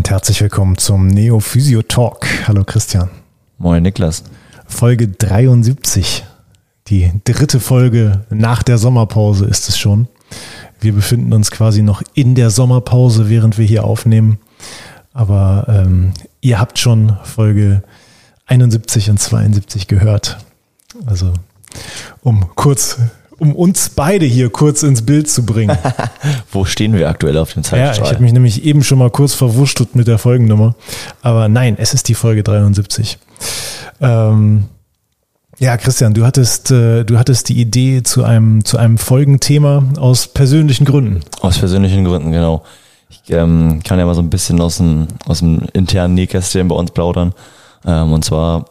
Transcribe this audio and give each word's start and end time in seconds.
und 0.00 0.08
herzlich 0.08 0.40
willkommen 0.40 0.78
zum 0.78 1.08
Neo 1.08 1.40
Physio 1.40 1.82
Talk. 1.82 2.26
Hallo 2.48 2.64
Christian. 2.64 3.10
Moin 3.58 3.82
Niklas. 3.82 4.24
Folge 4.66 5.08
73. 5.08 6.24
Die 6.86 7.12
dritte 7.22 7.60
Folge 7.60 8.24
nach 8.30 8.62
der 8.62 8.78
Sommerpause 8.78 9.44
ist 9.44 9.68
es 9.68 9.78
schon. 9.78 10.08
Wir 10.80 10.94
befinden 10.94 11.34
uns 11.34 11.50
quasi 11.50 11.82
noch 11.82 12.00
in 12.14 12.34
der 12.34 12.48
Sommerpause, 12.48 13.28
während 13.28 13.58
wir 13.58 13.66
hier 13.66 13.84
aufnehmen. 13.84 14.38
Aber 15.12 15.66
ähm, 15.68 16.14
ihr 16.40 16.58
habt 16.58 16.78
schon 16.78 17.18
Folge 17.22 17.82
71 18.46 19.10
und 19.10 19.20
72 19.20 19.86
gehört. 19.86 20.38
Also 21.04 21.34
um 22.22 22.48
kurz 22.54 22.96
um 23.40 23.56
uns 23.56 23.88
beide 23.88 24.26
hier 24.26 24.50
kurz 24.50 24.82
ins 24.82 25.02
Bild 25.02 25.28
zu 25.28 25.44
bringen. 25.44 25.76
Wo 26.52 26.66
stehen 26.66 26.92
wir 26.92 27.08
aktuell 27.08 27.38
auf 27.38 27.54
dem 27.54 27.64
Zeitstrahl? 27.64 27.96
Ja, 27.96 28.02
ich 28.04 28.12
habe 28.12 28.22
mich 28.22 28.32
nämlich 28.32 28.64
eben 28.64 28.84
schon 28.84 28.98
mal 28.98 29.10
kurz 29.10 29.34
verwurschtelt 29.34 29.96
mit 29.96 30.06
der 30.06 30.18
Folgennummer. 30.18 30.74
Aber 31.22 31.48
nein, 31.48 31.76
es 31.78 31.94
ist 31.94 32.08
die 32.08 32.14
Folge 32.14 32.42
73. 32.42 33.18
Ähm, 34.02 34.64
ja, 35.58 35.76
Christian, 35.78 36.12
du 36.12 36.24
hattest, 36.24 36.70
äh, 36.70 37.04
du 37.04 37.18
hattest 37.18 37.48
die 37.48 37.58
Idee 37.58 38.02
zu 38.02 38.24
einem, 38.24 38.64
zu 38.64 38.76
einem 38.76 38.98
Folgenthema 38.98 39.84
aus 39.98 40.28
persönlichen 40.28 40.84
Gründen. 40.84 41.20
Aus 41.40 41.58
persönlichen 41.58 42.04
Gründen, 42.04 42.32
genau. 42.32 42.62
Ich 43.08 43.30
ähm, 43.30 43.80
kann 43.82 43.98
ja 43.98 44.04
mal 44.04 44.14
so 44.14 44.22
ein 44.22 44.30
bisschen 44.30 44.60
aus 44.60 44.76
dem, 44.76 45.08
aus 45.26 45.38
dem 45.38 45.62
internen 45.72 46.14
Nähkästchen 46.14 46.68
bei 46.68 46.76
uns 46.76 46.90
plaudern. 46.90 47.32
Ähm, 47.86 48.12
und 48.12 48.22
zwar 48.22 48.66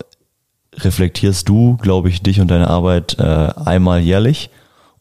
reflektierst 0.78 1.50
du, 1.50 1.78
glaube 1.78 2.10
ich, 2.10 2.22
dich 2.22 2.40
und 2.40 2.50
deine 2.50 2.70
Arbeit 2.70 3.18
äh, 3.20 3.24
einmal 3.24 4.00
jährlich 4.00 4.52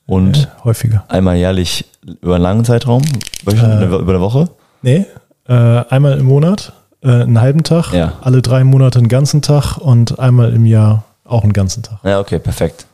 und 0.08 0.38
äh, 0.38 0.64
häufiger. 0.64 1.04
Einmal 1.08 1.36
jährlich 1.36 1.84
über 2.22 2.34
einen 2.36 2.42
langen 2.42 2.64
Zeitraum? 2.64 3.02
Äh, 3.46 3.84
über 3.84 4.00
eine 4.00 4.20
Woche? 4.20 4.48
Nee, 4.82 5.06
äh, 5.46 5.52
einmal 5.52 6.18
im 6.18 6.26
Monat, 6.26 6.72
äh, 7.02 7.10
einen 7.10 7.40
halben 7.40 7.62
Tag, 7.62 7.92
ja. 7.92 8.14
alle 8.22 8.42
drei 8.42 8.64
Monate 8.64 8.98
einen 8.98 9.08
ganzen 9.08 9.42
Tag 9.42 9.76
und 9.76 10.18
einmal 10.18 10.52
im 10.52 10.66
Jahr 10.66 11.04
auch 11.24 11.44
einen 11.44 11.52
ganzen 11.52 11.82
Tag. 11.82 11.98
Ja, 12.04 12.20
okay, 12.20 12.38
perfekt. 12.38 12.86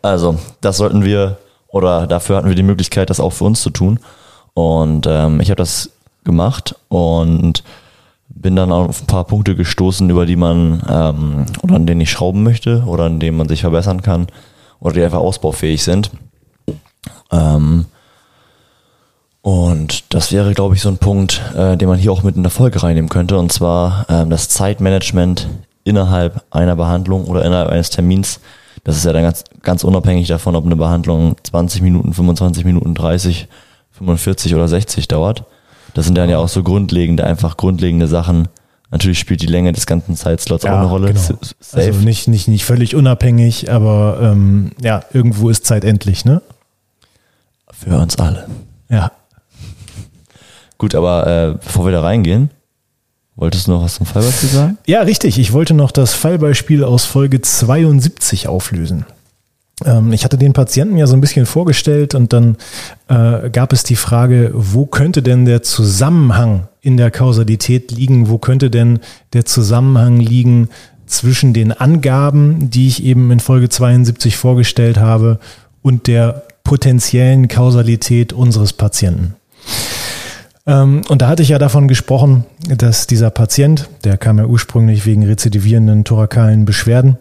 Also, 0.00 0.38
das 0.60 0.76
sollten 0.76 1.04
wir, 1.04 1.38
oder 1.68 2.06
dafür 2.06 2.36
hatten 2.36 2.48
wir 2.48 2.54
die 2.54 2.62
Möglichkeit, 2.62 3.10
das 3.10 3.20
auch 3.20 3.32
für 3.32 3.44
uns 3.44 3.60
zu 3.60 3.70
tun. 3.70 3.98
Und 4.54 5.06
ähm, 5.08 5.40
ich 5.40 5.50
habe 5.50 5.56
das 5.56 5.90
gemacht 6.22 6.76
und 6.88 7.64
bin 8.28 8.54
dann 8.54 8.70
auf 8.70 9.02
ein 9.02 9.06
paar 9.06 9.24
Punkte 9.24 9.56
gestoßen, 9.56 10.08
über 10.08 10.24
die 10.24 10.36
man 10.36 10.82
ähm, 10.88 11.46
oder 11.62 11.74
an 11.74 11.86
denen 11.86 12.00
ich 12.00 12.10
schrauben 12.10 12.42
möchte 12.42 12.84
oder 12.86 13.04
an 13.04 13.18
denen 13.18 13.36
man 13.36 13.48
sich 13.48 13.62
verbessern 13.62 14.02
kann 14.02 14.28
oder 14.78 14.94
die 14.94 15.02
einfach 15.02 15.18
ausbaufähig 15.18 15.82
sind. 15.82 16.10
Ähm, 17.32 17.86
und 19.42 20.14
das 20.14 20.32
wäre, 20.32 20.54
glaube 20.54 20.74
ich, 20.74 20.80
so 20.80 20.88
ein 20.88 20.96
Punkt, 20.96 21.42
äh, 21.54 21.76
den 21.76 21.88
man 21.88 21.98
hier 21.98 22.12
auch 22.12 22.22
mit 22.22 22.34
in 22.34 22.42
der 22.42 22.50
Folge 22.50 22.82
reinnehmen 22.82 23.10
könnte, 23.10 23.38
und 23.38 23.52
zwar 23.52 24.06
ähm, 24.08 24.30
das 24.30 24.48
Zeitmanagement 24.48 25.48
innerhalb 25.84 26.42
einer 26.50 26.76
Behandlung 26.76 27.26
oder 27.26 27.44
innerhalb 27.44 27.68
eines 27.68 27.90
Termins. 27.90 28.40
Das 28.84 28.96
ist 28.96 29.04
ja 29.04 29.12
dann 29.12 29.22
ganz, 29.22 29.44
ganz 29.62 29.84
unabhängig 29.84 30.28
davon, 30.28 30.56
ob 30.56 30.64
eine 30.64 30.76
Behandlung 30.76 31.36
20 31.42 31.82
Minuten, 31.82 32.14
25 32.14 32.64
Minuten, 32.64 32.94
30, 32.94 33.48
45 33.92 34.54
oder 34.54 34.66
60 34.66 35.08
dauert. 35.08 35.44
Das 35.92 36.06
sind 36.06 36.16
dann 36.16 36.30
ja 36.30 36.38
auch 36.38 36.48
so 36.48 36.62
grundlegende, 36.62 37.24
einfach 37.24 37.56
grundlegende 37.56 38.06
Sachen. 38.06 38.48
Natürlich 38.90 39.18
spielt 39.18 39.42
die 39.42 39.46
Länge 39.46 39.72
des 39.72 39.86
ganzen 39.86 40.16
Zeitslots 40.16 40.64
ja, 40.64 40.72
auch 40.72 40.78
eine 40.78 40.86
Rolle. 40.86 41.08
Genau. 41.08 41.20
Safe. 41.60 41.86
Also 41.86 42.00
nicht, 42.00 42.28
nicht, 42.28 42.48
nicht 42.48 42.64
völlig 42.64 42.94
unabhängig, 42.94 43.70
aber 43.70 44.18
ähm, 44.22 44.72
ja, 44.80 45.02
irgendwo 45.12 45.50
ist 45.50 45.66
Zeit 45.66 45.84
endlich, 45.84 46.24
ne? 46.24 46.40
Für 47.78 47.98
uns 47.98 48.16
alle. 48.16 48.46
Ja. 48.88 49.12
Gut, 50.78 50.94
aber 50.94 51.26
äh, 51.26 51.58
bevor 51.64 51.86
wir 51.86 51.92
da 51.92 52.02
reingehen, 52.02 52.50
wolltest 53.36 53.66
du 53.66 53.72
noch 53.72 53.82
was 53.82 53.94
zum 53.94 54.06
Fallbeispiel 54.06 54.48
sagen? 54.48 54.78
Ja, 54.86 55.02
richtig. 55.02 55.38
Ich 55.38 55.52
wollte 55.52 55.74
noch 55.74 55.90
das 55.90 56.14
Fallbeispiel 56.14 56.84
aus 56.84 57.04
Folge 57.04 57.40
72 57.40 58.48
auflösen. 58.48 59.06
Ähm, 59.84 60.12
ich 60.12 60.24
hatte 60.24 60.38
den 60.38 60.52
Patienten 60.52 60.96
ja 60.96 61.06
so 61.06 61.14
ein 61.14 61.20
bisschen 61.20 61.46
vorgestellt 61.46 62.14
und 62.14 62.32
dann 62.32 62.56
äh, 63.08 63.50
gab 63.50 63.72
es 63.72 63.82
die 63.82 63.96
Frage, 63.96 64.50
wo 64.54 64.86
könnte 64.86 65.22
denn 65.22 65.44
der 65.44 65.62
Zusammenhang 65.62 66.68
in 66.80 66.96
der 66.96 67.10
Kausalität 67.10 67.90
liegen? 67.90 68.28
Wo 68.28 68.38
könnte 68.38 68.70
denn 68.70 69.00
der 69.32 69.44
Zusammenhang 69.44 70.20
liegen 70.20 70.68
zwischen 71.06 71.52
den 71.52 71.72
Angaben, 71.72 72.70
die 72.70 72.88
ich 72.88 73.04
eben 73.04 73.30
in 73.30 73.40
Folge 73.40 73.68
72 73.68 74.36
vorgestellt 74.36 74.98
habe 74.98 75.38
und 75.82 76.06
der 76.06 76.44
potenziellen 76.64 77.48
Kausalität 77.48 78.32
unseres 78.32 78.72
Patienten. 78.72 79.36
Ähm, 80.66 81.02
und 81.08 81.22
da 81.22 81.28
hatte 81.28 81.42
ich 81.42 81.50
ja 81.50 81.58
davon 81.58 81.88
gesprochen, 81.88 82.44
dass 82.66 83.06
dieser 83.06 83.30
Patient, 83.30 83.88
der 84.02 84.16
kam 84.16 84.38
ja 84.38 84.46
ursprünglich 84.46 85.06
wegen 85.06 85.24
rezidivierenden 85.24 86.04
thorakalen 86.04 86.64
Beschwerden, 86.64 87.18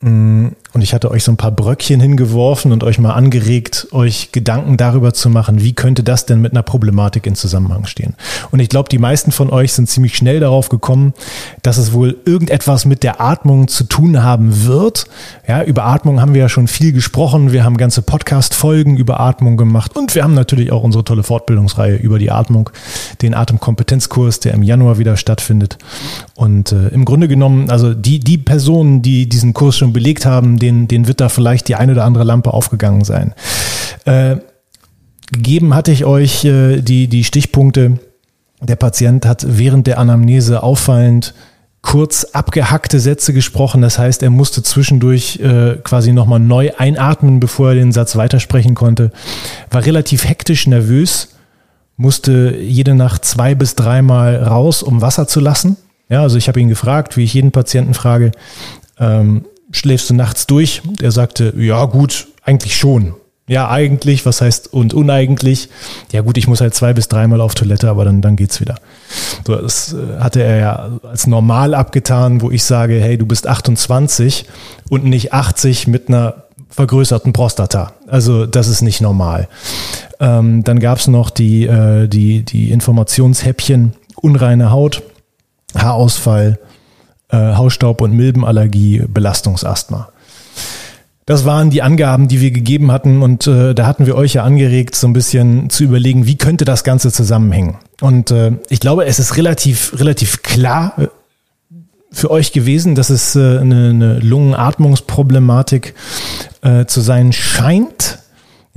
mm, 0.00 0.48
und 0.74 0.82
ich 0.82 0.92
hatte 0.92 1.10
euch 1.10 1.24
so 1.24 1.32
ein 1.32 1.36
paar 1.36 1.50
Bröckchen 1.50 2.00
hingeworfen 2.00 2.72
und 2.72 2.84
euch 2.84 2.98
mal 2.98 3.12
angeregt, 3.12 3.88
euch 3.92 4.32
Gedanken 4.32 4.76
darüber 4.76 5.14
zu 5.14 5.30
machen, 5.30 5.62
wie 5.62 5.72
könnte 5.72 6.02
das 6.02 6.26
denn 6.26 6.40
mit 6.40 6.52
einer 6.52 6.62
Problematik 6.62 7.26
in 7.26 7.34
Zusammenhang 7.34 7.86
stehen. 7.86 8.14
Und 8.50 8.60
ich 8.60 8.68
glaube, 8.68 8.90
die 8.90 8.98
meisten 8.98 9.32
von 9.32 9.50
euch 9.50 9.72
sind 9.72 9.88
ziemlich 9.88 10.14
schnell 10.14 10.40
darauf 10.40 10.68
gekommen, 10.68 11.14
dass 11.62 11.78
es 11.78 11.92
wohl 11.92 12.18
irgendetwas 12.26 12.84
mit 12.84 13.02
der 13.02 13.20
Atmung 13.20 13.68
zu 13.68 13.84
tun 13.84 14.22
haben 14.22 14.66
wird. 14.66 15.06
Ja, 15.46 15.62
über 15.62 15.86
Atmung 15.86 16.20
haben 16.20 16.34
wir 16.34 16.42
ja 16.42 16.48
schon 16.50 16.68
viel 16.68 16.92
gesprochen. 16.92 17.50
Wir 17.52 17.64
haben 17.64 17.78
ganze 17.78 18.02
Podcast-Folgen 18.02 18.98
über 18.98 19.20
Atmung 19.20 19.56
gemacht 19.56 19.96
und 19.96 20.14
wir 20.14 20.22
haben 20.22 20.34
natürlich 20.34 20.70
auch 20.70 20.82
unsere 20.82 21.02
tolle 21.02 21.22
Fortbildungsreihe 21.22 21.96
über 21.96 22.18
die 22.18 22.30
Atmung, 22.30 22.68
den 23.22 23.34
Atemkompetenzkurs, 23.34 24.40
der 24.40 24.52
im 24.52 24.62
Januar 24.62 24.98
wieder 24.98 25.16
stattfindet. 25.16 25.78
Und 26.34 26.72
äh, 26.72 26.88
im 26.88 27.06
Grunde 27.06 27.26
genommen, 27.26 27.70
also 27.70 27.94
die, 27.94 28.20
die 28.20 28.38
Personen, 28.38 29.00
die 29.00 29.28
diesen 29.28 29.54
Kurs 29.54 29.78
schon 29.78 29.92
belegt 29.94 30.26
haben, 30.26 30.57
den, 30.58 30.88
den 30.88 31.08
wird 31.08 31.20
da 31.20 31.28
vielleicht 31.28 31.68
die 31.68 31.74
eine 31.74 31.92
oder 31.92 32.04
andere 32.04 32.24
Lampe 32.24 32.52
aufgegangen 32.52 33.04
sein. 33.04 33.34
Äh, 34.04 34.36
gegeben 35.32 35.74
hatte 35.74 35.92
ich 35.92 36.04
euch 36.04 36.44
äh, 36.44 36.80
die, 36.80 37.08
die 37.08 37.24
Stichpunkte. 37.24 37.98
Der 38.60 38.76
Patient 38.76 39.24
hat 39.26 39.44
während 39.46 39.86
der 39.86 39.98
Anamnese 39.98 40.62
auffallend 40.62 41.34
kurz 41.82 42.24
abgehackte 42.24 43.00
Sätze 43.00 43.32
gesprochen. 43.32 43.82
Das 43.82 43.98
heißt, 43.98 44.22
er 44.22 44.30
musste 44.30 44.62
zwischendurch 44.62 45.40
äh, 45.40 45.76
quasi 45.84 46.12
nochmal 46.12 46.40
neu 46.40 46.72
einatmen, 46.76 47.40
bevor 47.40 47.70
er 47.70 47.74
den 47.76 47.92
Satz 47.92 48.16
weitersprechen 48.16 48.74
konnte. 48.74 49.12
War 49.70 49.84
relativ 49.84 50.28
hektisch, 50.28 50.66
nervös, 50.66 51.36
musste 51.96 52.56
jede 52.56 52.94
Nacht 52.94 53.24
zwei 53.24 53.54
bis 53.54 53.74
dreimal 53.74 54.36
raus, 54.36 54.82
um 54.82 55.00
Wasser 55.00 55.28
zu 55.28 55.40
lassen. 55.40 55.76
Ja, 56.08 56.22
also 56.22 56.36
ich 56.36 56.48
habe 56.48 56.60
ihn 56.60 56.68
gefragt, 56.68 57.16
wie 57.16 57.24
ich 57.24 57.34
jeden 57.34 57.52
Patienten 57.52 57.94
frage, 57.94 58.32
ähm, 58.98 59.44
schläfst 59.70 60.10
du 60.10 60.14
nachts 60.14 60.46
durch? 60.46 60.82
Er 61.00 61.12
sagte, 61.12 61.54
ja 61.56 61.84
gut, 61.84 62.28
eigentlich 62.44 62.76
schon. 62.76 63.14
Ja, 63.48 63.70
eigentlich, 63.70 64.26
was 64.26 64.42
heißt 64.42 64.72
und 64.74 64.92
uneigentlich? 64.92 65.70
Ja 66.12 66.20
gut, 66.20 66.36
ich 66.36 66.46
muss 66.46 66.60
halt 66.60 66.74
zwei 66.74 66.92
bis 66.92 67.08
dreimal 67.08 67.40
auf 67.40 67.54
Toilette, 67.54 67.88
aber 67.88 68.04
dann, 68.04 68.20
dann 68.20 68.36
geht's 68.36 68.60
wieder. 68.60 68.74
So, 69.46 69.56
das 69.56 69.94
äh, 69.94 70.20
hatte 70.20 70.42
er 70.42 70.56
ja 70.58 70.90
als 71.02 71.26
normal 71.26 71.72
abgetan, 71.74 72.42
wo 72.42 72.50
ich 72.50 72.62
sage, 72.62 73.00
hey, 73.00 73.16
du 73.16 73.24
bist 73.24 73.46
28 73.46 74.44
und 74.90 75.04
nicht 75.04 75.32
80 75.32 75.86
mit 75.86 76.08
einer 76.08 76.44
vergrößerten 76.68 77.32
Prostata. 77.32 77.94
Also 78.06 78.44
das 78.44 78.68
ist 78.68 78.82
nicht 78.82 79.00
normal. 79.00 79.48
Ähm, 80.20 80.62
dann 80.62 80.78
gab's 80.78 81.06
noch 81.08 81.30
die, 81.30 81.66
äh, 81.66 82.06
die, 82.06 82.42
die 82.44 82.70
Informationshäppchen, 82.70 83.94
unreine 84.16 84.70
Haut, 84.70 85.02
Haarausfall, 85.74 86.58
äh, 87.30 87.36
Hausstaub- 87.36 88.00
und 88.00 88.12
Milbenallergie, 88.12 89.04
Belastungsasthma. 89.08 90.08
Das 91.28 91.44
waren 91.44 91.68
die 91.68 91.82
Angaben, 91.82 92.26
die 92.26 92.40
wir 92.40 92.50
gegeben 92.50 92.90
hatten 92.90 93.20
und 93.20 93.46
äh, 93.46 93.74
da 93.74 93.86
hatten 93.86 94.06
wir 94.06 94.16
euch 94.16 94.32
ja 94.32 94.44
angeregt, 94.44 94.94
so 94.94 95.06
ein 95.06 95.12
bisschen 95.12 95.68
zu 95.68 95.84
überlegen, 95.84 96.26
wie 96.26 96.38
könnte 96.38 96.64
das 96.64 96.84
Ganze 96.84 97.12
zusammenhängen. 97.12 97.76
Und 98.00 98.30
äh, 98.30 98.52
ich 98.70 98.80
glaube, 98.80 99.04
es 99.04 99.18
ist 99.18 99.36
relativ, 99.36 99.92
relativ 100.00 100.42
klar 100.42 100.94
äh, 100.96 101.08
für 102.10 102.30
euch 102.30 102.52
gewesen, 102.52 102.94
dass 102.94 103.10
es 103.10 103.36
äh, 103.36 103.58
eine, 103.58 103.90
eine 103.90 104.18
Lungenatmungsproblematik 104.20 105.94
äh, 106.62 106.86
zu 106.86 107.02
sein 107.02 107.34
scheint. 107.34 108.20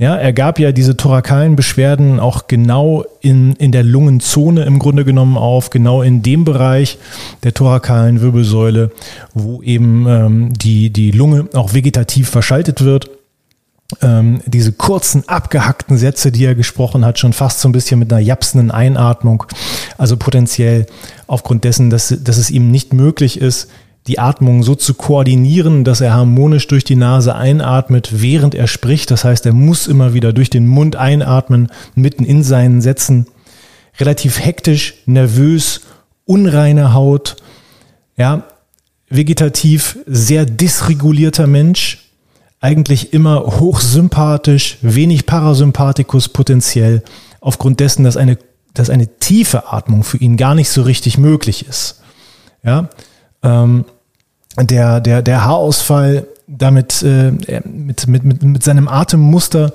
Ja, 0.02 0.16
er 0.16 0.32
gab 0.32 0.58
ja 0.58 0.72
diese 0.72 0.96
thorakalen 0.96 1.54
Beschwerden 1.54 2.18
auch 2.18 2.48
genau 2.48 3.04
in, 3.20 3.52
in 3.52 3.70
der 3.70 3.84
Lungenzone 3.84 4.64
im 4.64 4.80
Grunde 4.80 5.04
genommen 5.04 5.36
auf, 5.36 5.70
genau 5.70 6.02
in 6.02 6.24
dem 6.24 6.44
Bereich 6.44 6.98
der 7.44 7.54
thorakalen 7.54 8.20
Wirbelsäule, 8.20 8.90
wo 9.32 9.62
eben 9.62 10.08
ähm, 10.08 10.52
die, 10.54 10.90
die 10.90 11.12
Lunge 11.12 11.46
auch 11.54 11.72
vegetativ 11.72 12.28
verschaltet 12.28 12.82
wird. 12.82 13.10
Ähm, 14.00 14.40
diese 14.44 14.72
kurzen, 14.72 15.28
abgehackten 15.28 15.96
Sätze, 15.96 16.32
die 16.32 16.46
er 16.46 16.56
gesprochen 16.56 17.04
hat, 17.04 17.20
schon 17.20 17.32
fast 17.32 17.60
so 17.60 17.68
ein 17.68 17.72
bisschen 17.72 18.00
mit 18.00 18.12
einer 18.12 18.20
japsenden 18.20 18.72
Einatmung. 18.72 19.44
Also 19.98 20.16
potenziell 20.16 20.86
aufgrund 21.28 21.62
dessen, 21.62 21.90
dass, 21.90 22.12
dass 22.24 22.38
es 22.38 22.50
ihm 22.50 22.72
nicht 22.72 22.92
möglich 22.92 23.40
ist, 23.40 23.68
die 24.06 24.18
Atmung 24.18 24.62
so 24.62 24.74
zu 24.74 24.94
koordinieren, 24.94 25.84
dass 25.84 26.00
er 26.00 26.14
harmonisch 26.14 26.66
durch 26.66 26.84
die 26.84 26.96
Nase 26.96 27.34
einatmet, 27.34 28.20
während 28.20 28.54
er 28.54 28.66
spricht. 28.66 29.10
Das 29.10 29.24
heißt, 29.24 29.46
er 29.46 29.52
muss 29.52 29.86
immer 29.86 30.12
wieder 30.12 30.32
durch 30.32 30.50
den 30.50 30.66
Mund 30.66 30.96
einatmen, 30.96 31.68
mitten 31.94 32.24
in 32.24 32.42
seinen 32.42 32.80
Sätzen. 32.80 33.26
relativ 34.00 34.40
hektisch, 34.40 34.94
nervös, 35.04 35.82
unreine 36.24 36.94
Haut, 36.94 37.36
ja, 38.16 38.44
vegetativ 39.10 39.98
sehr 40.06 40.46
dysregulierter 40.46 41.46
Mensch, 41.46 42.10
eigentlich 42.60 43.12
immer 43.12 43.60
hochsympathisch, 43.60 44.78
wenig 44.80 45.26
Parasympathikus 45.26 46.28
potenziell, 46.30 47.02
aufgrund 47.40 47.80
dessen, 47.80 48.04
dass 48.04 48.16
eine, 48.16 48.38
dass 48.72 48.88
eine 48.88 49.18
tiefe 49.18 49.70
Atmung 49.72 50.04
für 50.04 50.16
ihn 50.16 50.36
gar 50.36 50.54
nicht 50.54 50.70
so 50.70 50.82
richtig 50.82 51.18
möglich 51.18 51.66
ist. 51.68 52.00
Ja, 52.64 52.88
ähm, 53.42 53.84
der, 54.58 55.00
der, 55.00 55.22
der 55.22 55.44
Haarausfall 55.44 56.26
damit 56.46 57.02
äh, 57.02 57.30
mit, 57.64 58.06
mit, 58.06 58.24
mit, 58.24 58.42
mit 58.42 58.62
seinem 58.62 58.88
Atemmuster 58.88 59.72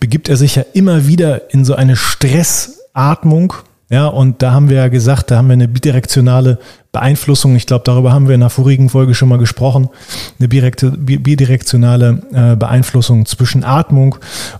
begibt 0.00 0.28
er 0.28 0.36
sich 0.36 0.56
ja 0.56 0.64
immer 0.72 1.06
wieder 1.06 1.52
in 1.52 1.64
so 1.64 1.74
eine 1.74 1.96
Stressatmung. 1.96 3.52
Ja, 3.90 4.06
und 4.06 4.40
da 4.40 4.52
haben 4.52 4.70
wir 4.70 4.78
ja 4.78 4.88
gesagt, 4.88 5.30
da 5.30 5.36
haben 5.36 5.48
wir 5.48 5.52
eine 5.52 5.68
bidirektionale 5.68 6.58
Beeinflussung. 6.90 7.54
Ich 7.54 7.66
glaube, 7.66 7.84
darüber 7.84 8.12
haben 8.12 8.28
wir 8.28 8.34
in 8.34 8.40
der 8.40 8.50
vorigen 8.50 8.88
Folge 8.88 9.14
schon 9.14 9.28
mal 9.28 9.38
gesprochen. 9.38 9.90
Eine 10.38 10.48
bidirektionale 10.48 12.22
äh, 12.32 12.56
Beeinflussung 12.56 13.26
zwischen 13.26 13.62
Atmung 13.62 14.16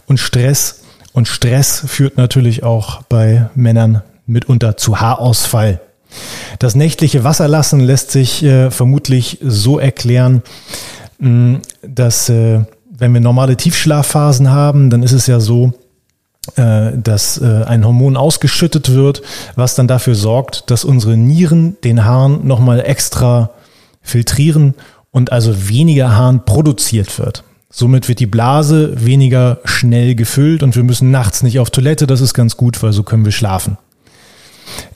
und 0.06 0.20
Stress. 0.20 0.82
Und 1.12 1.26
Stress 1.26 1.82
führt 1.86 2.18
natürlich 2.18 2.64
auch 2.64 3.02
bei 3.04 3.48
Männern 3.54 4.02
mitunter 4.26 4.76
zu 4.76 5.00
Haarausfall. 5.00 5.80
Das 6.58 6.75
nächtliche 6.75 7.25
Wasserlassen 7.25 7.81
lässt 7.81 8.11
sich 8.11 8.43
äh, 8.43 8.70
vermutlich 8.70 9.38
so 9.43 9.78
erklären, 9.78 10.43
mh, 11.19 11.61
dass 11.82 12.28
äh, 12.28 12.61
wenn 12.96 13.12
wir 13.12 13.20
normale 13.20 13.56
Tiefschlafphasen 13.56 14.50
haben, 14.50 14.90
dann 14.90 15.02
ist 15.02 15.12
es 15.12 15.26
ja 15.26 15.40
so, 15.40 15.72
äh, 16.56 16.93
dass 16.96 17.38
äh, 17.38 17.64
ein 17.64 17.84
Hormon 17.84 18.16
ausgeschüttet 18.16 18.93
wird, 18.93 19.22
was 19.56 19.75
dann 19.75 19.88
dafür 19.88 20.14
sorgt, 20.14 20.70
dass 20.70 20.84
unsere 20.84 21.16
Nieren 21.16 21.76
den 21.82 22.05
Harn 22.05 22.46
nochmal 22.46 22.81
extra 22.81 23.50
filtrieren 24.02 24.75
und 25.10 25.32
also 25.32 25.69
weniger 25.69 26.14
Harn 26.17 26.44
produziert 26.44 27.19
wird. 27.19 27.44
Somit 27.70 28.08
wird 28.08 28.20
die 28.20 28.26
Blase 28.26 29.05
weniger 29.05 29.58
schnell 29.64 30.14
gefüllt 30.14 30.62
und 30.62 30.76
wir 30.76 30.84
müssen 30.84 31.10
nachts 31.10 31.43
nicht 31.43 31.58
auf 31.58 31.70
Toilette. 31.70 32.06
Das 32.06 32.20
ist 32.20 32.34
ganz 32.34 32.56
gut, 32.56 32.81
weil 32.82 32.93
so 32.93 33.02
können 33.02 33.25
wir 33.25 33.32
schlafen. 33.32 33.78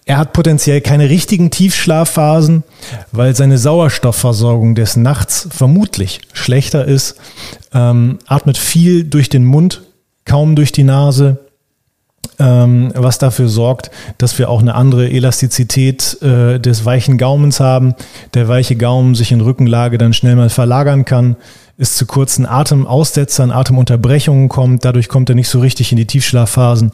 Er 0.08 0.16
hat 0.16 0.32
potenziell 0.32 0.80
keine 0.80 1.10
richtigen 1.10 1.50
Tiefschlafphasen, 1.50 2.64
weil 3.12 3.36
seine 3.36 3.58
Sauerstoffversorgung 3.58 4.74
des 4.74 4.96
Nachts 4.96 5.46
vermutlich 5.50 6.22
schlechter 6.32 6.86
ist, 6.86 7.16
ähm, 7.74 8.18
atmet 8.26 8.56
viel 8.56 9.04
durch 9.04 9.28
den 9.28 9.44
Mund, 9.44 9.82
kaum 10.24 10.56
durch 10.56 10.72
die 10.72 10.82
Nase, 10.82 11.40
ähm, 12.38 12.90
was 12.94 13.18
dafür 13.18 13.48
sorgt, 13.50 13.90
dass 14.16 14.38
wir 14.38 14.48
auch 14.48 14.62
eine 14.62 14.76
andere 14.76 15.10
Elastizität 15.10 16.22
äh, 16.22 16.58
des 16.58 16.86
weichen 16.86 17.18
Gaumens 17.18 17.60
haben. 17.60 17.94
Der 18.32 18.48
weiche 18.48 18.76
Gaumen 18.76 19.14
sich 19.14 19.30
in 19.30 19.42
Rückenlage 19.42 19.98
dann 19.98 20.14
schnell 20.14 20.36
mal 20.36 20.48
verlagern 20.48 21.04
kann 21.04 21.36
es 21.80 21.94
zu 21.94 22.06
kurzen 22.06 22.44
Atemaussetzern, 22.44 23.52
Atemunterbrechungen 23.52 24.48
kommt. 24.48 24.84
Dadurch 24.84 25.08
kommt 25.08 25.28
er 25.28 25.36
nicht 25.36 25.48
so 25.48 25.60
richtig 25.60 25.92
in 25.92 25.96
die 25.96 26.06
Tiefschlafphasen. 26.06 26.90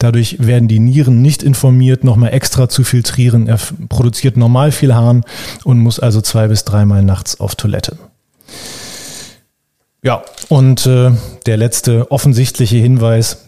Dadurch 0.00 0.44
werden 0.44 0.66
die 0.66 0.80
Nieren 0.80 1.22
nicht 1.22 1.44
informiert, 1.44 2.02
nochmal 2.02 2.34
extra 2.34 2.68
zu 2.68 2.82
filtrieren. 2.82 3.46
Er 3.46 3.60
produziert 3.88 4.36
normal 4.36 4.72
viel 4.72 4.92
Harn 4.92 5.24
und 5.62 5.78
muss 5.78 6.00
also 6.00 6.20
zwei 6.20 6.48
bis 6.48 6.64
dreimal 6.64 7.02
nachts 7.04 7.38
auf 7.38 7.54
Toilette. 7.54 7.96
Ja, 10.02 10.22
und 10.48 10.84
äh, 10.84 11.12
der 11.46 11.56
letzte 11.56 12.10
offensichtliche 12.10 12.76
Hinweis, 12.76 13.38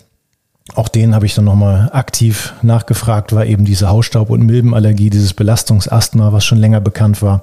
auch 0.77 0.89
den 0.89 1.17
habe 1.17 1.27
ich 1.27 1.35
dann 1.35 1.45
nochmal 1.45 1.91
aktiv 1.93 2.55
nachgefragt, 2.63 3.33
war 3.35 3.45
eben 3.45 3.65
diese 3.65 3.89
Hausstaub- 3.89 4.31
und 4.31 4.47
Milbenallergie, 4.47 5.11
dieses 5.11 5.35
Belastungsasthma, 5.35 6.33
was 6.33 6.45
schon 6.45 6.59
länger 6.59 6.81
bekannt 6.81 7.23
war. 7.23 7.43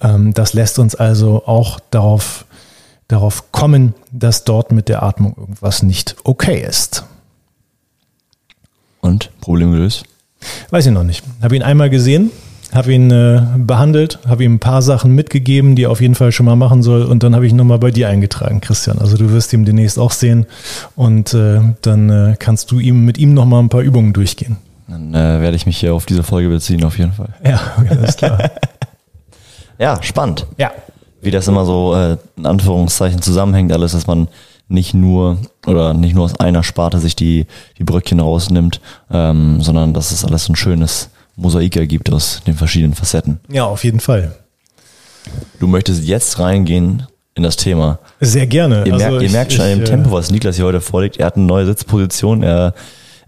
Ähm, 0.00 0.32
das 0.32 0.54
lässt 0.54 0.78
uns 0.78 0.94
also 0.94 1.42
auch 1.46 1.80
darauf 1.90 2.46
darauf 3.08 3.52
kommen, 3.52 3.94
dass 4.12 4.44
dort 4.44 4.72
mit 4.72 4.88
der 4.88 5.02
Atmung 5.02 5.34
irgendwas 5.36 5.82
nicht 5.82 6.16
okay 6.24 6.64
ist. 6.66 7.04
Und 9.00 9.30
Problem 9.40 9.72
gelöst? 9.72 10.04
Weiß 10.70 10.86
ich 10.86 10.92
noch 10.92 11.04
nicht. 11.04 11.24
Habe 11.40 11.56
ihn 11.56 11.62
einmal 11.62 11.90
gesehen, 11.90 12.30
habe 12.72 12.92
ihn 12.92 13.10
äh, 13.10 13.40
behandelt, 13.56 14.18
habe 14.26 14.44
ihm 14.44 14.54
ein 14.54 14.58
paar 14.58 14.82
Sachen 14.82 15.14
mitgegeben, 15.14 15.76
die 15.76 15.84
er 15.84 15.90
auf 15.90 16.00
jeden 16.00 16.14
Fall 16.14 16.32
schon 16.32 16.46
mal 16.46 16.56
machen 16.56 16.82
soll 16.82 17.04
und 17.04 17.22
dann 17.22 17.34
habe 17.34 17.46
ich 17.46 17.52
nochmal 17.52 17.78
bei 17.78 17.90
dir 17.90 18.08
eingetragen, 18.08 18.60
Christian. 18.60 18.98
Also 18.98 19.16
du 19.16 19.30
wirst 19.30 19.52
ihn 19.52 19.64
demnächst 19.64 19.98
auch 19.98 20.10
sehen 20.10 20.46
und 20.96 21.32
äh, 21.34 21.60
dann 21.82 22.10
äh, 22.10 22.36
kannst 22.38 22.70
du 22.70 22.80
ihm 22.80 23.04
mit 23.04 23.18
ihm 23.18 23.34
nochmal 23.34 23.62
ein 23.62 23.68
paar 23.68 23.82
Übungen 23.82 24.12
durchgehen. 24.12 24.56
Dann 24.88 25.14
äh, 25.14 25.40
werde 25.40 25.56
ich 25.56 25.66
mich 25.66 25.78
hier 25.78 25.94
auf 25.94 26.06
diese 26.06 26.22
Folge 26.22 26.48
beziehen, 26.48 26.84
auf 26.84 26.98
jeden 26.98 27.12
Fall. 27.12 27.30
Ja, 27.44 27.60
okay, 27.78 27.88
alles 27.90 28.16
klar. 28.16 28.50
ja, 29.78 30.02
spannend. 30.02 30.46
Ja 30.58 30.72
wie 31.20 31.30
das 31.30 31.48
immer 31.48 31.64
so 31.64 31.94
äh, 31.94 32.16
in 32.36 32.46
Anführungszeichen 32.46 33.22
zusammenhängt, 33.22 33.72
alles, 33.72 33.92
dass 33.92 34.06
man 34.06 34.28
nicht 34.68 34.94
nur 34.94 35.38
oder 35.66 35.94
nicht 35.94 36.14
nur 36.14 36.24
aus 36.24 36.38
einer 36.40 36.62
Sparte 36.62 36.98
sich 36.98 37.14
die, 37.16 37.46
die 37.78 37.84
Bröckchen 37.84 38.20
rausnimmt, 38.20 38.80
ähm, 39.10 39.60
sondern 39.60 39.94
dass 39.94 40.10
es 40.10 40.24
alles 40.24 40.48
ein 40.48 40.56
schönes 40.56 41.10
Mosaik 41.36 41.76
ergibt 41.76 42.12
aus 42.12 42.42
den 42.46 42.54
verschiedenen 42.54 42.94
Facetten. 42.94 43.40
Ja, 43.48 43.64
auf 43.64 43.84
jeden 43.84 44.00
Fall. 44.00 44.34
Du 45.60 45.66
möchtest 45.66 46.04
jetzt 46.04 46.38
reingehen 46.38 47.06
in 47.34 47.42
das 47.42 47.56
Thema. 47.56 47.98
Sehr 48.20 48.46
gerne. 48.46 48.84
Ihr, 48.86 48.94
also 48.94 49.06
merkt, 49.06 49.22
ihr 49.22 49.30
merkt 49.30 49.52
schon 49.52 49.64
an 49.64 49.70
dem 49.70 49.82
äh, 49.82 49.84
Tempo, 49.84 50.12
was 50.12 50.30
Niklas 50.30 50.56
hier 50.56 50.64
heute 50.64 50.80
vorlegt. 50.80 51.18
Er 51.18 51.26
hat 51.26 51.36
eine 51.36 51.44
neue 51.44 51.66
Sitzposition. 51.66 52.42
Er, 52.42 52.74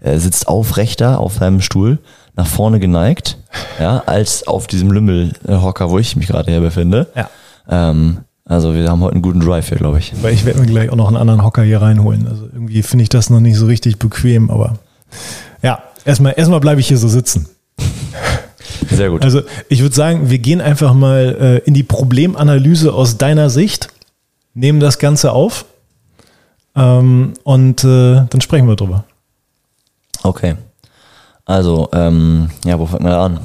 er 0.01 0.19
sitzt 0.19 0.47
aufrechter 0.47 1.19
auf 1.19 1.35
seinem 1.35 1.61
Stuhl, 1.61 1.99
nach 2.35 2.47
vorne 2.47 2.79
geneigt, 2.79 3.37
ja, 3.79 4.01
als 4.05 4.47
auf 4.47 4.67
diesem 4.67 4.91
Lümmelhocker, 4.91 5.89
wo 5.89 5.99
ich 5.99 6.15
mich 6.15 6.27
gerade 6.27 6.51
hier 6.51 6.61
befinde. 6.61 7.07
Ja. 7.15 7.29
Ähm, 7.69 8.19
also 8.45 8.73
wir 8.73 8.89
haben 8.89 9.01
heute 9.01 9.13
einen 9.13 9.21
guten 9.21 9.39
Drive 9.39 9.69
hier, 9.69 9.77
glaube 9.77 9.99
ich. 9.99 10.11
Weil 10.21 10.33
ich 10.33 10.43
werde 10.45 10.59
mir 10.59 10.65
gleich 10.65 10.89
auch 10.89 10.95
noch 10.95 11.07
einen 11.07 11.17
anderen 11.17 11.43
Hocker 11.43 11.61
hier 11.61 11.81
reinholen. 11.81 12.27
Also 12.27 12.45
irgendwie 12.45 12.81
finde 12.81 13.03
ich 13.03 13.09
das 13.09 13.29
noch 13.29 13.39
nicht 13.39 13.57
so 13.57 13.67
richtig 13.67 13.99
bequem, 13.99 14.49
aber 14.49 14.79
ja, 15.61 15.83
erstmal, 16.05 16.33
erstmal 16.35 16.59
bleibe 16.59 16.81
ich 16.81 16.87
hier 16.87 16.97
so 16.97 17.07
sitzen. 17.07 17.47
Sehr 18.89 19.09
gut. 19.09 19.23
Also 19.23 19.41
ich 19.67 19.81
würde 19.81 19.95
sagen, 19.95 20.29
wir 20.29 20.39
gehen 20.39 20.61
einfach 20.61 20.93
mal 20.93 21.37
äh, 21.39 21.67
in 21.67 21.73
die 21.75 21.83
Problemanalyse 21.83 22.93
aus 22.93 23.17
deiner 23.17 23.49
Sicht, 23.49 23.89
nehmen 24.55 24.79
das 24.79 24.97
Ganze 24.97 25.31
auf 25.31 25.65
ähm, 26.75 27.33
und 27.43 27.83
äh, 27.83 28.25
dann 28.29 28.41
sprechen 28.41 28.67
wir 28.67 28.75
drüber. 28.75 29.03
Okay. 30.23 30.55
Also, 31.45 31.89
ähm, 31.93 32.49
ja, 32.65 32.79
wo 32.79 32.85
fangen 32.85 33.05
wir 33.05 33.17
an? 33.17 33.39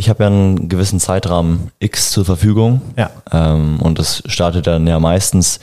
Ich 0.00 0.08
habe 0.08 0.22
ja 0.22 0.28
einen 0.28 0.70
gewissen 0.70 0.98
Zeitrahmen 0.98 1.72
X 1.78 2.10
zur 2.10 2.24
Verfügung. 2.24 2.80
Ja. 2.96 3.10
Ähm, 3.30 3.78
und 3.82 3.98
das 3.98 4.22
startet 4.24 4.66
dann 4.66 4.86
ja 4.86 4.98
meistens 4.98 5.60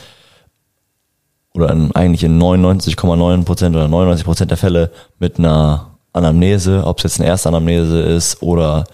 oder 1.55 1.71
in, 1.71 1.91
eigentlich 1.95 2.23
in 2.23 2.39
99,9 2.39 3.45
Prozent 3.45 3.75
oder 3.75 3.87
99 3.87 4.25
Prozent 4.25 4.51
der 4.51 4.59
Fälle 4.59 4.91
mit 5.17 5.39
einer 5.39 5.97
Anamnese, 6.13 6.83
ob 6.85 6.97
es 6.99 7.03
jetzt 7.03 7.19
eine 7.19 7.27
erste 7.27 7.49
Anamnese 7.49 7.99
ist 7.99 8.43
oder 8.43 8.85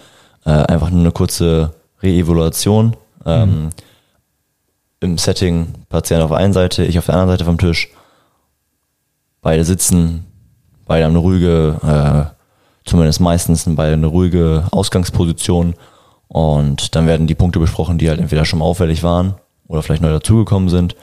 äh, 0.45 0.50
einfach 0.51 0.89
nur 0.89 1.01
eine 1.01 1.12
kurze 1.12 1.73
Reevaluation. 2.01 2.95
Ähm, 3.25 3.50
mhm. 3.50 3.69
Im 5.01 5.17
Setting 5.17 5.73
Patient 5.89 6.21
auf 6.21 6.29
der 6.29 6.38
einen 6.38 6.53
Seite, 6.53 6.85
ich 6.85 6.97
auf 6.97 7.07
der 7.07 7.15
anderen 7.15 7.31
Seite 7.31 7.43
vom 7.43 7.57
Tisch. 7.57 7.89
Beide 9.41 9.65
sitzen, 9.65 10.25
beide 10.85 11.03
haben 11.03 11.12
eine 11.12 11.19
ruhige 11.19 12.31
äh, 12.31 12.42
zumindest 12.85 13.19
meistens 13.19 13.65
bei 13.67 13.91
eine 13.91 14.07
ruhige 14.07 14.67
Ausgangsposition 14.71 15.75
und 16.27 16.95
dann 16.95 17.07
werden 17.07 17.27
die 17.27 17.35
Punkte 17.35 17.59
besprochen, 17.59 17.97
die 17.97 18.09
halt 18.09 18.19
entweder 18.19 18.45
schon 18.45 18.59
mal 18.59 18.65
auffällig 18.65 19.03
waren 19.03 19.35
oder 19.67 19.83
vielleicht 19.83 20.01
neu 20.01 20.11
dazugekommen 20.11 20.69
sind 20.69 20.95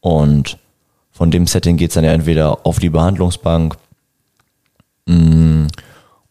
und 0.00 0.58
von 1.12 1.30
dem 1.30 1.46
Setting 1.46 1.76
geht 1.76 1.90
es 1.90 1.94
dann 1.94 2.04
ja 2.04 2.12
entweder 2.12 2.66
auf 2.66 2.78
die 2.78 2.90
Behandlungsbank 2.90 3.76
mm, 5.06 5.66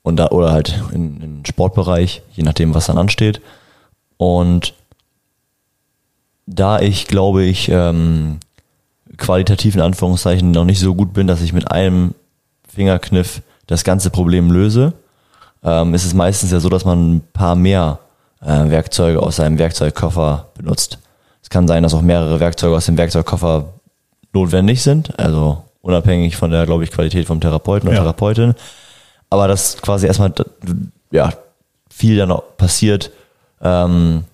und 0.01 0.15
da, 0.17 0.29
oder 0.29 0.51
halt 0.51 0.81
in, 0.91 1.21
in 1.21 1.35
den 1.37 1.45
Sportbereich, 1.45 2.23
je 2.33 2.43
nachdem, 2.43 2.73
was 2.73 2.87
dann 2.87 2.97
ansteht. 2.97 3.41
Und 4.17 4.73
da 6.47 6.79
ich, 6.79 7.07
glaube 7.07 7.43
ich, 7.43 7.69
ähm, 7.69 8.39
qualitativ 9.17 9.75
in 9.75 9.81
Anführungszeichen 9.81 10.51
noch 10.51 10.65
nicht 10.65 10.79
so 10.79 10.95
gut 10.95 11.13
bin, 11.13 11.27
dass 11.27 11.41
ich 11.41 11.53
mit 11.53 11.69
einem 11.69 12.15
Fingerkniff 12.67 13.41
das 13.67 13.83
ganze 13.83 14.09
Problem 14.09 14.51
löse, 14.51 14.93
ähm, 15.63 15.93
ist 15.93 16.05
es 16.05 16.13
meistens 16.13 16.51
ja 16.51 16.59
so, 16.59 16.69
dass 16.69 16.85
man 16.85 17.15
ein 17.15 17.21
paar 17.33 17.55
mehr 17.55 17.99
äh, 18.41 18.69
Werkzeuge 18.69 19.21
aus 19.21 19.37
seinem 19.37 19.57
Werkzeugkoffer 19.59 20.47
benutzt. 20.55 20.99
Es 21.43 21.49
kann 21.49 21.67
sein, 21.67 21.83
dass 21.83 21.93
auch 21.93 22.01
mehrere 22.01 22.39
Werkzeuge 22.39 22.75
aus 22.75 22.85
dem 22.85 22.97
Werkzeugkoffer 22.97 23.65
notwendig 24.33 24.81
sind, 24.81 25.17
also 25.19 25.63
unabhängig 25.81 26.37
von 26.37 26.51
der, 26.51 26.65
glaube 26.65 26.83
ich, 26.83 26.91
Qualität 26.91 27.27
vom 27.27 27.41
Therapeuten 27.41 27.87
oder 27.87 27.97
ja. 27.97 28.03
Therapeutin. 28.03 28.53
Aber 29.29 29.47
dass 29.47 29.77
quasi 29.77 30.07
erstmal 30.07 30.33
ja, 31.11 31.33
viel 31.89 32.17
dann 32.17 32.31
auch 32.31 32.43
passiert, 32.57 33.11
ähm, 33.61 34.25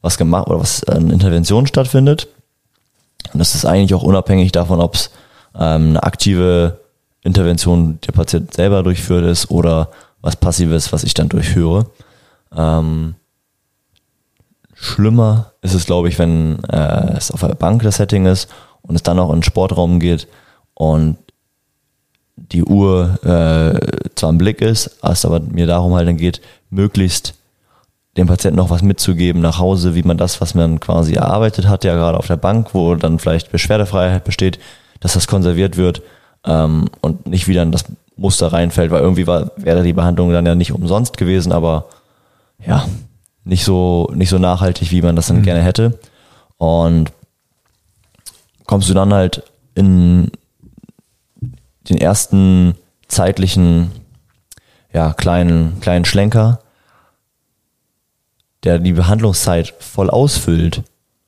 was 0.00 0.18
gemacht 0.18 0.48
oder 0.48 0.60
was 0.60 0.84
an 0.84 1.10
Intervention 1.10 1.66
stattfindet. 1.66 2.28
Und 3.32 3.38
das 3.40 3.54
ist 3.54 3.64
eigentlich 3.64 3.94
auch 3.94 4.02
unabhängig 4.02 4.52
davon, 4.52 4.80
ob 4.80 4.94
es 4.94 5.10
ähm, 5.54 5.90
eine 5.90 6.02
aktive 6.02 6.80
Intervention 7.28 8.00
der 8.06 8.12
Patient 8.12 8.52
selber 8.52 8.82
durchführt 8.82 9.24
ist 9.24 9.50
oder 9.50 9.90
was 10.20 10.36
Passives, 10.36 10.92
was 10.92 11.04
ich 11.04 11.14
dann 11.14 11.28
durchführe. 11.28 11.86
Ähm, 12.56 13.14
schlimmer 14.74 15.52
ist 15.62 15.74
es, 15.74 15.86
glaube 15.86 16.08
ich, 16.08 16.18
wenn 16.18 16.62
äh, 16.64 17.16
es 17.16 17.30
auf 17.30 17.40
der 17.40 17.54
Bank 17.54 17.82
das 17.82 17.96
Setting 17.96 18.26
ist 18.26 18.48
und 18.82 18.96
es 18.96 19.02
dann 19.02 19.18
auch 19.18 19.30
in 19.30 19.36
den 19.36 19.42
Sportraum 19.44 20.00
geht 20.00 20.26
und 20.74 21.18
die 22.36 22.64
Uhr 22.64 23.18
äh, 23.24 24.10
zwar 24.14 24.30
im 24.30 24.38
Blick 24.38 24.60
ist, 24.60 24.98
es 25.02 25.24
aber 25.24 25.40
mir 25.40 25.66
darum 25.66 25.94
halt 25.94 26.08
dann 26.08 26.16
geht, 26.16 26.40
möglichst 26.70 27.34
dem 28.16 28.26
Patienten 28.26 28.56
noch 28.56 28.70
was 28.70 28.82
mitzugeben 28.82 29.40
nach 29.40 29.58
Hause, 29.58 29.94
wie 29.94 30.02
man 30.02 30.18
das, 30.18 30.40
was 30.40 30.54
man 30.54 30.80
quasi 30.80 31.14
erarbeitet 31.14 31.68
hat, 31.68 31.84
ja 31.84 31.94
gerade 31.94 32.18
auf 32.18 32.26
der 32.26 32.36
Bank, 32.36 32.74
wo 32.74 32.94
dann 32.94 33.18
vielleicht 33.18 33.52
Beschwerdefreiheit 33.52 34.24
besteht, 34.24 34.58
dass 35.00 35.14
das 35.14 35.26
konserviert 35.26 35.76
wird 35.76 36.02
ähm, 36.44 36.86
und 37.00 37.26
nicht 37.26 37.48
wieder 37.48 37.62
in 37.62 37.72
das 37.72 37.84
Muster 38.16 38.52
reinfällt, 38.52 38.90
weil 38.90 39.02
irgendwie 39.02 39.26
war, 39.26 39.52
wäre 39.56 39.82
die 39.82 39.92
Behandlung 39.92 40.32
dann 40.32 40.46
ja 40.46 40.54
nicht 40.54 40.72
umsonst 40.72 41.16
gewesen, 41.16 41.52
aber 41.52 41.86
ja, 42.64 42.86
nicht 43.44 43.64
so, 43.64 44.10
nicht 44.14 44.28
so 44.28 44.38
nachhaltig, 44.38 44.90
wie 44.90 45.02
man 45.02 45.16
das 45.16 45.28
dann 45.28 45.38
mhm. 45.38 45.44
gerne 45.44 45.62
hätte. 45.62 45.98
Und 46.56 47.12
kommst 48.66 48.88
du 48.90 48.94
dann 48.94 49.14
halt 49.14 49.42
in 49.74 50.30
den 51.88 51.96
ersten 51.96 52.74
zeitlichen, 53.06 53.90
ja, 54.92 55.12
kleinen, 55.14 55.80
kleinen 55.80 56.04
Schlenker, 56.04 56.60
der 58.64 58.78
die 58.78 58.92
Behandlungszeit 58.92 59.74
voll 59.78 60.10
ausfüllt, 60.10 60.82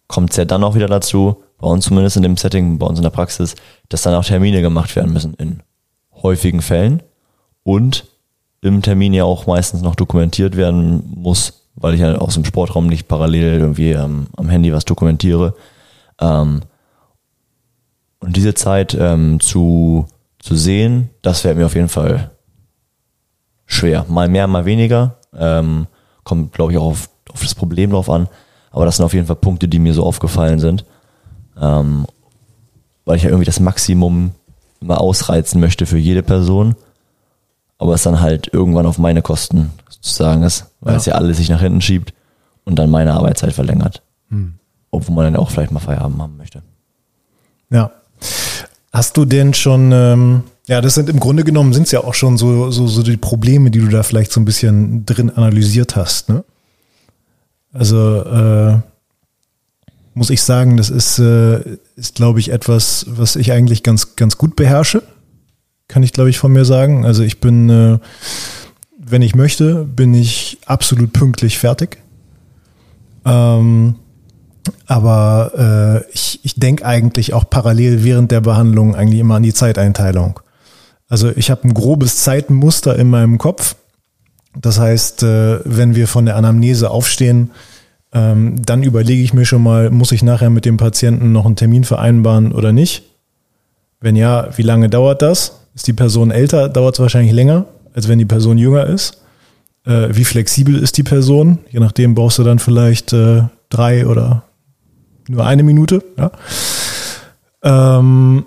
kommt 0.09 0.31
es 0.31 0.37
ja 0.37 0.45
dann 0.45 0.65
auch 0.65 0.75
wieder 0.75 0.89
dazu, 0.89 1.43
bei 1.61 1.69
uns 1.69 1.85
zumindest 1.85 2.17
in 2.17 2.23
dem 2.23 2.37
Setting, 2.37 2.79
bei 2.79 2.87
uns 2.87 2.99
in 2.99 3.03
der 3.03 3.11
Praxis, 3.11 3.55
dass 3.89 4.03
dann 4.03 4.15
auch 4.15 4.25
Termine 4.25 4.63
gemacht 4.63 4.97
werden 4.97 5.13
müssen 5.13 5.35
in 5.35 5.63
häufigen 6.23 6.63
Fällen 6.63 7.03
und 7.63 8.07
im 8.63 8.83
Termin 8.83 9.15
ja 9.15 9.25
auch 9.25 9.47
meistens 9.47 9.83
noch 9.83 9.95
dokumentiert 9.95 10.57
werden 10.57 11.03
muss, 11.15 11.69
weil 11.75 11.95
ich 11.95 12.01
ja 12.01 12.17
aus 12.17 12.35
dem 12.35 12.45
Sportraum 12.45 12.87
nicht 12.87 13.09
parallel 13.09 13.59
irgendwie 13.59 13.93
ähm, 13.93 14.27
am 14.37 14.49
Handy 14.49 14.73
was 14.73 14.85
dokumentiere. 14.85 15.55
Ähm, 16.21 16.61
und 18.21 18.37
diese 18.37 18.55
Zeit 18.55 18.95
ähm, 18.99 19.41
zu, 19.41 20.07
zu 20.39 20.57
sehen, 20.57 21.11
das 21.23 21.43
wäre 21.45 21.55
mir 21.55 21.67
auf 21.67 21.75
jeden 21.75 21.89
Fall 21.89 22.31
schwer. 23.65 24.05
Mal 24.09 24.29
mehr, 24.29 24.47
mal 24.47 24.67
weniger. 24.67 25.17
Ähm, 25.35 25.87
kommt, 26.25 26.53
glaube 26.53 26.73
ich, 26.73 26.79
auch 26.79 26.91
auf, 26.91 27.11
auf 27.33 27.41
das 27.41 27.55
Problem 27.55 27.91
drauf 27.91 28.11
an. 28.11 28.29
Aber 28.71 28.85
das 28.85 28.97
sind 28.97 29.07
auf 29.07 29.15
jeden 29.15 29.27
Fall 29.27 29.37
Punkte, 29.37 29.69
die 29.69 29.79
mir 29.79 29.95
so 29.95 30.05
aufgefallen 30.05 30.59
sind. 30.59 30.85
Ähm, 31.61 32.07
weil 33.05 33.17
ich 33.17 33.23
ja 33.23 33.29
irgendwie 33.29 33.47
das 33.47 33.61
Maximum 33.61 34.33
immer 34.81 35.01
ausreizen 35.01 35.61
möchte 35.61 35.87
für 35.87 35.99
jede 35.99 36.23
Person. 36.23 36.77
Aber 37.79 37.95
es 37.95 38.03
dann 38.03 38.21
halt 38.21 38.53
irgendwann 38.53 38.87
auf 38.87 38.99
meine 38.99 39.23
Kosten 39.23 39.73
sozusagen 39.89 40.43
ist, 40.43 40.67
weil 40.81 40.95
ja. 40.95 40.99
es 40.99 41.07
ja 41.07 41.15
alles 41.15 41.39
sich 41.39 41.49
nach 41.49 41.61
hinten 41.61 41.81
schiebt 41.81 42.13
und 42.65 42.79
dann 42.79 42.91
meine 42.91 43.15
Arbeitszeit 43.15 43.53
verlängert. 43.53 44.03
Hm. 44.29 44.55
Obwohl 44.91 45.15
man 45.15 45.25
dann 45.25 45.37
auch 45.37 45.51
vielleicht 45.51 45.73
mal 45.73 45.81
Feierabend 45.81 46.21
haben 46.21 46.37
möchte. 46.37 46.63
Ja. 47.71 47.91
Hast 48.93 49.17
du 49.17 49.25
denn 49.25 49.55
schon, 49.55 49.93
ähm, 49.93 50.43
ja, 50.67 50.81
das 50.81 50.95
sind 50.95 51.09
im 51.09 51.21
Grunde 51.21 51.45
genommen 51.45 51.73
sind 51.73 51.85
es 51.85 51.93
ja 51.93 52.01
auch 52.01 52.15
schon 52.15 52.37
so, 52.37 52.71
so, 52.71 52.87
so 52.87 53.03
die 53.03 53.17
Probleme, 53.17 53.71
die 53.71 53.79
du 53.79 53.89
da 53.89 54.03
vielleicht 54.03 54.33
so 54.33 54.41
ein 54.41 54.45
bisschen 54.45 55.07
drin 55.07 55.31
analysiert 55.31 55.97
hast, 55.97 56.29
ne? 56.29 56.45
Also, 57.73 58.23
äh, 58.25 58.79
muss 60.21 60.29
ich 60.29 60.43
sagen, 60.43 60.77
das 60.77 60.91
ist, 60.91 61.19
äh, 61.19 61.61
ist 61.97 62.15
glaube 62.15 62.41
ich, 62.41 62.51
etwas, 62.51 63.07
was 63.09 63.37
ich 63.37 63.53
eigentlich 63.53 63.83
ganz, 63.83 64.17
ganz 64.17 64.37
gut 64.37 64.55
beherrsche. 64.55 65.03
Kann 65.89 66.03
ich, 66.03 66.13
glaube 66.13 66.29
ich, 66.29 66.39
von 66.39 66.53
mir 66.53 66.67
sagen. 66.67 67.07
Also 67.07 67.23
ich 67.23 67.41
bin, 67.41 67.71
äh, 67.71 67.99
wenn 68.99 69.23
ich 69.23 69.35
möchte, 69.35 69.87
bin 69.87 70.13
ich 70.13 70.59
absolut 70.67 71.15
pünktlich 71.15 71.59
fertig. 71.59 72.03
Ähm, 73.25 73.95
aber 74.85 76.05
äh, 76.05 76.13
ich, 76.13 76.41
ich 76.43 76.55
denke 76.57 76.85
eigentlich 76.85 77.33
auch 77.33 77.49
parallel 77.49 78.05
während 78.05 78.31
der 78.31 78.43
Behandlung 78.43 78.95
eigentlich 78.95 79.21
immer 79.21 79.37
an 79.37 79.43
die 79.43 79.55
Zeiteinteilung. 79.55 80.39
Also 81.09 81.31
ich 81.35 81.51
habe 81.51 81.67
ein 81.67 81.73
grobes 81.73 82.17
Zeitenmuster 82.17 82.95
in 82.95 83.09
meinem 83.09 83.39
Kopf. 83.39 83.75
Das 84.55 84.79
heißt, 84.79 85.23
äh, 85.23 85.61
wenn 85.65 85.95
wir 85.95 86.07
von 86.07 86.27
der 86.27 86.37
Anamnese 86.37 86.91
aufstehen, 86.91 87.53
ähm, 88.13 88.57
dann 88.65 88.83
überlege 88.83 89.23
ich 89.23 89.35
mir 89.35 89.45
schon 89.45 89.63
mal, 89.63 89.91
muss 89.91 90.13
ich 90.13 90.23
nachher 90.23 90.51
mit 90.51 90.65
dem 90.65 90.77
Patienten 90.77 91.33
noch 91.33 91.47
einen 91.47 91.57
Termin 91.57 91.85
vereinbaren 91.85 92.53
oder 92.53 92.73
nicht? 92.73 93.05
Wenn 94.01 94.17
ja, 94.17 94.49
wie 94.57 94.63
lange 94.63 94.89
dauert 94.89 95.23
das? 95.23 95.61
Ist 95.75 95.87
die 95.87 95.93
Person 95.93 96.31
älter, 96.31 96.69
dauert 96.69 96.97
es 96.97 97.01
wahrscheinlich 97.01 97.33
länger, 97.33 97.67
als 97.95 98.09
wenn 98.09 98.19
die 98.19 98.25
Person 98.25 98.59
jünger 98.59 98.87
ist. 98.87 99.23
Äh, 99.85 100.09
wie 100.11 100.25
flexibel 100.25 100.77
ist 100.77 100.97
die 100.97 101.03
Person? 101.03 101.59
Je 101.71 101.81
nachdem 101.81 102.15
brauchst 102.15 102.39
du 102.39 102.45
dann 102.45 102.59
vielleicht 102.59 103.13
äh, 103.13 103.43
drei 103.69 104.07
oder 104.07 104.45
nur 105.29 105.47
eine 105.47 105.63
Minute. 105.63 106.03
Ja? 106.19 106.33
Ähm, 107.63 108.45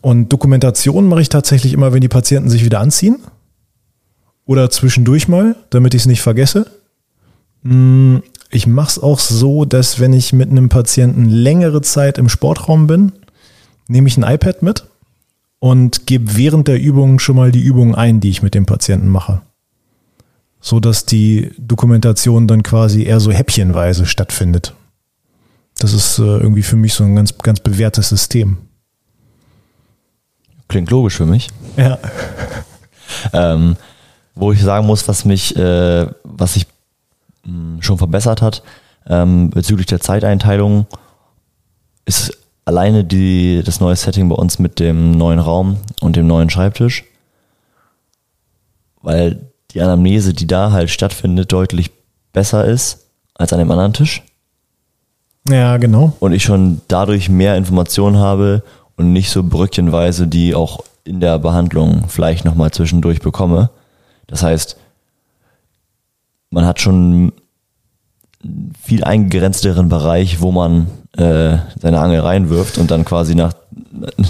und 0.00 0.32
Dokumentation 0.32 1.06
mache 1.06 1.20
ich 1.20 1.28
tatsächlich 1.28 1.72
immer, 1.72 1.92
wenn 1.92 2.00
die 2.00 2.08
Patienten 2.08 2.48
sich 2.48 2.64
wieder 2.64 2.80
anziehen. 2.80 3.18
Oder 4.44 4.70
zwischendurch 4.70 5.28
mal, 5.28 5.54
damit 5.70 5.94
ich 5.94 6.02
es 6.02 6.06
nicht 6.06 6.22
vergesse. 6.22 6.66
Hm, 7.62 8.22
ich 8.52 8.66
mache 8.66 8.88
es 8.88 8.98
auch 8.98 9.18
so, 9.18 9.64
dass 9.64 9.98
wenn 9.98 10.12
ich 10.12 10.32
mit 10.32 10.50
einem 10.50 10.68
Patienten 10.68 11.28
längere 11.28 11.80
Zeit 11.80 12.18
im 12.18 12.28
Sportraum 12.28 12.86
bin, 12.86 13.12
nehme 13.88 14.08
ich 14.08 14.16
ein 14.16 14.22
iPad 14.22 14.62
mit 14.62 14.84
und 15.58 16.06
gebe 16.06 16.36
während 16.36 16.68
der 16.68 16.80
Übung 16.80 17.18
schon 17.18 17.36
mal 17.36 17.50
die 17.50 17.62
Übungen 17.62 17.94
ein, 17.94 18.20
die 18.20 18.30
ich 18.30 18.42
mit 18.42 18.54
dem 18.54 18.66
Patienten 18.66 19.08
mache. 19.08 19.40
So 20.60 20.80
dass 20.80 21.06
die 21.06 21.50
Dokumentation 21.58 22.46
dann 22.46 22.62
quasi 22.62 23.04
eher 23.04 23.20
so 23.20 23.32
häppchenweise 23.32 24.06
stattfindet. 24.06 24.74
Das 25.78 25.94
ist 25.94 26.18
äh, 26.18 26.22
irgendwie 26.22 26.62
für 26.62 26.76
mich 26.76 26.92
so 26.92 27.04
ein 27.04 27.16
ganz, 27.16 27.36
ganz 27.38 27.58
bewährtes 27.58 28.10
System. 28.10 28.58
Klingt 30.68 30.90
logisch 30.90 31.16
für 31.16 31.26
mich. 31.26 31.48
Ja. 31.76 31.98
ähm, 33.32 33.76
wo 34.34 34.52
ich 34.52 34.62
sagen 34.62 34.86
muss, 34.86 35.08
was 35.08 35.24
mich, 35.24 35.56
äh, 35.56 36.06
was 36.22 36.56
ich 36.56 36.66
schon 37.80 37.98
verbessert 37.98 38.42
hat. 38.42 38.62
Ähm, 39.06 39.50
bezüglich 39.50 39.86
der 39.86 40.00
Zeiteinteilung 40.00 40.86
ist 42.04 42.36
alleine 42.64 43.04
die, 43.04 43.62
das 43.64 43.80
neue 43.80 43.96
Setting 43.96 44.28
bei 44.28 44.36
uns 44.36 44.58
mit 44.58 44.78
dem 44.78 45.12
neuen 45.12 45.38
Raum 45.38 45.78
und 46.00 46.16
dem 46.16 46.26
neuen 46.26 46.50
Schreibtisch, 46.50 47.04
weil 49.00 49.40
die 49.72 49.80
Anamnese, 49.80 50.34
die 50.34 50.46
da 50.46 50.70
halt 50.70 50.90
stattfindet, 50.90 51.52
deutlich 51.52 51.90
besser 52.32 52.64
ist 52.64 53.06
als 53.34 53.52
an 53.52 53.58
dem 53.58 53.70
anderen 53.70 53.92
Tisch. 53.92 54.22
Ja, 55.48 55.76
genau. 55.78 56.12
Und 56.20 56.32
ich 56.32 56.44
schon 56.44 56.82
dadurch 56.86 57.28
mehr 57.28 57.56
Informationen 57.56 58.18
habe 58.18 58.62
und 58.96 59.12
nicht 59.12 59.30
so 59.30 59.42
brückchenweise 59.42 60.28
die 60.28 60.54
auch 60.54 60.84
in 61.04 61.18
der 61.20 61.38
Behandlung 61.38 62.04
vielleicht 62.08 62.44
nochmal 62.44 62.70
zwischendurch 62.70 63.20
bekomme. 63.20 63.70
Das 64.28 64.42
heißt, 64.42 64.76
man 66.52 66.64
hat 66.64 66.80
schon 66.80 66.94
einen 68.44 68.72
viel 68.80 69.04
eingegrenzteren 69.04 69.88
Bereich, 69.88 70.40
wo 70.40 70.52
man 70.52 70.86
äh, 71.16 71.56
seine 71.80 72.00
Angel 72.00 72.20
reinwirft 72.20 72.78
und 72.78 72.90
dann 72.90 73.04
quasi 73.04 73.34
nach, 73.34 73.54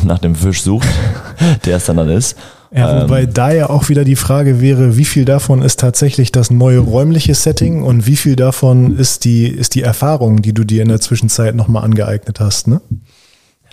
nach 0.04 0.18
dem 0.18 0.34
Fisch 0.34 0.62
sucht, 0.62 0.88
der 1.66 1.76
es 1.76 1.86
dann 1.86 1.96
dann 1.96 2.08
ist. 2.08 2.36
Ja, 2.74 3.02
wobei 3.02 3.24
ähm, 3.24 3.34
da 3.34 3.52
ja 3.52 3.68
auch 3.68 3.90
wieder 3.90 4.04
die 4.04 4.16
Frage 4.16 4.60
wäre, 4.60 4.96
wie 4.96 5.04
viel 5.04 5.26
davon 5.26 5.60
ist 5.60 5.78
tatsächlich 5.78 6.32
das 6.32 6.50
neue 6.50 6.78
räumliche 6.78 7.34
Setting 7.34 7.82
und 7.82 8.06
wie 8.06 8.16
viel 8.16 8.34
davon 8.34 8.96
ist 8.96 9.26
die, 9.26 9.46
ist 9.46 9.74
die 9.74 9.82
Erfahrung, 9.82 10.40
die 10.40 10.54
du 10.54 10.64
dir 10.64 10.82
in 10.82 10.88
der 10.88 11.00
Zwischenzeit 11.00 11.54
nochmal 11.54 11.84
angeeignet 11.84 12.40
hast, 12.40 12.68
ne? 12.68 12.80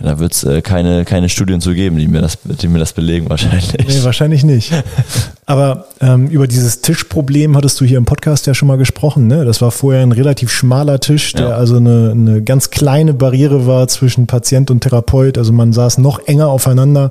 Da 0.01 0.17
wird 0.17 0.33
es 0.33 0.43
äh, 0.45 0.61
keine, 0.61 1.03
keine 1.03 1.27
Studien 1.27 1.59
zu 1.59 1.73
geben, 1.73 1.97
die 1.97 2.07
mir, 2.07 2.21
das, 2.21 2.37
die 2.43 2.69
mir 2.69 2.79
das 2.79 2.93
belegen 2.93 3.29
wahrscheinlich. 3.29 3.73
Nee, 3.73 4.03
wahrscheinlich 4.03 4.43
nicht. 4.43 4.71
Aber 5.49 5.85
ähm, 5.99 6.27
über 6.27 6.45
dieses 6.45 6.81
Tischproblem 6.81 7.57
hattest 7.57 7.81
du 7.81 7.85
hier 7.85 7.97
im 7.97 8.05
Podcast 8.05 8.45
ja 8.45 8.53
schon 8.53 8.67
mal 8.67 8.77
gesprochen. 8.77 9.25
Ne? 9.25 9.45
Das 9.45 9.61
war 9.61 9.71
vorher 9.71 10.03
ein 10.03 10.11
relativ 10.11 10.51
schmaler 10.51 10.99
Tisch, 10.99 11.33
der 11.33 11.49
ja. 11.49 11.55
also 11.55 11.77
eine, 11.77 12.11
eine 12.11 12.43
ganz 12.43 12.69
kleine 12.69 13.15
Barriere 13.15 13.65
war 13.65 13.87
zwischen 13.87 14.27
Patient 14.27 14.69
und 14.69 14.81
Therapeut. 14.81 15.39
Also 15.39 15.51
man 15.51 15.73
saß 15.73 15.97
noch 15.97 16.19
enger 16.27 16.49
aufeinander. 16.49 17.09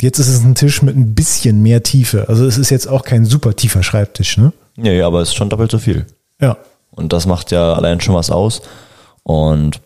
Jetzt 0.00 0.18
ist 0.18 0.28
es 0.28 0.42
ein 0.42 0.54
Tisch 0.54 0.80
mit 0.80 0.96
ein 0.96 1.14
bisschen 1.14 1.62
mehr 1.62 1.82
Tiefe. 1.82 2.26
Also 2.28 2.46
es 2.46 2.56
ist 2.56 2.70
jetzt 2.70 2.88
auch 2.88 3.02
kein 3.04 3.26
super 3.26 3.54
tiefer 3.54 3.82
Schreibtisch. 3.82 4.38
Ne? 4.38 4.54
Nee, 4.76 5.02
aber 5.02 5.20
es 5.20 5.28
ist 5.28 5.34
schon 5.34 5.50
doppelt 5.50 5.70
so 5.70 5.78
viel. 5.78 6.06
Ja. 6.40 6.56
Und 6.90 7.12
das 7.12 7.26
macht 7.26 7.50
ja 7.50 7.74
allein 7.74 8.00
schon 8.00 8.14
was 8.14 8.30
aus. 8.30 8.62
Und 9.24 9.82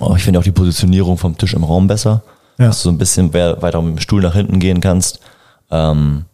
Oh, 0.00 0.14
ich 0.16 0.22
finde 0.22 0.38
auch 0.38 0.44
die 0.44 0.52
Positionierung 0.52 1.16
vom 1.16 1.36
Tisch 1.38 1.54
im 1.54 1.64
Raum 1.64 1.86
besser, 1.86 2.22
ja. 2.58 2.66
dass 2.66 2.82
du 2.82 2.84
so 2.84 2.90
ein 2.90 2.98
bisschen 2.98 3.32
weiter 3.32 3.80
mit 3.80 3.96
dem 3.96 4.00
Stuhl 4.00 4.20
nach 4.20 4.34
hinten 4.34 4.58
gehen 4.58 4.80
kannst. 4.80 5.20
Ähm, 5.70 6.26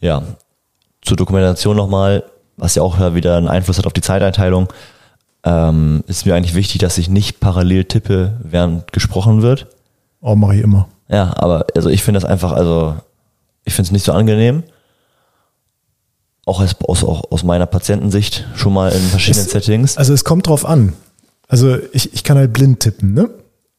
ja, 0.00 0.22
zur 1.02 1.16
Dokumentation 1.16 1.76
nochmal, 1.76 2.24
was 2.56 2.74
ja 2.74 2.82
auch 2.82 3.14
wieder 3.14 3.36
einen 3.36 3.48
Einfluss 3.48 3.78
hat 3.78 3.86
auf 3.86 3.92
die 3.92 4.00
Zeiteinteilung, 4.00 4.68
ähm, 5.44 6.02
ist 6.06 6.26
mir 6.26 6.34
eigentlich 6.34 6.54
wichtig, 6.54 6.78
dass 6.80 6.98
ich 6.98 7.08
nicht 7.08 7.40
parallel 7.40 7.84
tippe, 7.84 8.38
während 8.42 8.92
gesprochen 8.92 9.42
wird. 9.42 9.66
Oh, 10.20 10.34
mache 10.34 10.56
ich 10.56 10.62
immer. 10.62 10.88
Ja, 11.08 11.32
aber 11.36 11.66
also 11.76 11.88
ich 11.88 12.02
finde 12.02 12.20
das 12.20 12.28
einfach, 12.28 12.52
also 12.52 12.96
Ich 13.64 13.74
finde 13.74 13.88
es 13.88 13.92
nicht 13.92 14.04
so 14.04 14.12
angenehm. 14.12 14.62
Auch 16.46 16.60
aus, 16.62 16.74
aus, 16.86 17.04
auch 17.04 17.30
aus 17.30 17.42
meiner 17.44 17.66
Patientensicht 17.66 18.46
schon 18.56 18.72
mal 18.72 18.90
in 18.90 19.00
verschiedenen 19.02 19.44
Es- 19.46 19.52
Settings. 19.52 19.96
Also 19.98 20.14
es 20.14 20.24
kommt 20.24 20.46
drauf 20.46 20.64
an. 20.64 20.94
Also 21.46 21.76
ich, 21.92 22.14
ich 22.14 22.24
kann 22.24 22.38
halt 22.38 22.52
blind 22.52 22.80
tippen, 22.80 23.12
ne? 23.14 23.28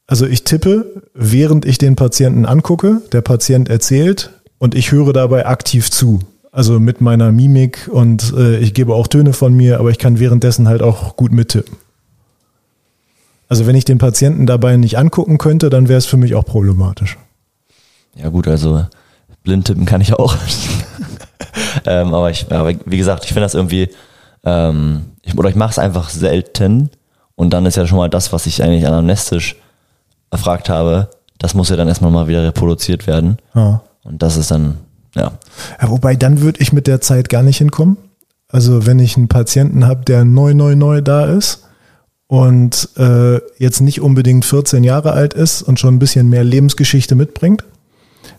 Also 0.07 0.25
ich 0.25 0.43
tippe, 0.43 1.03
während 1.13 1.65
ich 1.65 1.77
den 1.77 1.95
Patienten 1.95 2.45
angucke, 2.45 3.01
der 3.11 3.21
Patient 3.21 3.69
erzählt 3.69 4.31
und 4.59 4.75
ich 4.75 4.91
höre 4.91 5.13
dabei 5.13 5.47
aktiv 5.47 5.89
zu. 5.89 6.19
Also 6.51 6.79
mit 6.79 6.99
meiner 7.01 7.31
Mimik 7.31 7.89
und 7.91 8.33
äh, 8.35 8.57
ich 8.57 8.73
gebe 8.73 8.93
auch 8.93 9.07
Töne 9.07 9.33
von 9.33 9.53
mir, 9.53 9.79
aber 9.79 9.91
ich 9.91 9.97
kann 9.97 10.19
währenddessen 10.19 10.67
halt 10.67 10.81
auch 10.81 11.15
gut 11.15 11.31
mittippen. 11.31 11.77
Also 13.47 13.65
wenn 13.65 13.75
ich 13.75 13.85
den 13.85 13.97
Patienten 13.97 14.45
dabei 14.45 14.77
nicht 14.77 14.97
angucken 14.97 15.37
könnte, 15.37 15.69
dann 15.69 15.87
wäre 15.87 15.97
es 15.97 16.05
für 16.05 16.17
mich 16.17 16.35
auch 16.35 16.45
problematisch. 16.45 17.17
Ja 18.15 18.29
gut, 18.29 18.47
also 18.47 18.85
blind 19.43 19.65
tippen 19.65 19.85
kann 19.85 20.01
ich 20.01 20.13
auch. 20.13 20.35
ähm, 21.85 22.13
aber 22.13 22.31
ich, 22.31 22.51
aber 22.51 22.73
wie 22.85 22.97
gesagt, 22.97 23.25
ich 23.25 23.29
finde 23.29 23.41
das 23.43 23.53
irgendwie, 23.55 23.89
ähm, 24.43 25.05
ich, 25.23 25.37
oder 25.37 25.49
ich 25.49 25.55
mache 25.55 25.71
es 25.71 25.79
einfach 25.79 26.09
selten 26.09 26.89
und 27.35 27.51
dann 27.51 27.65
ist 27.65 27.77
ja 27.77 27.87
schon 27.87 27.97
mal 27.97 28.09
das, 28.09 28.33
was 28.33 28.45
ich 28.47 28.63
eigentlich 28.63 28.87
anamnestisch 28.87 29.55
erfragt 30.31 30.69
habe, 30.69 31.09
das 31.37 31.53
muss 31.53 31.69
ja 31.69 31.75
dann 31.75 31.87
erstmal 31.87 32.11
mal 32.11 32.27
wieder 32.27 32.43
reproduziert 32.43 33.07
werden. 33.07 33.37
Ja. 33.55 33.81
Und 34.09 34.21
das 34.21 34.35
ist 34.35 34.51
dann, 34.51 34.77
ja, 35.15 35.31
Ja, 35.81 35.89
wobei 35.89 36.15
dann 36.15 36.41
würde 36.41 36.59
ich 36.61 36.73
mit 36.73 36.87
der 36.87 36.99
Zeit 36.99 37.29
gar 37.29 37.43
nicht 37.43 37.59
hinkommen. 37.59 37.97
Also 38.49 38.85
wenn 38.85 38.99
ich 38.99 39.15
einen 39.15 39.27
Patienten 39.27 39.85
habe, 39.85 40.03
der 40.03 40.25
neu, 40.25 40.53
neu, 40.53 40.75
neu 40.75 41.01
da 41.01 41.25
ist 41.25 41.67
und 42.27 42.89
äh, 42.97 43.39
jetzt 43.57 43.79
nicht 43.79 44.01
unbedingt 44.01 44.43
14 44.43 44.83
Jahre 44.83 45.13
alt 45.13 45.35
ist 45.35 45.61
und 45.61 45.79
schon 45.79 45.95
ein 45.95 45.99
bisschen 45.99 46.29
mehr 46.29 46.43
Lebensgeschichte 46.43 47.13
mitbringt, 47.13 47.63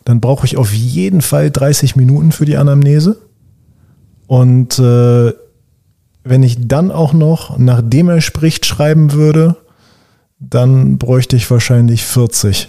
dann 0.05 0.21
brauche 0.21 0.47
ich 0.47 0.57
auf 0.57 0.73
jeden 0.73 1.23
Fall 1.23 1.51
30 1.51 1.95
Minuten 1.95 2.33
für 2.33 2.45
die 2.45 2.57
Anamnese. 2.57 3.19
Und 4.27 4.79
äh, 4.81 5.33
wenn 6.25 6.43
ich 6.43 6.69
dann 6.69 6.91
auch 6.91 7.13
noch, 7.13 7.59
nachdem 7.59 8.09
er 8.09 8.21
spricht, 8.21 8.67
schreiben 8.67 9.13
würde, 9.13 9.57
dann 10.41 10.99
bräuchte 10.99 11.37
ich 11.37 11.51
wahrscheinlich 11.51 12.05
40. 12.05 12.69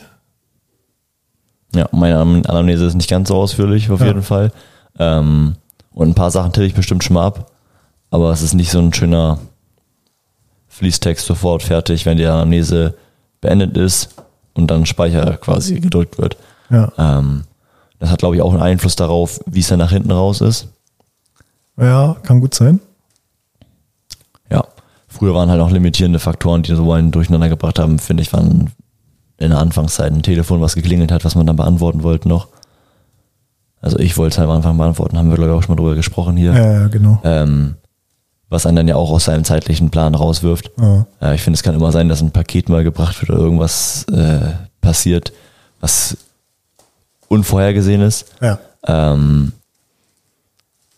ja, 1.76 1.88
meine 1.92 2.16
Anam- 2.18 2.44
Anamnese 2.48 2.86
ist 2.86 2.96
nicht 2.96 3.10
ganz 3.10 3.30
so 3.30 3.36
ausführlich 3.36 3.90
auf 3.92 4.00
Ja. 4.02 4.08
jeden 4.08 4.24
Fall. 4.24 4.52
Ähm, 5.00 5.56
und 5.94 6.10
ein 6.10 6.16
paar 6.16 6.32
Sachen 6.32 6.52
tippe 6.54 6.66
ich 6.68 6.74
bestimmt 6.74 7.04
schon 7.04 7.14
mal 7.16 7.26
ab, 7.26 7.52
aber 8.10 8.32
es 8.32 8.42
ist 8.42 8.54
nicht 8.54 8.72
so 8.72 8.80
ein 8.80 8.94
schöner 8.94 9.40
Fließtext 10.70 11.26
sofort 11.26 11.64
fertig, 11.64 12.06
wenn 12.06 12.18
die 12.18 12.26
Anamnese 12.26 12.96
beendet 13.42 13.78
ist 13.78 14.10
und 14.54 14.68
dann 14.72 14.86
Speicher 14.86 15.38
quasi 15.38 15.80
gedrückt 15.80 16.18
wird. 16.18 16.38
Ja, 16.70 16.92
Ähm, 16.98 17.44
das 18.00 18.10
hat, 18.10 18.20
glaube 18.20 18.36
ich, 18.36 18.42
auch 18.42 18.52
einen 18.54 18.62
Einfluss 18.64 18.96
darauf, 18.96 19.40
wie 19.46 19.60
es 19.60 19.68
dann 19.68 19.80
nach 19.80 19.92
hinten 19.92 20.12
raus 20.12 20.42
ist. 20.42 20.68
ja 21.78 22.16
kann 22.24 22.40
gut 22.42 22.54
sein. 22.56 22.80
Ja, 24.50 24.64
früher 25.08 25.34
waren 25.34 25.50
halt 25.50 25.62
auch 25.62 25.70
limitierende 25.72 26.20
Faktoren, 26.20 26.64
die 26.64 26.76
so 26.76 26.92
einen 26.94 27.12
durcheinander 27.12 27.50
gebracht 27.50 27.80
haben, 27.80 28.00
finde 28.00 28.24
ich, 28.24 28.34
waren 28.34 28.72
in 29.42 29.50
der 29.50 29.60
Anfangszeit 29.60 30.12
ein 30.12 30.24
Telefon, 30.24 30.62
was 30.62 30.76
geklingelt 30.76 31.12
hat, 31.12 31.26
was 31.26 31.36
man 31.36 31.48
dann 31.48 31.56
beantworten 31.56 32.04
wollte 32.04 32.30
noch. 32.30 32.48
Also 33.82 33.98
ich 33.98 34.16
wollte 34.18 34.34
es 34.34 34.38
halt 34.38 34.48
am 34.48 34.56
Anfang 34.56 34.78
beantworten, 34.78 35.18
haben 35.18 35.30
wir, 35.30 35.38
glaube 35.38 35.52
ich, 35.52 35.58
auch 35.58 35.64
schon 35.64 35.76
mal 35.76 35.82
drüber 35.82 35.96
gesprochen 35.96 36.38
hier. 36.38 36.54
Ja, 36.54 36.72
ja 36.82 36.88
genau. 36.88 37.20
Ähm, 37.24 37.76
was 38.50 38.66
einen 38.66 38.76
dann 38.76 38.88
ja 38.88 38.96
auch 38.96 39.10
aus 39.10 39.26
seinem 39.26 39.44
zeitlichen 39.44 39.90
Plan 39.90 40.14
rauswirft. 40.14 40.72
Ja. 40.78 41.06
Äh, 41.22 41.36
ich 41.36 41.42
finde, 41.42 41.56
es 41.56 41.64
kann 41.64 41.74
immer 41.74 41.92
sein, 41.92 42.10
dass 42.10 42.22
ein 42.22 42.32
Paket 42.32 42.70
mal 42.70 42.84
gebracht 42.84 43.20
wird 43.22 43.32
oder 43.32 43.40
irgendwas 43.40 44.06
äh, 44.12 44.52
passiert, 44.82 45.34
was 45.80 46.18
unvorhergesehen 47.28 48.02
ist. 48.02 48.26
Ja. 48.42 48.60
Ähm, 48.86 49.54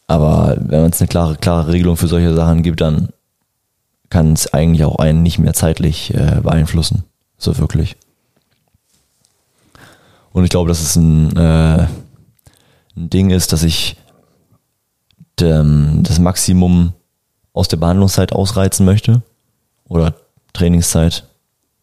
aber 0.08 0.58
wenn 0.60 0.92
es 0.92 1.00
eine 1.00 1.08
klare, 1.08 1.36
klare 1.38 1.72
Regelung 1.72 1.96
für 1.96 2.08
solche 2.08 2.34
Sachen 2.34 2.64
gibt, 2.64 2.82
dann 2.82 3.10
kann 4.10 4.34
es 4.34 4.54
eigentlich 4.54 4.84
auch 4.84 4.98
einen 4.98 5.24
nicht 5.24 5.40
mehr 5.40 5.54
zeitlich 5.54 6.14
äh, 6.14 6.42
beeinflussen. 6.42 7.04
So 7.38 7.58
wirklich. 7.58 7.96
Und 10.34 10.44
ich 10.44 10.50
glaube, 10.50 10.68
dass 10.68 10.82
es 10.82 10.96
ein, 10.96 11.36
äh, 11.38 11.88
ein 12.98 13.10
Ding 13.10 13.30
ist, 13.30 13.54
dass 13.54 13.64
ich 13.64 13.96
dem, 15.40 16.04
das 16.04 16.20
Maximum 16.20 16.94
aus 17.54 17.68
der 17.68 17.78
Behandlungszeit 17.78 18.34
ausreizen 18.34 18.86
möchte. 18.86 19.22
Oder 19.88 20.16
Trainingszeit, 20.54 21.26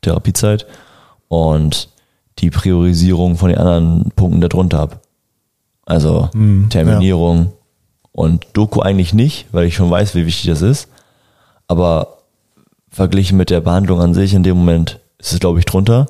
Therapiezeit. 0.03 0.67
Und 1.29 1.89
die 2.39 2.51
Priorisierung 2.51 3.37
von 3.37 3.51
den 3.51 3.59
anderen 3.59 4.11
Punkten 4.17 4.41
darunter 4.41 4.79
habe. 4.79 5.01
Also 5.87 6.31
Hm, 6.33 6.69
Terminierung 6.71 7.53
und 8.13 8.47
Doku 8.53 8.81
eigentlich 8.81 9.15
nicht, 9.15 9.47
weil 9.53 9.67
ich 9.67 9.75
schon 9.77 9.91
weiß, 9.91 10.15
wie 10.15 10.27
wichtig 10.27 10.51
das 10.51 10.63
ist. 10.63 10.89
Aber 11.69 12.19
verglichen 12.89 13.37
mit 13.37 13.51
der 13.51 13.61
Behandlung 13.61 14.01
an 14.01 14.15
sich 14.15 14.35
in 14.35 14.43
dem 14.43 14.57
Moment 14.57 14.99
ist 15.19 15.33
es, 15.33 15.41
glaube 15.41 15.61
ich, 15.61 15.65
drunter. 15.65 16.07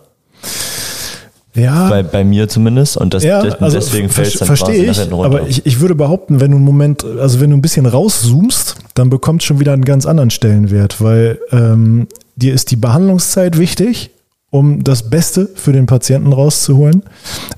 Ja, 1.55 1.89
Bei, 1.89 2.03
bei 2.03 2.25
mir 2.25 2.49
zumindest. 2.49 2.97
Und 2.97 3.13
das, 3.13 3.25
ja, 3.25 3.41
also 3.41 3.77
deswegen 3.77 4.09
fällt 4.09 4.29
es 4.29 4.35
dann 4.35 4.47
verstehe 4.47 4.85
quasi 4.85 5.03
ich, 5.03 5.13
runter. 5.13 5.25
aber 5.25 5.49
ich, 5.49 5.67
ich 5.67 5.81
würde 5.81 5.97
behaupten, 5.97 6.41
wenn 6.41 6.53
du 6.53 6.57
einen 6.59 6.65
Moment, 6.65 7.05
also 7.05 7.41
wenn 7.41 7.51
du 7.51 7.57
ein 7.57 7.63
bisschen 7.63 7.87
rauszoomst, 7.87 8.77
dann 8.95 9.11
bekommt 9.11 9.43
schon 9.43 9.59
wieder 9.59 9.73
einen 9.73 9.85
ganz 9.85 10.07
anderen 10.07 10.31
Stellenwert, 10.31 11.01
weil 11.01 11.41
ähm, 11.51 12.07
dir 12.37 12.55
ist 12.55 12.71
die 12.71 12.77
Behandlungszeit 12.77 13.59
wichtig, 13.59 14.11
um 14.51 14.85
das 14.85 15.11
Beste 15.11 15.49
für 15.55 15.73
den 15.73 15.87
Patienten 15.87 16.33
rauszuholen. 16.33 17.03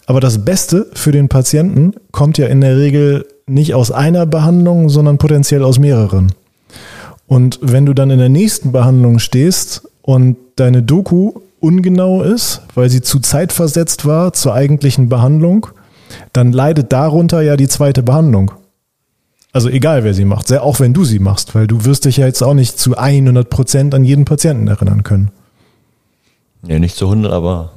Aber 0.07 0.21
das 0.21 0.45
Beste 0.45 0.87
für 0.95 1.13
den 1.13 1.29
Patienten 1.29 1.95
kommt 2.13 2.39
ja 2.39 2.47
in 2.47 2.61
der 2.61 2.79
Regel 2.79 3.27
nicht 3.47 3.75
aus 3.75 3.91
einer 3.91 4.25
Behandlung, 4.25 4.89
sondern 4.89 5.19
potenziell 5.19 5.65
aus 5.65 5.79
mehreren. 5.79 6.33
Und 7.27 7.59
wenn 7.63 7.87
du 7.87 7.95
dann 7.95 8.11
in 8.11 8.19
der 8.19 8.29
nächsten 8.29 8.73
Behandlung 8.73 9.19
stehst 9.19 9.89
und 10.03 10.37
deine 10.57 10.83
Doku 10.83 11.33
ungenau 11.63 12.23
ist, 12.23 12.63
weil 12.75 12.91
sie 12.91 13.01
zu 13.03 13.21
zeitversetzt 13.21 14.05
war 14.07 14.33
zur 14.33 14.55
eigentlichen 14.55 15.09
Behandlung, 15.09 15.69
dann 16.33 16.53
leidet 16.53 16.93
darunter 16.93 17.41
ja 17.43 17.57
die 17.57 17.69
zweite 17.69 18.03
Behandlung. 18.03 18.51
Also 19.53 19.69
egal, 19.69 20.03
wer 20.05 20.15
sie 20.15 20.25
macht, 20.25 20.53
auch 20.53 20.81
wenn 20.81 20.95
du 20.95 21.05
sie 21.05 21.19
machst, 21.19 21.55
weil 21.55 21.67
du 21.67 21.85
wirst 21.85 22.05
dich 22.07 22.17
ja 22.17 22.27
jetzt 22.27 22.43
auch 22.43 22.55
nicht 22.55 22.79
zu 22.79 22.97
100 22.97 23.49
Prozent 23.51 23.95
an 23.95 24.03
jeden 24.05 24.25
Patienten 24.25 24.67
erinnern 24.69 25.03
können. 25.03 25.31
nee, 26.63 26.79
nicht 26.79 26.97
zu 26.97 27.07
100, 27.07 27.33
aber 27.33 27.73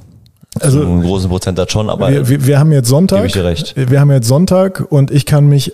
Also- 0.60 0.80
zu 0.80 0.86
einem 0.86 1.02
großen 1.02 1.28
Prozentsatz 1.28 1.72
schon. 1.72 1.90
Aber 1.90 2.10
Wir, 2.10 2.28
wir, 2.28 2.46
wir 2.46 2.58
haben 2.58 2.72
jetzt 2.72 2.88
Sonntag. 2.88 3.16
Gebe 3.18 3.26
ich 3.26 3.32
dir 3.34 3.44
recht. 3.44 3.74
Wir 3.76 4.00
haben 4.00 4.10
jetzt 4.10 4.26
Sonntag 4.28 4.86
und 4.90 5.10
ich 5.10 5.26
kann 5.26 5.46
mich 5.48 5.72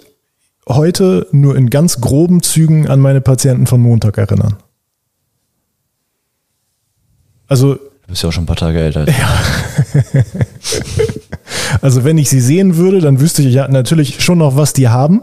heute 0.68 1.27
nur 1.33 1.57
in 1.57 1.70
ganz 1.70 2.01
groben 2.01 2.42
Zügen 2.42 2.88
an 2.88 2.98
meine 3.01 3.20
Patienten 3.20 3.66
von 3.66 3.81
Montag 3.81 4.18
erinnern. 4.18 4.57
Also 7.48 7.79
bist 8.12 8.22
ja 8.22 8.29
auch 8.29 8.33
schon 8.33 8.44
ein 8.44 8.46
paar 8.46 8.57
Tage 8.57 8.79
älter. 8.79 9.07
ich. 9.09 9.14
Also 11.81 12.05
wenn 12.05 12.18
ich 12.18 12.29
sie 12.29 12.40
sehen 12.40 12.77
würde, 12.77 13.01
dann 13.01 13.20
wüsste 13.20 13.42
ich 13.42 13.55
ja 13.55 13.68
natürlich 13.68 14.22
schon 14.22 14.38
noch, 14.38 14.57
was 14.57 14.72
die 14.72 14.88
haben 14.88 15.22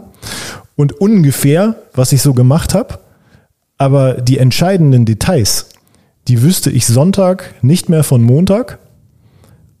und 0.76 0.92
ungefähr, 0.92 1.76
was 1.94 2.12
ich 2.12 2.22
so 2.22 2.34
gemacht 2.34 2.74
habe. 2.74 2.98
Aber 3.78 4.14
die 4.14 4.38
entscheidenden 4.38 5.04
Details, 5.06 5.66
die 6.28 6.42
wüsste 6.42 6.70
ich 6.70 6.86
Sonntag 6.86 7.54
nicht 7.62 7.88
mehr 7.88 8.04
von 8.04 8.22
Montag. 8.22 8.78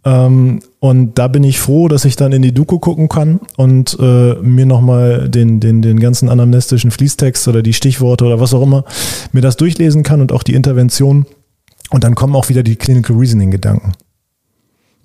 Ähm, 0.04 0.60
und 0.78 1.18
da 1.18 1.28
bin 1.28 1.44
ich 1.44 1.58
froh, 1.58 1.88
dass 1.88 2.06
ich 2.06 2.16
dann 2.16 2.32
in 2.32 2.40
die 2.40 2.54
Doku 2.54 2.78
gucken 2.78 3.08
kann 3.08 3.40
und 3.58 3.98
äh, 4.00 4.34
mir 4.36 4.64
nochmal 4.64 5.28
den, 5.28 5.60
den, 5.60 5.82
den 5.82 6.00
ganzen 6.00 6.30
anamnestischen 6.30 6.90
Fließtext 6.90 7.46
oder 7.48 7.62
die 7.62 7.74
Stichworte 7.74 8.24
oder 8.24 8.40
was 8.40 8.54
auch 8.54 8.62
immer 8.62 8.84
mir 9.32 9.42
das 9.42 9.58
durchlesen 9.58 10.02
kann 10.02 10.22
und 10.22 10.32
auch 10.32 10.42
die 10.42 10.54
Intervention. 10.54 11.26
Und 11.90 12.04
dann 12.04 12.14
kommen 12.14 12.36
auch 12.36 12.48
wieder 12.48 12.62
die 12.62 12.76
Clinical 12.76 13.16
Reasoning 13.16 13.50
Gedanken. 13.50 13.92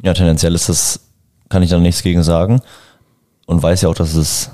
Ja, 0.01 0.13
tendenziell 0.13 0.53
ist 0.55 0.69
das, 0.69 0.99
kann 1.49 1.63
ich 1.63 1.69
da 1.69 1.79
nichts 1.79 2.03
gegen 2.03 2.23
sagen. 2.23 2.61
Und 3.47 3.61
weiß 3.61 3.81
ja 3.81 3.89
auch, 3.89 3.95
dass 3.95 4.13
es 4.15 4.49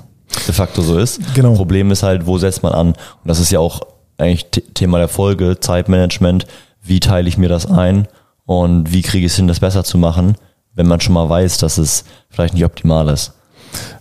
de 0.46 0.54
facto 0.54 0.82
so 0.82 0.98
ist. 0.98 1.20
Genau. 1.34 1.54
Problem 1.54 1.90
ist 1.90 2.02
halt, 2.02 2.26
wo 2.26 2.38
setzt 2.38 2.62
man 2.62 2.72
an? 2.72 2.88
Und 2.88 2.96
das 3.24 3.38
ist 3.40 3.50
ja 3.50 3.58
auch 3.58 3.80
eigentlich 4.18 4.46
The- 4.54 4.60
Thema 4.74 4.98
der 4.98 5.08
Folge, 5.08 5.58
Zeitmanagement. 5.60 6.46
Wie 6.82 7.00
teile 7.00 7.28
ich 7.28 7.38
mir 7.38 7.48
das 7.48 7.66
ein? 7.66 8.08
Und 8.46 8.92
wie 8.92 9.02
kriege 9.02 9.26
ich 9.26 9.32
es 9.32 9.36
hin, 9.36 9.46
das 9.48 9.60
besser 9.60 9.84
zu 9.84 9.98
machen, 9.98 10.36
wenn 10.74 10.86
man 10.86 11.00
schon 11.00 11.14
mal 11.14 11.28
weiß, 11.28 11.58
dass 11.58 11.78
es 11.78 12.04
vielleicht 12.30 12.54
nicht 12.54 12.64
optimal 12.64 13.08
ist? 13.08 13.32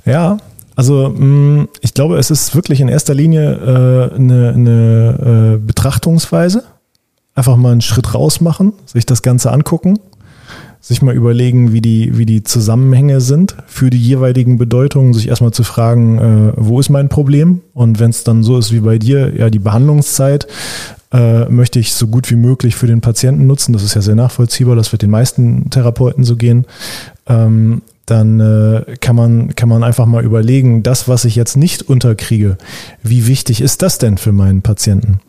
Ja, 0.06 0.38
also 0.76 1.10
mh, 1.10 1.68
ich 1.82 1.94
glaube, 1.94 2.18
es 2.18 2.32
ist 2.32 2.56
wirklich 2.56 2.82
in 2.82 2.88
erster 2.88 3.14
Linie 3.14 3.52
äh, 4.12 4.16
eine, 4.16 4.50
eine 4.54 5.56
äh, 5.56 5.66
Betrachtungsweise. 5.66 6.64
Einfach 7.42 7.58
mal 7.58 7.72
einen 7.72 7.82
Schritt 7.82 8.14
raus 8.14 8.40
machen, 8.40 8.74
sich 8.86 9.08
das 9.08 9.24
Ganze 9.24 9.52
angucken, 9.52 9.98
sich 10.80 11.02
mal 11.02 11.16
überlegen, 11.16 11.74
wie 11.74 11.82
die, 11.82 12.16
wie 12.16 12.28
die 12.28 12.44
Zusammenhänge 12.44 13.20
sind 13.20 13.56
für 13.66 13.90
die 13.90 13.98
jeweiligen 13.98 14.60
Bedeutungen, 14.60 15.16
sich 15.16 15.28
erstmal 15.28 15.50
zu 15.50 15.64
fragen, 15.64 16.20
äh, 16.20 16.54
wo 16.56 16.80
ist 16.80 16.90
mein 16.90 17.10
Problem? 17.10 17.62
Und 17.74 18.00
wenn 18.00 18.12
es 18.12 18.24
dann 18.24 18.44
so 18.44 18.60
ist 18.60 18.72
wie 18.72 18.82
bei 18.82 19.00
dir, 19.00 19.34
ja, 19.36 19.50
die 19.50 19.58
Behandlungszeit 19.58 20.46
äh, 21.12 21.46
möchte 21.46 21.80
ich 21.80 21.96
so 21.96 22.06
gut 22.06 22.30
wie 22.30 22.36
möglich 22.36 22.76
für 22.76 22.86
den 22.86 23.02
Patienten 23.02 23.48
nutzen. 23.48 23.74
Das 23.74 23.82
ist 23.82 23.96
ja 23.96 24.02
sehr 24.02 24.14
nachvollziehbar, 24.14 24.76
das 24.76 24.92
wird 24.92 25.02
den 25.02 25.10
meisten 25.10 25.72
Therapeuten 25.72 26.24
so 26.24 26.36
gehen. 26.36 26.68
Ähm, 27.26 27.82
dann 28.06 28.40
äh, 28.40 28.98
kann, 29.00 29.16
man, 29.16 29.56
kann 29.56 29.68
man 29.68 29.84
einfach 29.84 30.06
mal 30.06 30.24
überlegen, 30.24 30.84
das, 30.84 31.08
was 31.08 31.26
ich 31.26 31.36
jetzt 31.36 31.58
nicht 31.58 31.90
unterkriege, 31.90 32.60
wie 33.02 33.26
wichtig 33.26 33.62
ist 33.62 33.82
das 33.82 33.98
denn 33.98 34.20
für 34.20 34.32
meinen 34.32 34.62
Patienten? 34.62 35.22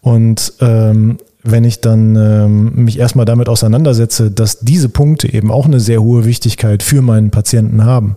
Und 0.00 0.54
ähm, 0.60 1.18
wenn 1.44 1.64
ich 1.64 1.82
dann 1.82 2.16
ähm, 2.16 2.84
mich 2.84 2.98
erstmal 2.98 3.26
damit 3.26 3.50
auseinandersetze, 3.50 4.30
dass 4.30 4.60
diese 4.60 4.88
Punkte 4.88 5.32
eben 5.32 5.50
auch 5.50 5.66
eine 5.66 5.78
sehr 5.78 6.02
hohe 6.02 6.24
Wichtigkeit 6.24 6.82
für 6.82 7.02
meinen 7.02 7.30
Patienten 7.30 7.84
haben, 7.84 8.16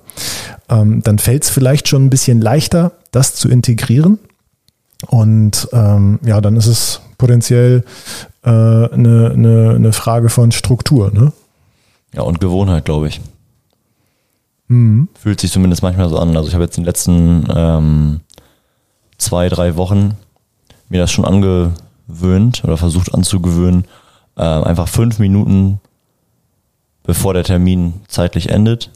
ähm, 0.69 1.03
dann 1.03 1.19
fällt 1.19 1.43
es 1.43 1.49
vielleicht 1.49 1.89
schon 1.89 2.05
ein 2.05 2.09
bisschen 2.09 2.39
leichter, 2.39 2.93
das 3.11 3.35
zu 3.35 3.49
integrieren. 3.49 4.17
Und 5.07 5.67
ähm, 5.73 6.19
ja, 6.23 6.39
dann 6.39 6.55
ist 6.55 6.67
es 6.67 7.01
potenziell 7.17 7.83
äh, 8.43 8.49
eine, 8.49 9.31
eine, 9.33 9.73
eine 9.75 9.93
Frage 9.93 10.29
von 10.29 10.53
Struktur. 10.53 11.11
Ne? 11.11 11.33
Ja, 12.13 12.21
und 12.21 12.39
Gewohnheit, 12.39 12.85
glaube 12.85 13.09
ich. 13.09 13.19
Mhm. 14.69 15.09
Fühlt 15.19 15.41
sich 15.41 15.51
zumindest 15.51 15.83
manchmal 15.83 16.07
so 16.07 16.17
an. 16.17 16.35
Also 16.35 16.47
ich 16.47 16.53
habe 16.53 16.63
jetzt 16.63 16.77
in 16.77 16.83
den 16.83 16.87
letzten 16.87 17.45
ähm, 17.53 18.21
zwei, 19.17 19.49
drei 19.49 19.75
Wochen 19.75 20.13
mir 20.89 21.01
das 21.01 21.11
schon 21.11 21.25
angewöhnt 22.08 22.63
oder 22.63 22.78
versucht 22.78 23.13
anzugewöhnen, 23.13 23.86
äh, 24.36 24.41
einfach 24.41 24.88
fünf 24.88 25.20
Minuten 25.20 25.80
bevor 27.04 27.34
der 27.34 27.43
Termin 27.43 28.02
zeitlich 28.08 28.50
endet, 28.50 28.91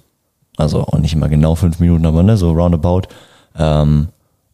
also 0.58 0.82
auch 0.82 0.97
nicht 0.97 1.13
immer 1.13 1.30
genau 1.30 1.56
fünf 1.56 1.80
Minuten, 1.80 2.06
aber 2.06 2.24
ne, 2.24 2.36
so 2.36 2.52
roundabout, 2.52 3.04
ähm, 3.58 4.10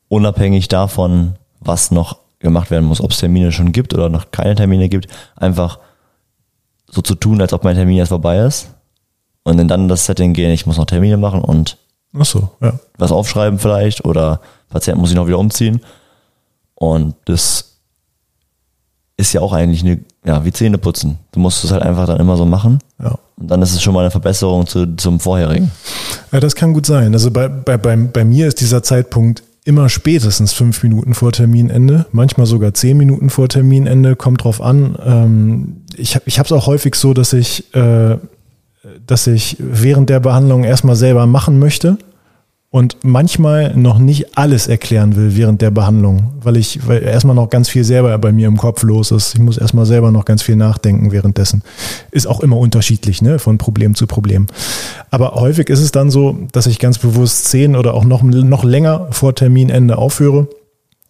unabhängig 0.09 0.67
davon, 0.67 1.35
was 1.59 1.89
noch 1.89 2.19
gemacht 2.39 2.69
werden 2.69 2.85
muss, 2.85 3.01
ob 3.01 3.11
es 3.11 3.17
Termine 3.17 3.51
schon 3.51 3.71
gibt 3.71 3.95
oder 3.95 4.09
noch 4.09 4.29
keine 4.29 4.53
Termine 4.53 4.89
gibt, 4.89 5.07
einfach 5.35 5.79
so 6.85 7.01
zu 7.01 7.15
tun, 7.15 7.41
als 7.41 7.51
ob 7.51 7.63
mein 7.63 7.75
Termin 7.75 7.97
jetzt 7.97 8.09
vorbei 8.09 8.37
ist 8.39 8.69
und 9.43 9.57
dann 9.57 9.81
in 9.81 9.87
das 9.87 10.05
Setting 10.05 10.33
gehen, 10.33 10.51
ich 10.51 10.67
muss 10.67 10.77
noch 10.77 10.85
Termine 10.85 11.17
machen 11.17 11.41
und 11.41 11.77
Ach 12.17 12.25
so, 12.25 12.49
ja. 12.61 12.79
was 12.97 13.11
aufschreiben 13.11 13.59
vielleicht 13.59 14.05
oder 14.05 14.39
Patient 14.69 14.99
muss 14.99 15.09
ich 15.09 15.15
noch 15.15 15.27
wieder 15.27 15.39
umziehen 15.39 15.81
und 16.75 17.15
das 17.25 17.76
ist 19.17 19.33
ja 19.33 19.41
auch 19.41 19.51
eigentlich 19.51 19.81
eine, 19.81 19.99
ja, 20.23 20.45
wie 20.45 20.53
Zähne 20.53 20.77
putzen. 20.77 21.17
Du 21.31 21.39
musst 21.39 21.63
es 21.63 21.71
halt 21.71 21.81
einfach 21.81 22.05
dann 22.05 22.19
immer 22.19 22.37
so 22.37 22.45
machen. 22.45 22.79
Ja. 23.01 23.17
Und 23.35 23.49
dann 23.49 23.61
ist 23.63 23.73
es 23.73 23.81
schon 23.81 23.93
mal 23.93 24.01
eine 24.01 24.11
Verbesserung 24.11 24.67
zu, 24.67 24.95
zum 24.95 25.19
vorherigen. 25.19 25.71
Ja, 26.31 26.39
das 26.39 26.55
kann 26.55 26.73
gut 26.73 26.85
sein. 26.85 27.13
Also 27.13 27.31
bei, 27.31 27.47
bei, 27.47 27.77
bei, 27.77 27.95
bei 27.95 28.23
mir 28.23 28.47
ist 28.47 28.61
dieser 28.61 28.83
Zeitpunkt 28.83 29.43
immer 29.65 29.89
spätestens 29.89 30.53
fünf 30.53 30.81
Minuten 30.83 31.13
vor 31.13 31.33
Terminende, 31.33 32.05
manchmal 32.11 32.45
sogar 32.45 32.73
zehn 32.73 32.95
Minuten 32.95 33.29
vor 33.29 33.49
Terminende, 33.49 34.15
kommt 34.15 34.43
drauf 34.43 34.61
an. 34.61 34.97
Ähm, 35.03 35.81
ich 35.97 36.15
habe 36.15 36.25
es 36.27 36.51
auch 36.51 36.67
häufig 36.67 36.95
so, 36.95 37.13
dass 37.13 37.33
ich, 37.33 37.73
äh, 37.75 38.17
dass 39.05 39.27
ich 39.27 39.57
während 39.59 40.09
der 40.09 40.21
Behandlung 40.21 40.63
erstmal 40.63 40.95
selber 40.95 41.25
machen 41.25 41.59
möchte 41.59 41.97
und 42.69 42.97
manchmal 43.03 43.75
noch 43.77 43.97
nicht 43.97 44.37
alles 44.37 44.67
erklären 44.67 45.15
will 45.15 45.37
während 45.37 45.61
der 45.61 45.71
Behandlung, 45.71 46.33
weil 46.41 46.57
ich 46.57 46.85
weil 46.85 47.01
erstmal 47.01 47.35
noch 47.35 47.49
ganz 47.49 47.69
viel 47.69 47.85
selber 47.85 48.17
bei 48.17 48.33
mir 48.33 48.47
im 48.47 48.57
Kopf 48.57 48.83
los 48.83 49.11
ist. 49.11 49.35
Ich 49.35 49.39
muss 49.39 49.57
erstmal 49.57 49.85
selber 49.85 50.11
noch 50.11 50.25
ganz 50.25 50.41
viel 50.41 50.57
nachdenken 50.57 51.11
währenddessen. 51.13 51.63
Ist 52.11 52.27
auch 52.27 52.41
immer 52.41 52.57
unterschiedlich, 52.57 53.21
ne, 53.21 53.39
von 53.39 53.57
Problem 53.57 53.95
zu 53.95 54.05
Problem. 54.05 54.47
Aber 55.11 55.35
häufig 55.35 55.69
ist 55.69 55.79
es 55.79 55.91
dann 55.91 56.11
so, 56.11 56.37
dass 56.51 56.67
ich 56.67 56.77
ganz 56.77 56.97
bewusst 56.97 57.45
zehn 57.45 57.75
oder 57.75 57.93
auch 57.93 58.03
noch, 58.03 58.21
noch 58.21 58.65
länger 58.65 59.07
vor 59.11 59.33
Terminende 59.33 59.97
aufhöre. 59.97 60.49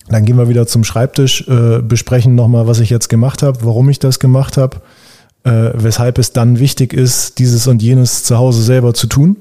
Dann 0.10 0.26
gehen 0.26 0.38
wir 0.38 0.50
wieder 0.50 0.68
zum 0.68 0.84
Schreibtisch, 0.84 1.48
äh, 1.48 1.82
besprechen 1.82 2.36
nochmal, 2.36 2.68
was 2.68 2.80
ich 2.80 2.92
jetzt 2.92 3.10
gemacht 3.10 3.42
habe, 3.42 3.60
warum 3.64 3.90
ich 3.90 3.98
das 3.98 4.20
gemacht 4.20 4.58
habe, 4.58 4.78
äh, 5.44 5.72
weshalb 5.74 6.20
es 6.20 6.34
dann 6.34 6.60
wichtig 6.60 6.94
ist, 6.94 7.40
dieses 7.40 7.66
und 7.66 7.82
jenes 7.82 8.24
zu 8.24 8.38
Hause 8.38 8.62
selber 8.62 8.94
zu 8.94 9.08
tun 9.08 9.38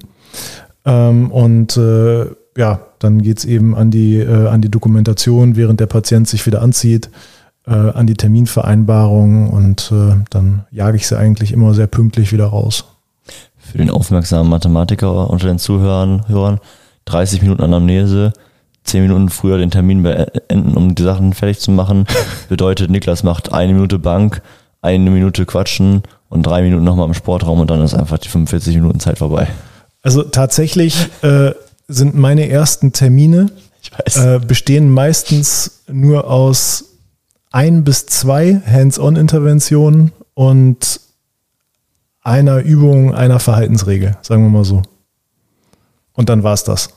ähm, 0.87 1.31
und 1.31 1.77
äh, 1.77 2.27
ja, 2.57 2.81
dann 3.01 3.21
geht's 3.21 3.45
eben 3.45 3.75
an 3.75 3.91
die, 3.91 4.19
äh, 4.19 4.47
an 4.49 4.63
die 4.63 4.71
Dokumentation, 4.71 5.57
während 5.57 5.81
der 5.81 5.87
Patient 5.87 6.27
sich 6.27 6.47
wieder 6.47 6.63
anzieht, 6.63 7.11
äh, 7.67 7.73
an 7.73 8.07
die 8.07 8.15
Terminvereinbarung 8.15 9.51
und 9.51 9.93
äh, 9.93 10.15
dann 10.31 10.65
jage 10.71 10.97
ich 10.97 11.07
sie 11.07 11.19
eigentlich 11.19 11.53
immer 11.53 11.75
sehr 11.75 11.89
pünktlich 11.89 12.33
wieder 12.33 12.47
raus. 12.47 12.85
Für 13.59 13.79
den 13.79 13.91
aufmerksamen 13.91 14.49
Mathematiker 14.49 15.29
unter 15.29 15.49
den 15.49 15.59
Zuhörern, 15.59 16.29
Hörern, 16.29 16.61
30 17.07 17.43
Minuten 17.43 17.63
Anamnese, 17.63 18.33
10 18.85 19.03
Minuten 19.03 19.29
früher 19.29 19.59
den 19.59 19.73
Termin 19.73 20.05
beenden, 20.05 20.77
um 20.77 20.95
die 20.95 21.03
Sachen 21.03 21.33
fertig 21.33 21.59
zu 21.59 21.73
machen, 21.73 22.07
bedeutet, 22.49 22.91
Niklas 22.91 23.25
macht 23.25 23.53
eine 23.53 23.73
Minute 23.73 23.99
Bank, 23.99 24.41
eine 24.83 25.11
Minute 25.11 25.45
Quatschen 25.45 26.03
und 26.29 26.45
drei 26.45 26.63
Minuten 26.63 26.85
nochmal 26.85 27.09
im 27.09 27.15
Sportraum 27.15 27.59
und 27.59 27.71
dann 27.71 27.83
ist 27.83 27.95
einfach 27.95 28.19
die 28.19 28.29
45 28.29 28.77
Minuten 28.77 29.01
Zeit 29.01 29.19
vorbei. 29.19 29.49
Also 30.07 30.23
tatsächlich 30.23 31.09
äh, 31.23 31.51
sind 31.89 32.15
meine 32.15 32.49
ersten 32.49 32.93
Termine 32.93 33.51
äh, 34.15 34.39
bestehen 34.39 34.89
meistens 34.89 35.83
nur 35.89 36.31
aus 36.31 36.85
ein 37.51 37.83
bis 37.83 38.07
zwei 38.07 38.63
Hands-on-Interventionen 38.65 40.13
und 40.35 41.01
einer 42.23 42.59
Übung, 42.59 43.17
einer 43.17 43.41
Verhaltensregel, 43.41 44.17
sagen 44.23 44.45
wir 44.45 44.49
mal 44.49 44.65
so. 44.65 44.83
Und 46.13 46.29
dann 46.29 46.45
war 46.45 46.55
es 46.55 46.63
das. 46.63 46.91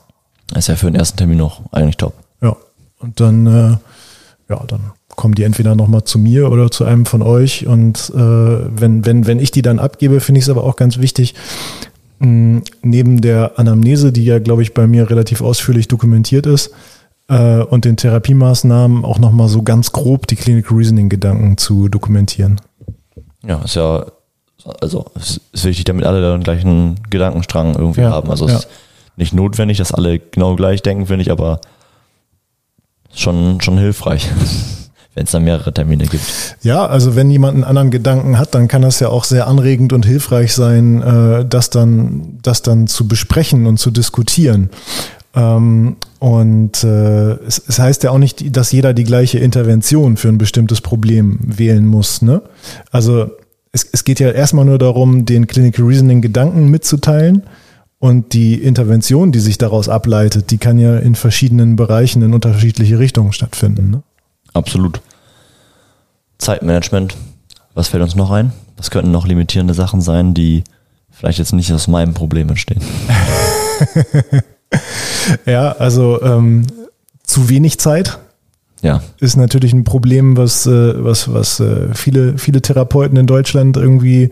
Das 0.46 0.60
ist 0.60 0.68
ja 0.68 0.76
für 0.76 0.86
den 0.86 0.96
ersten 0.96 1.18
Termin 1.18 1.40
noch 1.40 1.62
eigentlich 1.72 1.98
top. 1.98 2.14
Ja. 2.44 2.56
Und 3.00 3.20
dann, 3.20 3.48
äh, 3.48 4.54
ja, 4.54 4.64
dann 4.68 4.92
kommen 5.16 5.34
die 5.34 5.46
entweder 5.46 5.74
nochmal 5.74 6.04
zu 6.04 6.20
mir 6.20 6.52
oder 6.52 6.70
zu 6.70 6.86
einem 6.86 7.08
von 7.08 7.24
euch. 7.24 7.66
Und 7.66 8.12
äh, 8.14 8.20
wenn, 8.20 9.04
wenn, 9.04 9.26
wenn 9.26 9.40
ich 9.40 9.50
die 9.50 9.64
dann 9.64 9.80
abgebe, 9.80 10.20
finde 10.20 10.38
ich 10.38 10.46
es 10.46 10.50
aber 10.50 10.64
auch 10.64 10.76
ganz 10.76 11.00
wichtig, 11.00 11.34
neben 12.20 13.22
der 13.22 13.58
Anamnese, 13.58 14.12
die 14.12 14.26
ja, 14.26 14.40
glaube 14.40 14.62
ich, 14.62 14.74
bei 14.74 14.88
mir 14.88 15.10
relativ 15.10 15.42
ausführlich 15.42 15.88
dokumentiert 15.88 16.46
ist, 16.46 16.72
äh, 17.30 17.62
und 17.62 17.86
den 17.86 17.96
Therapiemaßnahmen 17.96 19.06
auch 19.06 19.20
nochmal 19.20 19.48
so 19.48 19.62
ganz 19.62 19.92
grob 19.92 20.28
die 20.28 20.36
Clinical 20.36 20.78
Reasoning-Gedanken 20.78 21.58
zu 21.58 21.88
dokumentieren. 21.88 22.60
Ja, 23.46 23.62
ist 23.64 23.76
ja, 23.76 24.06
also 24.82 25.06
es 25.16 25.40
ist 25.54 25.66
wichtig, 25.66 25.86
damit 25.86 26.06
alle 26.06 26.22
den 26.22 26.44
gleichen 26.44 27.00
Gedankenstrang 27.10 27.76
irgendwie 27.76 28.02
ja, 28.02 28.12
haben. 28.12 28.30
Also 28.30 28.46
es 28.46 28.52
ja. 28.52 28.58
ist 28.60 28.68
nicht 29.16 29.34
notwendig, 29.34 29.78
dass 29.78 29.94
alle 29.94 30.20
genau 30.20 30.56
gleich 30.56 30.82
denken, 30.82 31.06
finde 31.06 31.22
ich, 31.22 31.32
aber 31.32 31.62
schon, 33.14 33.62
schon 33.62 33.78
hilfreich 33.78 34.30
wenn 35.16 35.26
es 35.26 35.32
da 35.32 35.40
mehrere 35.40 35.74
Termine 35.74 36.06
gibt. 36.06 36.24
Ja, 36.62 36.86
also 36.86 37.16
wenn 37.16 37.30
jemand 37.30 37.56
einen 37.56 37.64
anderen 37.64 37.92
Gedanken 37.92 38.38
hat, 38.38 38.56
dann 38.56 38.68
kann 38.68 38.82
das 38.82 39.00
ja 39.00 39.10
auch 39.10 39.24
sehr 39.24 39.48
anregend 39.48 39.92
und 39.92 40.06
hilfreich 40.06 40.54
sein, 40.54 41.02
äh, 41.02 41.46
das 41.46 41.70
dann, 41.70 42.40
das 42.42 42.62
dann 42.62 42.88
zu 42.88 43.08
besprechen 43.08 43.66
und 43.66 43.78
zu 43.78 43.92
diskutieren. 43.92 44.70
Ähm, 45.36 45.98
und 46.20 46.84
äh, 46.84 47.32
es, 47.46 47.62
es 47.68 47.80
heißt 47.80 48.04
ja 48.04 48.12
auch 48.12 48.18
nicht, 48.18 48.56
dass 48.56 48.72
jeder 48.72 48.94
die 48.94 49.04
gleiche 49.04 49.40
Intervention 49.40 50.18
für 50.18 50.30
ein 50.30 50.38
bestimmtes 50.38 50.82
Problem 50.82 51.40
wählen 51.42 51.86
muss. 51.86 52.22
Ne? 52.22 52.42
Also 52.92 53.32
es, 53.72 53.88
es 53.92 54.04
geht 54.04 54.20
ja 54.20 54.32
erstmal 54.32 54.66
nur 54.66 54.78
darum, 54.78 55.26
den 55.26 55.48
Clinical 55.48 55.86
Reasoning 55.86 56.22
Gedanken 56.22 56.70
mitzuteilen. 56.70 57.44
Und 58.02 58.32
die 58.32 58.54
Intervention, 58.54 59.34
die 59.34 59.42
sich 59.42 59.58
daraus 59.58 59.90
ableitet, 59.90 60.52
die 60.52 60.58
kann 60.58 60.80
ja 60.80 60.98
in 60.98 61.16
verschiedenen 61.16 61.76
Bereichen 61.76 62.22
in 62.22 62.34
unterschiedliche 62.34 62.98
Richtungen 62.98 63.34
stattfinden. 63.34 63.90
Ne? 63.90 64.04
Absolut. 64.54 65.02
Zeitmanagement. 66.38 67.16
Was 67.74 67.90
fällt 67.90 68.04
uns 68.04 68.16
noch 68.16 68.32
ein? 68.32 68.52
Was 68.78 68.92
könnten 68.92 69.12
noch 69.12 69.28
limitierende 69.28 69.74
Sachen 69.74 70.02
sein, 70.02 70.34
die 70.34 70.64
vielleicht 71.12 71.40
jetzt 71.40 71.54
nicht 71.54 71.72
aus 71.72 71.88
meinem 71.88 72.14
Problem 72.14 72.50
entstehen? 72.50 72.82
ja, 75.46 75.74
also 75.74 76.22
ähm, 76.22 76.66
zu 77.24 77.50
wenig 77.50 77.80
Zeit. 77.80 78.20
Ja. 78.82 79.02
Ist 79.20 79.36
natürlich 79.36 79.74
ein 79.74 79.84
Problem, 79.84 80.38
was, 80.38 80.66
äh, 80.66 81.04
was, 81.04 81.34
was 81.34 81.60
äh, 81.60 81.94
viele, 81.94 82.38
viele 82.38 82.62
Therapeuten 82.62 83.18
in 83.18 83.28
Deutschland 83.28 83.76
irgendwie 83.76 84.30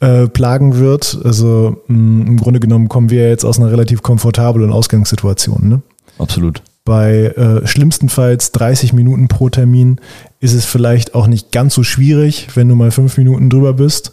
äh, 0.00 0.26
plagen 0.26 0.78
wird. 0.78 1.18
Also 1.24 1.82
mm, 1.86 2.22
im 2.26 2.36
Grunde 2.36 2.58
genommen 2.58 2.88
kommen 2.88 3.10
wir 3.10 3.28
jetzt 3.28 3.44
aus 3.44 3.60
einer 3.60 3.70
relativ 3.70 4.02
komfortablen 4.02 4.72
Ausgangssituation. 4.72 5.68
Ne? 5.68 5.82
Absolut. 6.18 6.62
Bei 6.86 7.34
äh, 7.36 7.66
schlimmstenfalls 7.66 8.52
30 8.52 8.92
Minuten 8.92 9.26
pro 9.26 9.48
Termin 9.50 10.00
ist 10.38 10.52
es 10.52 10.64
vielleicht 10.64 11.16
auch 11.16 11.26
nicht 11.26 11.50
ganz 11.50 11.74
so 11.74 11.82
schwierig, 11.82 12.46
wenn 12.54 12.68
du 12.68 12.76
mal 12.76 12.92
fünf 12.92 13.18
Minuten 13.18 13.50
drüber 13.50 13.72
bist, 13.72 14.12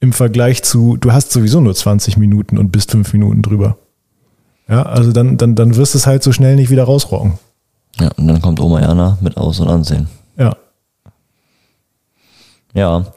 im 0.00 0.14
Vergleich 0.14 0.62
zu, 0.62 0.96
du 0.96 1.12
hast 1.12 1.30
sowieso 1.30 1.60
nur 1.60 1.74
20 1.74 2.16
Minuten 2.16 2.56
und 2.56 2.72
bist 2.72 2.90
fünf 2.90 3.12
Minuten 3.12 3.42
drüber. 3.42 3.76
Ja, 4.66 4.84
also 4.84 5.12
dann, 5.12 5.36
dann, 5.36 5.54
dann 5.54 5.76
wirst 5.76 5.92
du 5.92 5.98
es 5.98 6.06
halt 6.06 6.22
so 6.22 6.32
schnell 6.32 6.56
nicht 6.56 6.70
wieder 6.70 6.84
rausrocken. 6.84 7.34
Ja, 8.00 8.08
und 8.16 8.28
dann 8.28 8.40
kommt 8.40 8.60
Oma 8.60 8.80
Erna 8.80 9.18
mit 9.20 9.36
Aus- 9.36 9.60
und 9.60 9.68
Ansehen. 9.68 10.08
Ja. 10.38 10.56
Ja. 12.72 13.12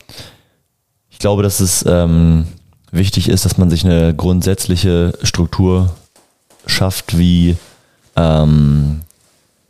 Ich 1.10 1.20
glaube, 1.20 1.42
dass 1.42 1.62
es 1.62 1.86
ähm, 1.88 2.48
wichtig 2.92 3.30
ist, 3.30 3.46
dass 3.46 3.58
man 3.58 3.70
sich 3.70 3.86
eine 3.86 4.14
grundsätzliche 4.14 5.14
Struktur 5.24 5.92
schafft, 6.66 7.18
wie 7.18 7.56
ähm, 8.16 9.02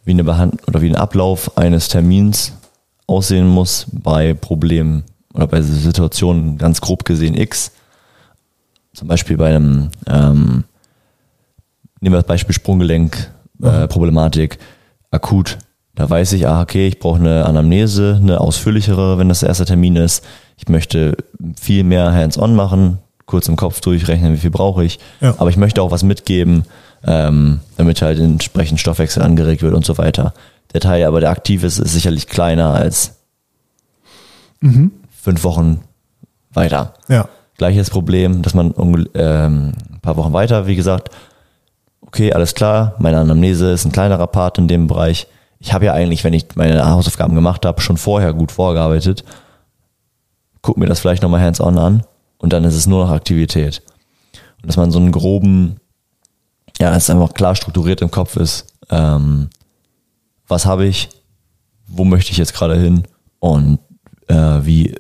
wie 0.06 0.12
eine 0.12 0.24
Behand 0.24 0.68
oder 0.68 0.82
wie 0.82 0.90
ein 0.90 0.96
Ablauf 0.96 1.58
eines 1.58 1.88
Termins 1.88 2.54
aussehen 3.08 3.48
muss 3.48 3.86
bei 3.92 4.34
Problemen 4.34 5.04
oder 5.34 5.48
bei 5.48 5.62
Situationen 5.62 6.58
ganz 6.58 6.82
grob 6.82 7.06
gesehen 7.06 7.36
X. 7.36 7.72
zum 8.94 9.08
Beispiel 9.08 9.38
bei 9.38 9.56
einem, 9.56 9.90
ähm, 10.08 10.64
nehmen 12.00 12.14
wir 12.14 12.20
das 12.20 12.28
Beispiel 12.28 12.54
Sprunggelenk, 12.54 13.32
äh, 13.62 13.88
Problematik, 13.88 14.60
akut. 15.10 15.58
Da 15.96 16.10
weiß 16.10 16.34
ich, 16.34 16.48
ah, 16.48 16.62
okay, 16.62 16.88
ich 16.88 17.00
brauche 17.00 17.20
eine 17.20 17.46
Anamnese, 17.46 18.20
eine 18.22 18.42
ausführlichere, 18.42 19.18
wenn 19.18 19.30
das 19.30 19.42
der 19.42 19.50
erste 19.50 19.66
Termin 19.66 19.96
ist. 19.96 20.24
Ich 20.58 20.68
möchte 20.68 21.16
viel 21.60 21.84
mehr 21.84 22.12
hands-on 22.12 22.56
machen, 22.56 23.00
kurz 23.26 23.48
im 23.48 23.56
Kopf 23.56 23.80
durchrechnen, 23.82 24.34
wie 24.34 24.38
viel 24.38 24.50
brauche 24.52 24.84
ich. 24.84 25.00
Ja. 25.22 25.36
Aber 25.38 25.50
ich 25.50 25.58
möchte 25.58 25.82
auch 25.82 25.92
was 25.92 26.04
mitgeben, 26.04 26.66
ähm, 27.06 27.60
damit 27.78 28.02
halt 28.02 28.20
entsprechend 28.20 28.80
Stoffwechsel 28.80 29.22
angeregt 29.22 29.62
wird 29.62 29.74
und 29.74 29.86
so 29.86 29.98
weiter. 29.98 30.34
Der 30.74 30.82
Teil 30.82 31.06
aber, 31.06 31.20
der 31.20 31.30
aktiv 31.30 31.63
ist, 31.63 31.78
ist 31.80 31.94
sicherlich 31.94 32.28
kleiner 32.28 32.74
als 32.74 33.16
fünf 35.12 35.44
Wochen 35.44 35.82
weiter. 36.54 36.94
Ja. 37.08 37.28
Gleiches 37.58 37.89
Problem, 37.89 38.42
dass 38.42 38.54
man 38.54 38.74
ähm, 39.13 39.74
ein 39.92 40.00
paar 40.02 40.18
Wochen 40.18 40.34
weiter, 40.34 40.68
wie 40.68 40.76
gesagt, 40.76 41.10
okay, 42.02 42.34
alles 42.34 42.56
klar, 42.56 42.96
meine 43.00 43.20
Anamnese 43.20 43.72
ist 43.72 43.86
ein 43.86 43.92
kleinerer 43.92 44.28
Part 44.28 44.58
in 44.58 44.68
dem 44.68 44.88
Bereich. 44.88 45.28
Ich 45.60 45.74
habe 45.74 45.86
ja 45.86 45.94
eigentlich, 45.94 46.24
wenn 46.24 46.34
ich 46.34 46.56
meine 46.56 46.89
Hausaufgaben 46.89 47.36
gemacht 47.36 47.66
habe, 47.66 47.82
schon 47.82 47.98
vorher 47.98 48.34
gut 48.34 48.52
vorgearbeitet. 48.52 49.24
Guck 50.62 50.78
mir 50.78 50.88
das 50.88 51.00
vielleicht 51.00 51.24
nochmal 51.24 51.42
hands-on 51.42 51.78
an 51.78 52.04
und 52.38 52.54
dann 52.54 52.63
ist 52.63 52.76
es 52.76 52.88
nur 52.88 53.04
noch 53.06 53.12
Aktivität. 53.12 53.82
Und 54.62 54.68
dass 54.68 54.78
man 54.78 54.92
so 54.92 55.00
einen 55.00 55.12
groben, 55.12 55.78
ja, 56.84 56.91
dass 56.91 57.04
es 57.04 57.10
einfach 57.10 57.34
klar 57.34 57.56
strukturiert 57.56 58.02
im 58.02 58.12
Kopf 58.12 58.36
ist, 58.36 58.65
ähm, 58.89 59.50
was 60.50 60.65
habe 60.65 60.86
ich, 60.86 61.08
wo 61.88 62.04
möchte 62.04 62.32
ich 62.32 62.38
jetzt 62.38 62.54
gerade 62.54 62.76
hin 62.76 63.04
und 63.39 63.80
äh, 64.28 64.36
wie 64.63 64.93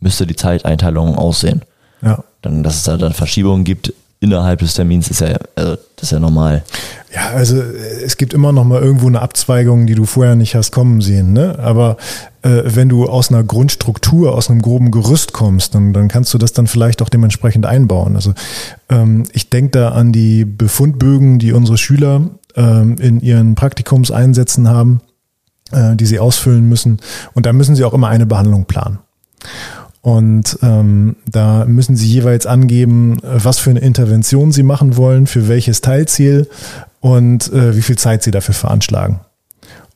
müsste 0.00 0.26
die 0.26 0.34
Zeiteinteilung 0.34 1.14
aussehen. 1.16 1.60
Ja. 2.00 2.24
Dann, 2.40 2.62
dass 2.62 2.76
es 2.76 2.82
da 2.84 2.96
dann 2.96 3.12
Verschiebungen 3.12 3.64
gibt 3.64 3.92
innerhalb 4.24 4.60
des 4.60 4.74
Termins, 4.74 5.08
ist 5.08 5.20
ja, 5.20 5.36
also, 5.54 5.76
das 5.96 6.04
ist 6.04 6.10
ja 6.12 6.18
normal. 6.18 6.64
Ja, 7.14 7.30
also 7.30 7.60
äh, 7.60 8.02
es 8.04 8.16
gibt 8.16 8.34
immer 8.34 8.52
noch 8.52 8.64
mal 8.64 8.82
irgendwo 8.82 9.06
eine 9.06 9.22
Abzweigung, 9.22 9.86
die 9.86 9.94
du 9.94 10.04
vorher 10.04 10.34
nicht 10.34 10.54
hast 10.54 10.72
kommen 10.72 11.00
sehen. 11.00 11.32
Ne? 11.32 11.58
Aber 11.58 11.96
äh, 12.42 12.62
wenn 12.64 12.88
du 12.88 13.06
aus 13.06 13.30
einer 13.30 13.44
Grundstruktur, 13.44 14.34
aus 14.34 14.50
einem 14.50 14.62
groben 14.62 14.90
Gerüst 14.90 15.32
kommst, 15.32 15.74
dann, 15.74 15.92
dann 15.92 16.08
kannst 16.08 16.34
du 16.34 16.38
das 16.38 16.52
dann 16.52 16.66
vielleicht 16.66 17.02
auch 17.02 17.08
dementsprechend 17.08 17.66
einbauen. 17.66 18.16
Also 18.16 18.34
ähm, 18.88 19.24
ich 19.32 19.50
denke 19.50 19.78
da 19.78 19.90
an 19.90 20.12
die 20.12 20.44
Befundbögen, 20.44 21.38
die 21.38 21.52
unsere 21.52 21.78
Schüler 21.78 22.22
ähm, 22.56 22.96
in 22.98 23.20
ihren 23.20 23.54
Praktikumseinsätzen 23.54 24.68
haben, 24.68 25.00
äh, 25.70 25.94
die 25.94 26.06
sie 26.06 26.18
ausfüllen 26.18 26.68
müssen. 26.68 26.98
Und 27.34 27.46
da 27.46 27.52
müssen 27.52 27.76
sie 27.76 27.84
auch 27.84 27.94
immer 27.94 28.08
eine 28.08 28.26
Behandlung 28.26 28.64
planen. 28.64 28.98
Und 30.04 30.58
ähm, 30.60 31.16
da 31.26 31.64
müssen 31.64 31.96
Sie 31.96 32.06
jeweils 32.06 32.44
angeben, 32.44 33.20
äh, 33.22 33.42
was 33.42 33.58
für 33.58 33.70
eine 33.70 33.80
Intervention 33.80 34.52
Sie 34.52 34.62
machen 34.62 34.98
wollen, 34.98 35.26
für 35.26 35.48
welches 35.48 35.80
Teilziel 35.80 36.46
und 37.00 37.50
äh, 37.54 37.74
wie 37.74 37.80
viel 37.80 37.96
Zeit 37.96 38.22
Sie 38.22 38.30
dafür 38.30 38.52
veranschlagen. 38.52 39.20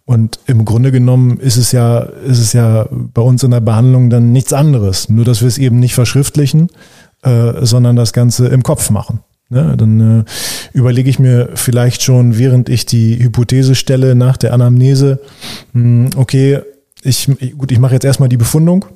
Und 0.06 0.40
im 0.46 0.64
Grunde 0.64 0.92
genommen 0.92 1.38
ist 1.38 1.58
es 1.58 1.72
ja, 1.72 1.98
ist 1.98 2.38
es 2.38 2.54
ja 2.54 2.88
bei 2.90 3.20
uns 3.20 3.42
in 3.42 3.50
der 3.50 3.60
Behandlung 3.60 4.08
dann 4.08 4.32
nichts 4.32 4.54
anderes. 4.54 5.10
Nur, 5.10 5.26
dass 5.26 5.42
wir 5.42 5.48
es 5.48 5.58
eben 5.58 5.78
nicht 5.78 5.94
verschriftlichen, 5.94 6.70
äh, 7.22 7.66
sondern 7.66 7.94
das 7.94 8.14
Ganze 8.14 8.48
im 8.48 8.62
Kopf 8.62 8.88
machen. 8.88 9.20
Ne? 9.50 9.74
Dann 9.76 10.20
äh, 10.20 10.24
überlege 10.72 11.10
ich 11.10 11.18
mir 11.18 11.50
vielleicht 11.52 12.02
schon, 12.02 12.38
während 12.38 12.70
ich 12.70 12.86
die 12.86 13.22
Hypothese 13.22 13.74
stelle 13.74 14.14
nach 14.14 14.38
der 14.38 14.54
Anamnese, 14.54 15.20
mh, 15.74 16.12
okay, 16.16 16.60
ich, 17.02 17.30
gut, 17.58 17.70
ich 17.70 17.78
mache 17.78 17.92
jetzt 17.92 18.04
erstmal 18.04 18.30
die 18.30 18.38
Befundung. 18.38 18.86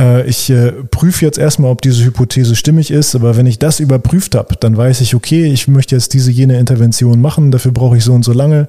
Äh, 0.00 0.28
Ich 0.28 0.50
äh, 0.50 0.72
prüfe 0.72 1.24
jetzt 1.24 1.38
erstmal, 1.38 1.70
ob 1.70 1.82
diese 1.82 2.04
Hypothese 2.04 2.56
stimmig 2.56 2.90
ist, 2.90 3.14
aber 3.14 3.36
wenn 3.36 3.46
ich 3.46 3.58
das 3.58 3.80
überprüft 3.80 4.34
habe, 4.34 4.56
dann 4.58 4.76
weiß 4.76 5.00
ich, 5.02 5.14
okay, 5.14 5.44
ich 5.46 5.68
möchte 5.68 5.94
jetzt 5.94 6.14
diese 6.14 6.30
jene 6.30 6.58
Intervention 6.58 7.20
machen, 7.20 7.50
dafür 7.50 7.72
brauche 7.72 7.96
ich 7.96 8.04
so 8.04 8.12
und 8.14 8.24
so 8.24 8.32
lange. 8.32 8.68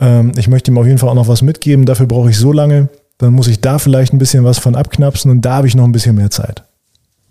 Ähm, 0.00 0.32
Ich 0.36 0.48
möchte 0.48 0.70
ihm 0.70 0.78
auf 0.78 0.86
jeden 0.86 0.98
Fall 0.98 1.10
auch 1.10 1.14
noch 1.14 1.28
was 1.28 1.42
mitgeben, 1.42 1.84
dafür 1.86 2.06
brauche 2.06 2.30
ich 2.30 2.38
so 2.38 2.52
lange. 2.52 2.88
Dann 3.18 3.34
muss 3.34 3.46
ich 3.46 3.60
da 3.60 3.78
vielleicht 3.78 4.12
ein 4.12 4.18
bisschen 4.18 4.44
was 4.44 4.58
von 4.58 4.74
abknapsen 4.74 5.30
und 5.30 5.42
da 5.42 5.54
habe 5.54 5.66
ich 5.68 5.76
noch 5.76 5.84
ein 5.84 5.92
bisschen 5.92 6.16
mehr 6.16 6.30
Zeit. 6.30 6.64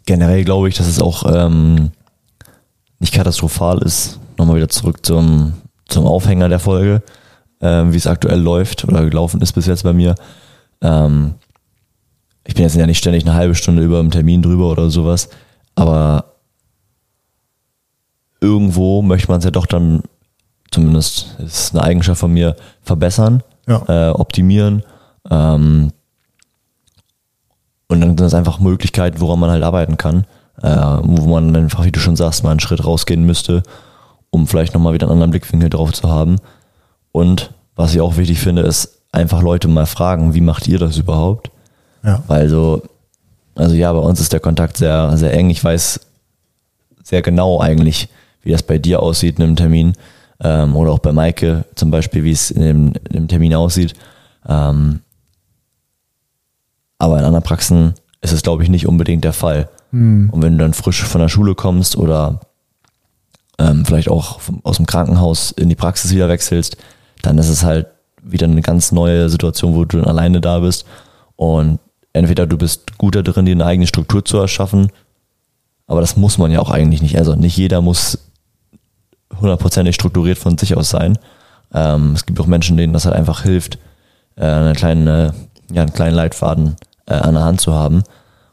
Generell 0.06 0.44
glaube 0.46 0.70
ich, 0.70 0.76
dass 0.76 0.88
es 0.88 1.02
auch 1.02 1.24
ähm, 1.28 1.92
nicht 3.00 3.14
katastrophal 3.14 3.80
ist. 3.80 4.20
Nochmal 4.38 4.58
wieder 4.58 4.70
zurück 4.70 5.06
zum, 5.06 5.54
zum 5.88 6.06
Aufhänger 6.06 6.48
der 6.50 6.60
Folge, 6.60 7.02
ähm, 7.62 7.92
wie 7.94 7.98
es 7.98 8.08
aktuell 8.08 8.40
läuft 8.40 8.86
oder 8.86 9.04
gelaufen 9.04 9.42
ist 9.42 9.54
bis 9.54 9.66
jetzt 9.66 9.84
bei 9.84 9.94
mir. 9.94 10.16
Ähm, 10.82 11.34
ich 12.46 12.54
bin 12.56 12.64
jetzt 12.64 12.76
ja 12.76 12.86
nicht 12.86 12.98
ständig 12.98 13.24
eine 13.24 13.36
halbe 13.36 13.56
Stunde 13.56 13.84
über 13.84 14.00
dem 14.00 14.12
Termin 14.12 14.42
drüber 14.42 14.72
oder 14.72 14.90
sowas, 14.90 15.30
aber 15.76 16.26
irgendwo 18.40 19.02
möchte 19.02 19.28
man 19.30 19.40
es 19.40 19.46
ja 19.46 19.52
doch 19.52 19.66
dann, 19.66 20.02
zumindest 20.72 21.36
ist 21.40 21.74
eine 21.74 21.84
Eigenschaft 21.84 22.20
von 22.20 22.32
mir, 22.34 22.56
verbessern, 22.82 23.44
Ja. 23.68 23.84
äh, 23.88 24.12
optimieren. 24.12 24.84
Ähm, 25.30 25.92
und 27.88 28.00
dann 28.00 28.10
sind 28.12 28.20
das 28.22 28.34
einfach 28.34 28.60
Möglichkeiten, 28.60 29.20
woran 29.20 29.40
man 29.40 29.52
halt 29.52 29.64
arbeiten 29.64 29.98
kann, 29.98 30.26
äh, 30.62 30.70
wo 31.04 31.28
man 31.28 31.56
einfach, 31.56 31.86
wie 31.86 31.92
du 31.92 32.00
schon 32.00 32.16
sagst, 32.16 32.44
mal 32.44 32.52
einen 32.52 32.60
Schritt 32.60 32.84
rausgehen 32.86 33.26
müsste, 33.26 33.64
um 34.30 34.48
vielleicht 34.48 34.74
nochmal 34.74 34.94
wieder 34.94 35.06
einen 35.08 35.14
anderen 35.14 35.32
Blickwinkel 35.32 35.70
drauf 35.70 35.92
zu 35.94 36.10
haben. 36.10 36.38
Und 37.12 37.54
was 37.76 37.94
ich 37.94 38.02
auch 38.02 38.18
wichtig 38.18 38.40
finde, 38.40 38.62
ist 38.64 39.02
einfach 39.12 39.42
Leute 39.42 39.68
mal 39.68 39.86
fragen, 39.86 40.34
wie 40.34 40.42
macht 40.42 40.68
ihr 40.68 40.80
das 40.80 40.98
überhaupt? 40.98 41.52
Ja. 42.04 42.24
Weil 42.28 42.50
so, 42.50 42.84
also 43.56 43.76
ja, 43.76 43.92
bei 43.92 44.00
uns 44.00 44.20
ist 44.20 44.34
der 44.34 44.40
Kontakt 44.40 44.78
sehr, 44.78 45.18
sehr 45.18 45.34
eng. 45.34 45.50
Ich 45.50 45.64
weiß 45.64 46.00
sehr 47.04 47.22
genau 47.22 47.60
eigentlich, 47.60 48.10
wie 48.44 48.52
das 48.52 48.64
bei 48.64 48.78
dir 48.78 49.02
aussieht 49.02 49.38
in 49.38 49.44
einem 49.44 49.56
Termin. 49.56 49.94
Ähm, 50.44 50.76
oder 50.76 50.92
auch 50.92 51.00
bei 51.00 51.12
Maike 51.12 51.66
zum 51.76 51.92
Beispiel, 51.92 52.24
wie 52.24 52.32
es 52.32 52.50
in 52.52 52.62
dem, 52.62 52.94
in 53.10 53.14
dem 53.14 53.28
Termin 53.28 53.54
aussieht. 53.54 53.94
Ähm, 54.48 55.02
aber 56.98 57.20
in 57.20 57.26
anderen 57.26 57.44
Praxen 57.44 57.94
ist 58.22 58.32
es, 58.32 58.44
glaube 58.44 58.64
ich, 58.64 58.70
nicht 58.70 58.88
unbedingt 58.88 59.24
der 59.24 59.34
Fall. 59.34 59.70
Und 60.32 60.42
wenn 60.42 60.58
du 60.58 60.64
dann 60.64 60.74
frisch 60.74 61.04
von 61.04 61.20
der 61.20 61.28
Schule 61.30 61.54
kommst 61.54 61.98
oder 61.98 62.40
ähm, 63.60 63.86
vielleicht 63.86 64.10
auch 64.10 64.40
vom, 64.40 64.62
aus 64.64 64.78
dem 64.78 64.86
Krankenhaus 64.86 65.52
in 65.52 65.70
die 65.70 65.76
Praxis 65.76 66.14
wieder 66.14 66.30
wechselst, 66.30 66.78
dann 67.22 67.38
ist 67.38 67.50
es 67.50 67.64
halt 67.64 67.88
wieder 68.24 68.48
eine 68.48 68.62
ganz 68.62 68.92
neue 68.92 69.30
Situation, 69.30 69.76
wo 69.76 69.84
du 69.84 69.98
dann 69.98 70.08
alleine 70.08 70.40
da 70.40 70.60
bist. 70.60 70.86
Und 71.36 71.80
entweder 72.13 72.45
du 72.45 72.58
bist 72.58 72.97
gut 72.97 73.15
da 73.15 73.21
drin, 73.21 73.45
dir 73.45 73.54
eine 73.54 73.65
eigene 73.65 73.88
Struktur 73.88 74.26
zu 74.26 74.38
erschaffen, 74.38 74.91
aber 75.88 76.02
das 76.02 76.15
muss 76.15 76.38
man 76.38 76.52
ja 76.52 76.60
auch 76.60 76.69
eigentlich 76.69 77.02
nicht. 77.02 77.17
Also 77.17 77.36
nicht 77.36 77.58
jeder 77.58 77.82
muss 77.82 78.17
hundertprozentig 79.39 79.95
strukturiert 79.95 80.38
von 80.38 80.58
sich 80.58 80.76
aus 80.76 80.89
sein. 80.89 81.17
Ähm, 81.74 82.13
es 82.13 82.26
gibt 82.26 82.39
auch 82.39 82.47
Menschen, 82.47 82.78
denen 82.78 82.93
das 82.93 83.06
halt 83.06 83.15
einfach 83.15 83.43
hilft, 83.43 83.78
äh, 84.36 84.45
eine 84.45 84.74
kleine, 84.74 85.34
ja, 85.71 85.82
einen 85.82 85.93
kleinen 85.93 86.15
Leitfaden 86.15 86.76
äh, 87.08 87.13
an 87.13 87.34
der 87.34 87.43
Hand 87.43 87.62
zu 87.62 87.74
haben, 87.74 88.04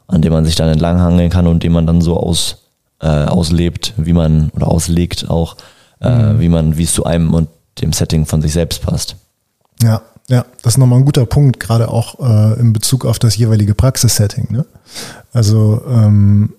an 0.07 0.21
dem 0.21 0.33
man 0.33 0.45
sich 0.45 0.55
dann 0.55 0.69
entlanghangeln 0.69 1.29
kann 1.29 1.47
und 1.47 1.63
den 1.63 1.71
man 1.71 1.85
dann 1.85 2.01
so 2.01 2.17
aus, 2.17 2.63
äh, 3.01 3.07
auslebt, 3.07 3.93
wie 3.97 4.13
man, 4.13 4.49
oder 4.49 4.67
auslegt 4.67 5.29
auch, 5.29 5.55
äh, 5.99 6.09
wie 6.37 6.49
man, 6.49 6.77
wie 6.77 6.83
es 6.83 6.93
zu 6.93 7.05
einem 7.05 7.33
und 7.33 7.49
dem 7.81 7.93
Setting 7.93 8.25
von 8.25 8.41
sich 8.41 8.53
selbst 8.53 8.81
passt. 8.81 9.15
Ja, 9.81 10.01
ja, 10.29 10.45
das 10.61 10.73
ist 10.73 10.77
nochmal 10.77 10.99
ein 10.99 11.05
guter 11.05 11.25
Punkt, 11.25 11.59
gerade 11.59 11.89
auch 11.89 12.19
äh, 12.19 12.59
in 12.59 12.71
Bezug 12.71 13.05
auf 13.05 13.19
das 13.19 13.35
jeweilige 13.35 13.73
Praxissetting. 13.73 14.47
Ne? 14.51 14.65
Also 15.33 15.81
ähm, 15.89 16.53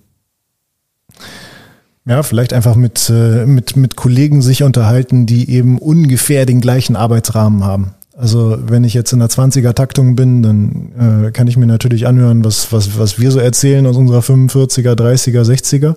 ja, 2.04 2.24
vielleicht 2.24 2.52
einfach 2.52 2.74
mit, 2.74 3.08
äh, 3.08 3.46
mit, 3.46 3.76
mit 3.76 3.94
Kollegen 3.94 4.42
sich 4.42 4.64
unterhalten, 4.64 5.26
die 5.26 5.50
eben 5.50 5.78
ungefähr 5.78 6.46
den 6.46 6.60
gleichen 6.60 6.96
Arbeitsrahmen 6.96 7.64
haben. 7.64 7.94
Also 8.16 8.58
wenn 8.60 8.82
ich 8.82 8.92
jetzt 8.92 9.12
in 9.12 9.20
der 9.20 9.28
20er-Taktung 9.28 10.16
bin, 10.16 10.42
dann 10.42 11.26
äh, 11.28 11.30
kann 11.30 11.46
ich 11.46 11.56
mir 11.56 11.66
natürlich 11.66 12.08
anhören, 12.08 12.44
was, 12.44 12.72
was, 12.72 12.98
was 12.98 13.20
wir 13.20 13.30
so 13.30 13.38
erzählen 13.38 13.86
aus 13.86 13.96
unserer 13.96 14.20
45er, 14.20 14.94
30er, 14.94 15.42
60er. 15.42 15.96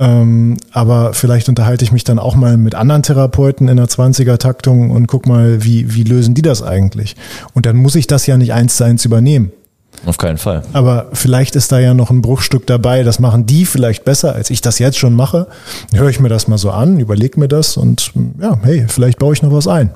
Ähm, 0.00 0.56
aber 0.72 1.12
vielleicht 1.12 1.48
unterhalte 1.50 1.84
ich 1.84 1.92
mich 1.92 2.04
dann 2.04 2.18
auch 2.18 2.34
mal 2.34 2.56
mit 2.56 2.74
anderen 2.74 3.02
Therapeuten 3.02 3.68
in 3.68 3.76
der 3.76 3.86
20er-Taktung 3.86 4.90
und 4.90 5.06
guck 5.06 5.26
mal, 5.26 5.62
wie, 5.62 5.94
wie 5.94 6.04
lösen 6.04 6.34
die 6.34 6.40
das 6.42 6.62
eigentlich? 6.62 7.16
Und 7.52 7.66
dann 7.66 7.76
muss 7.76 7.94
ich 7.94 8.06
das 8.06 8.26
ja 8.26 8.38
nicht 8.38 8.54
eins 8.54 8.76
zu 8.78 8.84
eins 8.84 9.04
übernehmen. 9.04 9.52
Auf 10.06 10.16
keinen 10.16 10.38
Fall. 10.38 10.62
Aber 10.72 11.08
vielleicht 11.12 11.54
ist 11.56 11.70
da 11.72 11.78
ja 11.78 11.92
noch 11.92 12.08
ein 12.10 12.22
Bruchstück 12.22 12.66
dabei, 12.66 13.02
das 13.02 13.18
machen 13.18 13.44
die 13.44 13.66
vielleicht 13.66 14.06
besser, 14.06 14.34
als 14.34 14.48
ich 14.48 14.62
das 14.62 14.78
jetzt 14.78 14.96
schon 14.96 15.12
mache. 15.14 15.48
Höre 15.92 16.08
ich 16.08 16.18
mir 16.20 16.30
das 16.30 16.48
mal 16.48 16.56
so 16.56 16.70
an, 16.70 16.98
überlege 16.98 17.38
mir 17.38 17.48
das 17.48 17.76
und 17.76 18.12
ja, 18.40 18.58
hey, 18.62 18.86
vielleicht 18.88 19.18
baue 19.18 19.34
ich 19.34 19.42
noch 19.42 19.52
was 19.52 19.66
ein. 19.68 19.90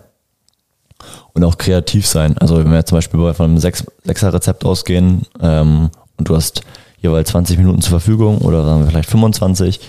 und 1.33 1.43
auch 1.45 1.57
kreativ 1.57 2.07
sein. 2.07 2.37
Also 2.39 2.59
wenn 2.59 2.71
wir 2.71 2.85
zum 2.85 2.99
Beispiel 2.99 3.19
bei- 3.21 3.33
von 3.35 3.47
einem 3.47 3.59
Sechs- 3.59 3.85
Sechser-Rezept 4.05 4.65
ausgehen 4.67 5.23
ähm, 5.41 5.89
und 6.19 6.29
du 6.29 6.37
hast 6.37 6.61
jeweils 7.05 7.31
20 7.31 7.59
Minuten 7.59 7.81
zur 7.83 7.91
Verfügung 7.91 8.39
oder 8.39 8.65
sagen 8.65 8.81
wir 8.81 8.89
vielleicht 8.89 9.11
25, 9.11 9.81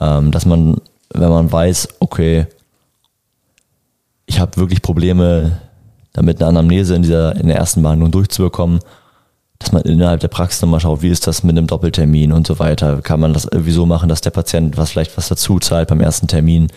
ähm, 0.00 0.30
dass 0.30 0.46
man, 0.46 0.76
wenn 1.12 1.28
man 1.28 1.52
weiß, 1.52 1.88
okay, 1.98 2.46
ich 4.26 4.40
habe 4.40 4.56
wirklich 4.56 4.80
Probleme 4.80 5.60
damit 6.12 6.40
eine 6.40 6.48
Anamnese 6.48 6.94
in 6.94 7.02
dieser 7.02 7.36
in 7.36 7.48
der 7.48 7.56
ersten 7.56 7.82
Behandlung 7.82 8.10
durchzubekommen, 8.10 8.78
dass 9.58 9.72
man 9.72 9.82
innerhalb 9.82 10.20
der 10.20 10.28
Praxis 10.28 10.62
nochmal 10.62 10.80
schaut, 10.80 11.02
wie 11.02 11.10
ist 11.10 11.26
das 11.26 11.42
mit 11.42 11.56
einem 11.56 11.66
Doppeltermin 11.66 12.32
und 12.32 12.46
so 12.46 12.58
weiter. 12.58 13.02
Kann 13.02 13.20
man 13.20 13.32
das 13.32 13.44
irgendwie 13.44 13.72
so 13.72 13.84
machen, 13.84 14.08
dass 14.08 14.20
der 14.20 14.30
Patient 14.30 14.76
was 14.76 14.90
vielleicht 14.90 15.16
was 15.16 15.28
dazu 15.28 15.58
zahlt 15.58 15.88
beim 15.88 16.00
ersten 16.00 16.28
Termin, 16.28 16.68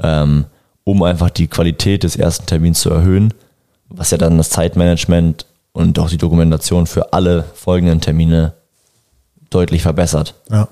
ähm, 0.00 0.46
um 0.84 1.02
einfach 1.02 1.30
die 1.30 1.48
Qualität 1.48 2.04
des 2.04 2.16
ersten 2.16 2.46
Termins 2.46 2.80
zu 2.80 2.90
erhöhen, 2.90 3.34
was 3.88 4.12
ja 4.12 4.18
dann 4.18 4.38
das 4.38 4.50
Zeitmanagement 4.50 5.46
und 5.72 5.98
auch 5.98 6.08
die 6.08 6.18
Dokumentation 6.18 6.86
für 6.86 7.12
alle 7.12 7.44
folgenden 7.54 8.00
Termine 8.00 8.54
deutlich 9.50 9.82
verbessert. 9.82 10.34
Ja. 10.50 10.68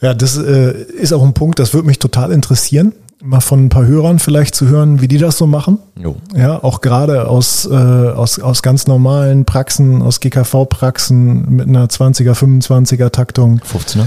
Ja, 0.00 0.14
das 0.14 0.38
äh, 0.38 0.72
ist 0.72 1.12
auch 1.12 1.22
ein 1.22 1.34
Punkt, 1.34 1.58
das 1.58 1.74
würde 1.74 1.86
mich 1.86 1.98
total 1.98 2.32
interessieren, 2.32 2.94
mal 3.22 3.40
von 3.40 3.66
ein 3.66 3.68
paar 3.68 3.86
Hörern 3.86 4.18
vielleicht 4.18 4.54
zu 4.54 4.66
hören, 4.66 5.02
wie 5.02 5.08
die 5.08 5.18
das 5.18 5.36
so 5.36 5.46
machen. 5.46 5.78
Jo. 5.96 6.16
Ja, 6.34 6.62
auch 6.62 6.80
gerade 6.80 7.28
aus, 7.28 7.66
äh, 7.66 7.74
aus, 7.74 8.38
aus 8.38 8.62
ganz 8.62 8.86
normalen 8.86 9.44
Praxen, 9.44 10.00
aus 10.00 10.20
GKV-Praxen 10.20 11.50
mit 11.50 11.68
einer 11.68 11.86
20er, 11.86 12.32
25er 12.32 13.10
Taktung. 13.10 13.60
15er? 13.60 14.06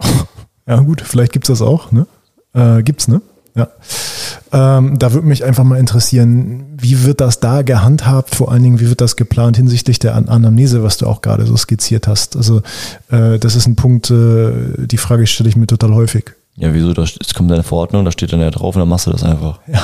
Ja, 0.66 0.80
gut, 0.80 1.00
vielleicht 1.00 1.32
gibt's 1.32 1.48
das 1.48 1.62
auch, 1.62 1.92
ne? 1.92 2.06
Äh, 2.52 2.82
gibt's, 2.82 3.08
ne? 3.08 3.22
Ja. 3.54 3.68
Ähm, 4.50 4.98
da 4.98 5.12
würde 5.12 5.26
mich 5.26 5.44
einfach 5.44 5.64
mal 5.64 5.78
interessieren, 5.78 6.64
wie 6.80 7.04
wird 7.04 7.20
das 7.20 7.40
da 7.40 7.62
gehandhabt? 7.62 8.34
Vor 8.34 8.50
allen 8.50 8.62
Dingen, 8.62 8.80
wie 8.80 8.88
wird 8.88 9.00
das 9.00 9.16
geplant 9.16 9.56
hinsichtlich 9.56 9.98
der 9.98 10.14
An 10.14 10.28
Anamnese, 10.28 10.82
was 10.82 10.96
du 10.96 11.06
auch 11.06 11.20
gerade 11.20 11.44
so 11.44 11.56
skizziert 11.56 12.08
hast? 12.08 12.36
Also, 12.36 12.62
äh, 13.10 13.38
das 13.38 13.56
ist 13.56 13.66
ein 13.66 13.76
Punkt, 13.76 14.10
äh, 14.10 14.86
die 14.86 14.96
Frage 14.96 15.26
stelle 15.26 15.48
ich 15.48 15.56
mir 15.56 15.66
total 15.66 15.92
häufig. 15.94 16.32
Ja, 16.56 16.72
wieso? 16.74 16.92
Da 16.92 17.02
es 17.02 17.34
kommt 17.34 17.52
eine 17.52 17.62
Verordnung, 17.62 18.04
da 18.04 18.10
steht 18.10 18.32
dann 18.32 18.40
ja 18.40 18.50
drauf 18.50 18.74
und 18.74 18.80
dann 18.80 18.88
machst 18.88 19.06
du 19.06 19.10
das 19.10 19.22
einfach. 19.22 19.60
Ja. 19.66 19.82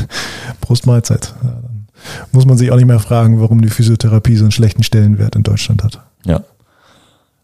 Prost 0.60 0.86
Mahlzeit. 0.86 1.34
Ja, 1.42 1.50
dann 1.50 1.86
muss 2.32 2.46
man 2.46 2.56
sich 2.56 2.70
auch 2.70 2.76
nicht 2.76 2.86
mehr 2.86 3.00
fragen, 3.00 3.40
warum 3.40 3.62
die 3.62 3.68
Physiotherapie 3.68 4.36
so 4.36 4.44
einen 4.44 4.52
schlechten 4.52 4.82
Stellenwert 4.82 5.36
in 5.36 5.42
Deutschland 5.42 5.82
hat. 5.82 6.00
Ja. 6.24 6.42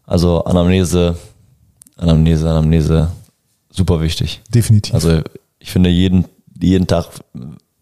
Also 0.05 0.43
Anamnese, 0.45 1.15
Anamnese, 1.97 2.49
Anamnese, 2.49 3.11
super 3.69 4.01
wichtig. 4.01 4.41
Definitiv. 4.53 4.93
Also 4.93 5.21
ich 5.61 5.71
finde 5.71 5.89
jeden, 5.89 6.25
jeden 6.59 6.87
Tag, 6.87 7.05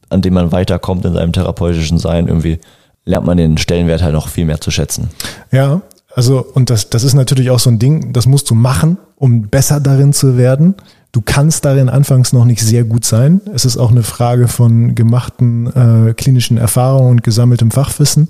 an 0.09 0.21
dem 0.21 0.33
man 0.33 0.51
weiterkommt 0.51 1.05
in 1.05 1.13
seinem 1.13 1.33
therapeutischen 1.33 1.97
Sein, 1.97 2.27
irgendwie 2.27 2.59
lernt 3.05 3.25
man 3.25 3.37
den 3.37 3.57
Stellenwert 3.57 4.03
halt 4.03 4.13
noch 4.13 4.27
viel 4.27 4.45
mehr 4.45 4.61
zu 4.61 4.69
schätzen. 4.69 5.09
Ja, 5.51 5.81
also, 6.13 6.45
und 6.53 6.69
das, 6.69 6.89
das 6.89 7.03
ist 7.03 7.13
natürlich 7.13 7.49
auch 7.49 7.59
so 7.59 7.69
ein 7.69 7.79
Ding, 7.79 8.13
das 8.13 8.25
musst 8.25 8.49
du 8.49 8.55
machen, 8.55 8.97
um 9.15 9.43
besser 9.43 9.79
darin 9.79 10.13
zu 10.13 10.37
werden. 10.37 10.75
Du 11.11 11.21
kannst 11.21 11.65
darin 11.65 11.89
anfangs 11.89 12.33
noch 12.33 12.45
nicht 12.45 12.61
sehr 12.61 12.83
gut 12.83 13.05
sein. 13.05 13.41
Es 13.53 13.65
ist 13.65 13.77
auch 13.77 13.89
eine 13.89 14.03
Frage 14.03 14.47
von 14.47 14.95
gemachten 14.95 15.67
äh, 15.67 16.13
klinischen 16.13 16.57
Erfahrungen 16.57 17.09
und 17.09 17.23
gesammeltem 17.23 17.71
Fachwissen. 17.71 18.29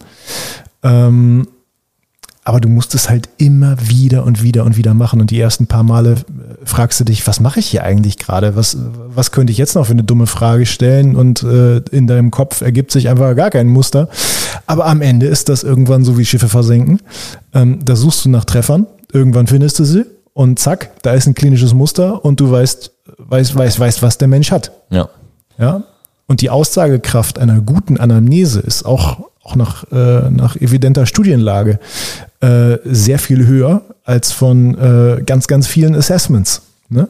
Ähm, 0.84 1.48
aber 2.44 2.60
du 2.60 2.70
musst 2.70 2.96
es 2.96 3.10
halt 3.10 3.30
immer 3.38 3.76
wieder 3.80 4.26
und 4.26 4.42
wieder 4.42 4.64
und 4.66 4.78
wieder 4.78 4.94
machen. 4.94 5.22
Und 5.22 5.32
die 5.32 5.40
ersten 5.40 5.68
paar 5.68 5.84
Male 5.84 6.14
äh, 6.14 6.66
fragst 6.66 7.00
du 7.00 7.04
dich, 7.04 7.28
was 7.28 7.40
mache 7.40 7.60
ich 7.60 7.68
hier 7.68 7.84
eigentlich 7.84 8.18
gerade? 8.18 8.56
Was, 8.56 8.78
was 9.08 9.32
könnte 9.32 9.52
ich 9.52 9.58
jetzt 9.58 9.76
noch 9.76 9.86
für 9.86 9.94
eine 9.94 10.04
dumme 10.04 10.26
Frage 10.26 10.66
stellen? 10.66 11.16
Und 11.16 11.44
äh, 11.44 11.78
in 11.92 12.08
deinem 12.08 12.32
Kopf 12.32 12.62
ergibt 12.62 12.92
sich 12.92 13.10
einfach 13.10 13.36
gar 13.36 13.50
kein 13.50 13.68
Muster. 13.68 14.10
Aber 14.66 14.86
am 14.86 15.02
Ende 15.02 15.28
ist 15.28 15.50
das 15.50 15.64
irgendwann 15.64 16.04
so 16.04 16.18
wie 16.18 16.26
Schiffe 16.26 16.50
versenken. 16.50 17.02
Ähm, 17.54 17.80
da 17.84 17.96
suchst 17.96 18.26
du 18.26 18.30
nach 18.30 18.46
Treffern, 18.46 18.88
irgendwann 19.12 19.48
findest 19.48 19.80
du 19.80 19.84
sie 19.84 20.06
und 20.34 20.58
zack, 20.58 20.92
da 21.02 21.14
ist 21.14 21.28
ein 21.28 21.36
klinisches 21.36 21.74
Muster 21.74 22.24
und 22.24 22.40
du 22.40 22.50
weißt, 22.50 22.92
weißt, 23.18 23.56
weißt, 23.56 23.80
weißt, 23.80 24.02
was 24.02 24.18
der 24.18 24.28
Mensch 24.28 24.52
hat. 24.52 24.72
Ja. 24.90 25.10
Ja. 25.58 25.84
Und 26.28 26.42
die 26.42 26.50
Aussagekraft 26.50 27.40
einer 27.40 27.60
guten 27.60 27.98
Anamnese 27.98 28.60
ist 28.60 28.86
auch, 28.86 29.30
auch 29.50 29.56
nach, 29.56 29.84
äh, 29.92 30.30
nach 30.30 30.56
evidenter 30.56 31.06
Studienlage 31.06 31.80
äh, 32.42 32.78
sehr 32.86 33.20
viel 33.20 33.46
höher 33.46 33.82
als 34.04 34.32
von 34.32 34.78
äh, 34.78 35.24
ganz, 35.24 35.48
ganz 35.48 35.68
vielen 35.68 35.96
Assessments. 35.96 36.62
Ne? 36.90 37.08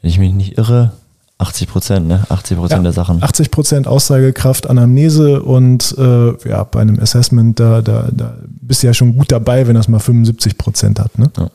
Wenn 0.00 0.10
ich 0.10 0.18
mich 0.18 0.32
nicht 0.32 0.58
irre, 0.58 0.92
80 1.38 1.68
Prozent, 1.68 2.08
ne? 2.08 2.24
80 2.28 2.56
Prozent 2.58 2.78
Ja, 2.78 2.82
der 2.82 2.92
Sachen. 2.92 3.22
80 3.22 3.50
Prozent 3.50 3.86
Aussagekraft, 3.86 4.68
Anamnese 4.68 5.42
und 5.42 5.94
äh, 5.96 6.48
ja, 6.48 6.64
bei 6.64 6.80
einem 6.80 6.98
Assessment, 6.98 7.60
da, 7.60 7.80
da, 7.80 8.08
da 8.10 8.34
bist 8.60 8.82
du 8.82 8.88
ja 8.88 8.94
schon 8.94 9.16
gut 9.16 9.30
dabei, 9.30 9.66
wenn 9.68 9.74
das 9.74 9.86
mal 9.86 10.00
75 10.00 10.58
Prozent 10.58 10.98
hat. 10.98 11.16
Ne? 11.16 11.30
Das 11.34 11.50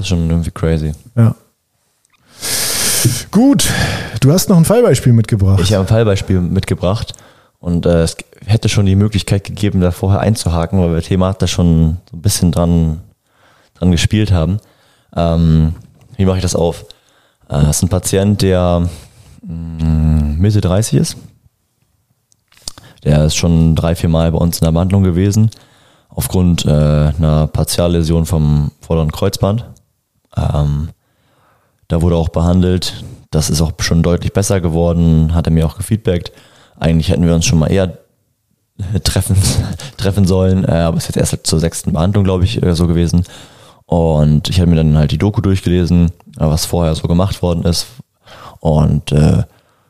ist 0.00 0.08
schon 0.08 0.28
irgendwie 0.28 0.50
crazy. 0.50 0.92
Ja. 1.16 1.34
Gut, 3.30 3.70
du 4.20 4.32
hast 4.32 4.48
noch 4.50 4.56
ein 4.58 4.64
Fallbeispiel 4.64 5.12
mitgebracht. 5.12 5.60
Ich 5.62 5.72
habe 5.72 5.84
ein 5.84 5.88
Fallbeispiel 5.88 6.40
mitgebracht 6.40 7.14
und 7.60 7.86
äh, 7.86 8.02
es 8.02 8.16
hätte 8.46 8.68
schon 8.68 8.86
die 8.86 8.94
Möglichkeit 8.94 9.44
gegeben, 9.44 9.80
da 9.80 9.90
vorher 9.90 10.20
einzuhaken, 10.20 10.80
weil 10.80 10.94
wir 10.94 11.02
Thema 11.02 11.32
da 11.32 11.46
schon 11.46 11.98
so 12.10 12.16
ein 12.16 12.22
bisschen 12.22 12.52
dran, 12.52 13.00
dran 13.74 13.90
gespielt 13.90 14.32
haben. 14.32 14.58
Ähm, 15.14 15.74
wie 16.16 16.24
mache 16.24 16.36
ich 16.36 16.42
das 16.42 16.54
auf? 16.54 16.82
Äh, 17.48 17.62
das 17.62 17.78
ist 17.78 17.82
ein 17.82 17.88
Patient, 17.88 18.42
der 18.42 18.88
mh, 19.42 20.36
Mitte 20.38 20.60
30 20.60 21.00
ist. 21.00 21.16
Der 23.04 23.24
ist 23.24 23.36
schon 23.36 23.74
drei, 23.74 23.94
vier 23.94 24.08
Mal 24.08 24.30
bei 24.32 24.38
uns 24.38 24.60
in 24.60 24.64
der 24.64 24.72
Behandlung 24.72 25.02
gewesen, 25.02 25.50
aufgrund 26.08 26.64
äh, 26.64 26.68
einer 26.68 27.46
Partialläsion 27.46 28.26
vom 28.26 28.70
vorderen 28.80 29.12
Kreuzband. 29.12 29.64
Ähm, 30.36 30.90
da 31.88 32.02
wurde 32.02 32.16
auch 32.16 32.28
behandelt. 32.28 33.04
Das 33.30 33.50
ist 33.50 33.60
auch 33.60 33.72
schon 33.80 34.02
deutlich 34.02 34.32
besser 34.32 34.60
geworden, 34.60 35.34
hat 35.34 35.46
er 35.46 35.52
mir 35.52 35.66
auch 35.66 35.76
gefeedbackt. 35.76 36.32
Eigentlich 36.80 37.08
hätten 37.10 37.26
wir 37.26 37.34
uns 37.34 37.44
schon 37.46 37.58
mal 37.58 37.70
eher 37.70 37.98
treffen, 39.04 39.36
treffen 39.96 40.26
sollen, 40.26 40.64
äh, 40.64 40.72
aber 40.72 40.96
es 40.96 41.08
ist 41.08 41.16
jetzt 41.16 41.32
erst 41.32 41.46
zur 41.46 41.60
sechsten 41.60 41.92
Behandlung, 41.92 42.24
glaube 42.24 42.44
ich, 42.44 42.62
äh, 42.62 42.74
so 42.74 42.86
gewesen. 42.86 43.24
Und 43.86 44.48
ich 44.50 44.60
habe 44.60 44.70
mir 44.70 44.76
dann 44.76 44.96
halt 44.98 45.10
die 45.12 45.18
Doku 45.18 45.40
durchgelesen, 45.40 46.06
äh, 46.36 46.40
was 46.44 46.66
vorher 46.66 46.94
so 46.94 47.08
gemacht 47.08 47.42
worden 47.42 47.64
ist. 47.64 47.86
Und 48.60 49.12
äh, 49.12 49.44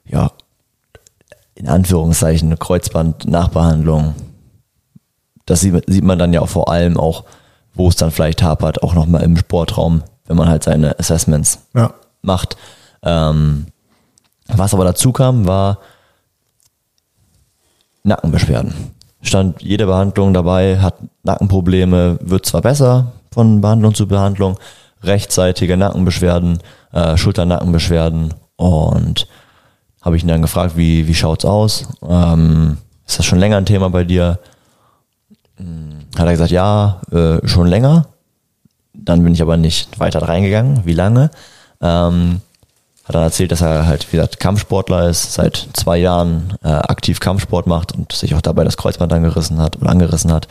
ja, 0.07 0.31
in 1.55 1.68
Anführungszeichen 1.68 2.57
Kreuzband-Nachbehandlung. 2.59 4.14
Das 5.46 5.61
sieht, 5.61 5.83
sieht 5.88 6.05
man 6.05 6.18
dann 6.18 6.33
ja 6.33 6.40
auch 6.40 6.48
vor 6.48 6.70
allem 6.70 6.96
auch, 6.96 7.24
wo 7.74 7.88
es 7.88 7.96
dann 7.96 8.11
vielleicht 8.11 8.42
hapert, 8.42 8.83
auch 8.83 8.94
nochmal 8.94 9.22
im 9.22 9.37
Sportraum, 9.37 10.03
wenn 10.27 10.37
man 10.37 10.48
halt 10.48 10.62
seine 10.62 10.98
Assessments 10.98 11.66
Ja. 11.74 11.92
macht. 12.22 12.57
Ähm, 13.03 13.66
was 14.46 14.72
aber 14.72 14.85
dazu 14.85 15.12
kam, 15.12 15.46
war 15.46 15.79
Nackenbeschwerden. 18.08 18.74
Stand 19.22 19.62
jede 19.62 19.86
Behandlung 19.86 20.32
dabei, 20.34 20.78
hat 20.78 20.94
Nackenprobleme, 21.22 22.18
wird 22.20 22.46
zwar 22.46 22.62
besser 22.62 23.12
von 23.30 23.60
Behandlung 23.60 23.94
zu 23.94 24.06
Behandlung, 24.06 24.58
rechtzeitige 25.02 25.76
Nackenbeschwerden, 25.76 26.58
äh, 26.92 27.16
Schulternackenbeschwerden 27.16 28.34
und 28.56 29.28
habe 30.02 30.16
ich 30.16 30.22
ihn 30.22 30.28
dann 30.28 30.42
gefragt, 30.42 30.76
wie, 30.76 31.06
wie 31.06 31.14
schaut's 31.14 31.44
aus? 31.44 31.88
Ähm, 32.02 32.78
ist 33.06 33.18
das 33.18 33.26
schon 33.26 33.38
länger 33.38 33.56
ein 33.56 33.66
Thema 33.66 33.90
bei 33.90 34.04
dir? 34.04 34.38
Hm, 35.56 36.06
Hat 36.16 36.26
er 36.26 36.32
gesagt, 36.32 36.50
ja, 36.50 37.00
äh, 37.10 37.46
schon 37.46 37.66
länger. 37.66 38.06
Dann 38.94 39.22
bin 39.22 39.32
ich 39.34 39.42
aber 39.42 39.56
nicht 39.56 39.98
weiter 39.98 40.22
reingegangen, 40.22 40.82
wie 40.84 40.94
lange. 40.94 41.30
Ähm, 41.80 42.40
hat 43.08 43.14
dann 43.14 43.22
erzählt, 43.22 43.52
dass 43.52 43.62
er 43.62 43.86
halt, 43.86 44.06
wie 44.12 44.16
gesagt, 44.16 44.38
Kampfsportler 44.38 45.08
ist, 45.08 45.32
seit 45.32 45.68
zwei 45.72 45.96
Jahren 45.96 46.54
äh, 46.62 46.68
aktiv 46.68 47.20
Kampfsport 47.20 47.66
macht 47.66 47.92
und 47.92 48.12
sich 48.12 48.34
auch 48.34 48.42
dabei 48.42 48.64
das 48.64 48.76
Kreuzband 48.76 49.12
angerissen 49.12 49.58
hat 49.58 49.76
oder 49.76 49.90
angerissen 49.90 50.30
hat. 50.30 50.46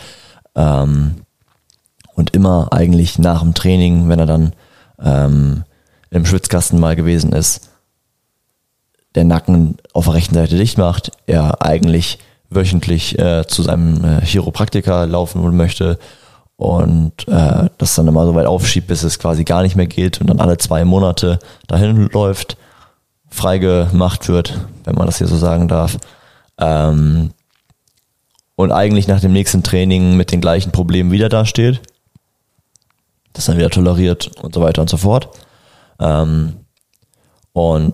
Ähm, 0.55 1.21
und 2.15 2.31
immer 2.31 2.69
eigentlich 2.71 3.19
nach 3.19 3.43
dem 3.43 3.53
Training, 3.53 4.09
wenn 4.09 4.19
er 4.19 4.25
dann 4.25 4.53
ähm, 4.99 5.65
im 6.09 6.25
Schwitzkasten 6.25 6.79
mal 6.79 6.95
gewesen 6.95 7.31
ist, 7.31 7.69
der 9.13 9.23
Nacken 9.23 9.77
auf 9.93 10.05
der 10.05 10.15
rechten 10.15 10.33
Seite 10.33 10.58
dicht 10.58 10.79
macht, 10.79 11.12
er 11.27 11.62
eigentlich 11.62 12.17
wöchentlich 12.49 13.19
äh, 13.19 13.45
zu 13.45 13.62
seinem 13.62 14.03
äh, 14.03 14.25
Chiropraktiker 14.25 15.05
laufen 15.05 15.55
möchte 15.55 15.99
und 16.58 17.27
äh, 17.27 17.69
das 17.77 17.95
dann 17.95 18.08
immer 18.08 18.25
so 18.25 18.35
weit 18.35 18.47
aufschiebt, 18.47 18.87
bis 18.87 19.03
es 19.03 19.19
quasi 19.19 19.43
gar 19.43 19.62
nicht 19.62 19.75
mehr 19.75 19.87
geht 19.87 20.19
und 20.19 20.27
dann 20.27 20.39
alle 20.39 20.58
zwei 20.58 20.83
Monate 20.83 21.39
dahin 21.67 22.10
läuft, 22.12 22.58
freigemacht 23.29 24.27
wird, 24.27 24.60
wenn 24.83 24.95
man 24.95 25.05
das 25.05 25.19
hier 25.19 25.27
so 25.27 25.37
sagen 25.37 25.67
darf. 25.67 25.97
Ähm, 26.58 27.31
und 28.55 28.71
eigentlich 28.71 29.08
nach 29.08 29.21
dem 29.21 29.33
nächsten 29.33 29.62
Training 29.62 30.17
mit 30.17 30.31
den 30.31 30.41
gleichen 30.41 30.71
Problemen 30.71 31.12
wieder 31.12 31.29
dasteht, 31.29 31.79
das 33.33 33.45
dann 33.45 33.58
wieder 33.58 33.69
toleriert 33.69 34.31
und 34.41 34.55
so 34.55 34.62
weiter 34.62 34.81
und 34.81 34.89
so 34.89 34.97
fort. 34.97 35.29
Ähm, 35.99 36.55
und 37.53 37.93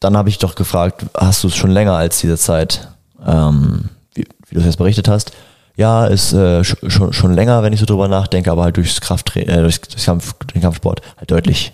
dann 0.00 0.14
habe 0.14 0.28
ich 0.28 0.36
doch 0.36 0.54
gefragt, 0.54 1.06
hast 1.14 1.42
du 1.42 1.48
es 1.48 1.56
schon 1.56 1.70
länger 1.70 1.94
als 1.94 2.20
diese 2.20 2.36
Zeit, 2.36 2.88
ähm, 3.26 3.88
wie, 4.12 4.26
wie 4.46 4.54
du 4.54 4.60
es 4.60 4.66
jetzt 4.66 4.76
berichtet 4.76 5.08
hast? 5.08 5.32
Ja, 5.78 6.06
ist 6.06 6.32
äh, 6.32 6.62
sch- 6.62 6.90
schon, 6.90 7.12
schon 7.12 7.34
länger, 7.34 7.62
wenn 7.62 7.72
ich 7.72 7.78
so 7.78 7.86
drüber 7.86 8.08
nachdenke, 8.08 8.50
aber 8.50 8.64
halt 8.64 8.76
durchs 8.76 9.00
Kraft, 9.00 9.36
äh, 9.36 9.44
durchs, 9.60 9.80
durchs 9.80 10.04
Kampf, 10.06 10.34
den 10.52 10.60
Kampfsport 10.60 11.02
halt 11.16 11.30
deutlich 11.30 11.72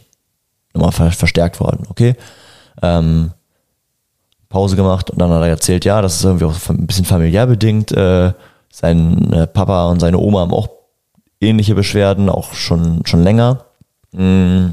nochmal 0.74 0.92
ver 0.92 1.10
verstärkt 1.10 1.58
worden. 1.58 1.86
Okay. 1.88 2.14
Ähm, 2.82 3.30
Pause 4.50 4.76
gemacht 4.76 5.10
und 5.10 5.18
dann 5.18 5.30
hat 5.30 5.40
er 5.40 5.48
erzählt, 5.48 5.86
ja, 5.86 6.02
das 6.02 6.16
ist 6.16 6.24
irgendwie 6.24 6.44
auch 6.44 6.54
ein 6.68 6.86
bisschen 6.86 7.06
familiär 7.06 7.46
bedingt, 7.46 7.92
äh, 7.92 8.34
sein 8.70 9.32
äh, 9.32 9.46
Papa 9.46 9.88
und 9.88 10.00
seine 10.00 10.18
Oma 10.18 10.40
haben 10.40 10.52
auch 10.52 10.68
ähnliche 11.40 11.74
Beschwerden, 11.74 12.28
auch 12.28 12.52
schon, 12.52 13.06
schon 13.06 13.22
länger. 13.22 13.64
Mm. 14.12 14.72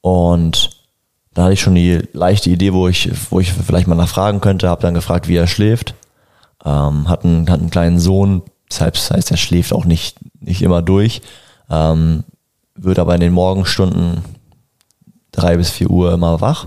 Und 0.00 0.70
da 1.32 1.44
hatte 1.44 1.52
ich 1.52 1.60
schon 1.60 1.76
die 1.76 2.02
leichte 2.12 2.50
Idee, 2.50 2.72
wo 2.72 2.88
ich, 2.88 3.08
wo 3.30 3.38
ich 3.38 3.52
vielleicht 3.52 3.86
mal 3.86 3.94
nachfragen 3.94 4.40
könnte, 4.40 4.68
habe 4.68 4.82
dann 4.82 4.94
gefragt, 4.94 5.28
wie 5.28 5.36
er 5.36 5.46
schläft. 5.46 5.94
Ähm, 6.66 7.08
hat, 7.08 7.24
einen, 7.24 7.48
hat 7.48 7.60
einen 7.60 7.70
kleinen 7.70 8.00
Sohn, 8.00 8.42
deshalb 8.68 8.94
das 8.94 9.10
heißt, 9.10 9.30
er 9.30 9.36
schläft 9.36 9.72
auch 9.72 9.84
nicht, 9.84 10.18
nicht 10.40 10.62
immer 10.62 10.82
durch. 10.82 11.22
Ähm, 11.70 12.24
wird 12.74 12.98
aber 12.98 13.14
in 13.14 13.20
den 13.20 13.32
Morgenstunden 13.32 14.22
drei 15.30 15.56
bis 15.56 15.70
vier 15.70 15.90
Uhr 15.90 16.12
immer 16.12 16.40
wach. 16.40 16.66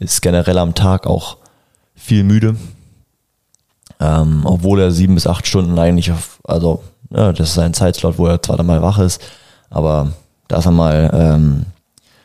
Ist 0.00 0.22
generell 0.22 0.58
am 0.58 0.74
Tag 0.74 1.06
auch 1.06 1.36
viel 1.94 2.24
müde. 2.24 2.56
Ähm, 4.00 4.42
obwohl 4.44 4.80
er 4.80 4.90
sieben 4.90 5.14
bis 5.14 5.28
acht 5.28 5.46
Stunden 5.46 5.78
eigentlich 5.78 6.10
auf, 6.10 6.40
also 6.42 6.82
ja, 7.10 7.32
das 7.32 7.50
ist 7.50 7.58
ein 7.58 7.74
Zeitslot, 7.74 8.18
wo 8.18 8.26
er 8.26 8.42
zwar 8.42 8.56
dann 8.56 8.66
mal 8.66 8.82
wach 8.82 8.98
ist, 8.98 9.22
aber 9.70 10.12
da 10.48 10.58
ist 10.58 10.66
er 10.66 10.72
mal 10.72 11.10
ähm, 11.14 11.66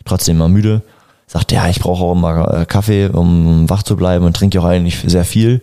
trotzdem 0.04 0.38
mal 0.38 0.50
müde. 0.50 0.82
Sagt, 1.28 1.52
ja, 1.52 1.70
ich 1.70 1.80
brauche 1.80 2.04
auch 2.04 2.14
immer 2.14 2.62
äh, 2.62 2.66
Kaffee, 2.66 3.08
um 3.08 3.70
wach 3.70 3.84
zu 3.84 3.96
bleiben 3.96 4.26
und 4.26 4.36
trinke 4.36 4.60
auch 4.60 4.66
eigentlich 4.66 5.00
sehr 5.06 5.26
viel, 5.26 5.62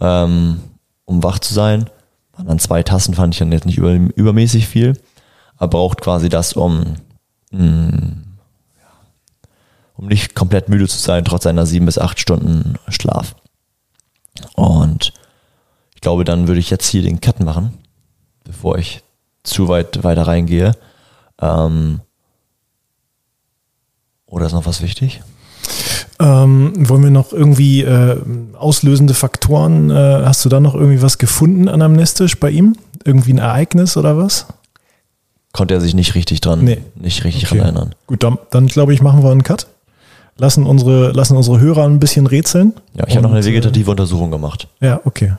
ähm, 0.00 0.60
um 1.04 1.22
wach 1.22 1.38
zu 1.38 1.54
sein. 1.54 1.88
Waren 2.32 2.46
dann 2.46 2.58
zwei 2.58 2.82
Tassen, 2.82 3.14
fand 3.14 3.34
ich 3.34 3.38
dann 3.38 3.52
jetzt 3.52 3.66
nicht 3.66 3.78
über, 3.78 3.92
übermäßig 3.92 4.66
viel. 4.66 5.00
Er 5.58 5.68
braucht 5.68 6.00
quasi 6.00 6.28
das, 6.28 6.52
um 6.52 6.96
mh, 7.50 8.12
um 9.94 10.06
nicht 10.06 10.34
komplett 10.34 10.68
müde 10.68 10.86
zu 10.86 10.96
sein, 10.96 11.24
trotz 11.24 11.42
seiner 11.42 11.66
sieben 11.66 11.86
bis 11.86 11.98
acht 11.98 12.20
Stunden 12.20 12.76
Schlaf. 12.88 13.34
Und 14.54 15.12
ich 15.94 16.00
glaube, 16.00 16.24
dann 16.24 16.46
würde 16.46 16.60
ich 16.60 16.70
jetzt 16.70 16.86
hier 16.86 17.02
den 17.02 17.20
Cut 17.20 17.40
machen, 17.40 17.76
bevor 18.44 18.78
ich 18.78 19.02
zu 19.42 19.66
weit 19.66 20.04
weiter 20.04 20.28
reingehe. 20.28 20.76
Ähm, 21.40 22.00
oder 24.26 24.46
ist 24.46 24.52
noch 24.52 24.66
was 24.66 24.82
wichtig? 24.82 25.22
Ähm, 26.20 26.72
wollen 26.88 27.04
wir 27.04 27.10
noch 27.10 27.32
irgendwie 27.32 27.82
äh, 27.82 28.16
auslösende 28.58 29.14
Faktoren, 29.14 29.90
äh, 29.90 29.94
hast 30.24 30.44
du 30.44 30.48
da 30.48 30.58
noch 30.58 30.74
irgendwie 30.74 31.00
was 31.00 31.18
gefunden 31.18 31.68
anamnestisch 31.68 32.40
bei 32.40 32.50
ihm? 32.50 32.74
Irgendwie 33.04 33.32
ein 33.34 33.38
Ereignis 33.38 33.96
oder 33.96 34.18
was? 34.18 34.46
Konnte 35.52 35.74
er 35.74 35.80
sich 35.80 35.94
nicht 35.94 36.14
richtig 36.16 36.40
dran, 36.40 36.64
Nee. 36.64 36.78
nicht 36.96 37.22
richtig 37.24 37.46
Okay. 37.46 37.58
dran 37.58 37.66
erinnern. 37.66 37.94
Gut, 38.06 38.22
dann, 38.24 38.36
dann 38.50 38.66
glaube 38.66 38.92
ich, 38.94 39.00
machen 39.00 39.22
wir 39.22 39.30
einen 39.30 39.44
Cut. 39.44 39.68
Lassen 40.36 40.66
unsere, 40.66 41.12
lassen 41.12 41.36
unsere 41.36 41.58
Hörer 41.60 41.84
ein 41.84 42.00
bisschen 42.00 42.26
rätseln. 42.26 42.72
Ja, 42.94 43.04
ich 43.06 43.14
habe 43.16 43.22
noch 43.26 43.34
eine 43.34 43.44
vegetative 43.44 43.90
Untersuchung 43.90 44.30
gemacht. 44.30 44.68
Äh, 44.80 44.86
ja, 44.86 45.00
okay. 45.04 45.34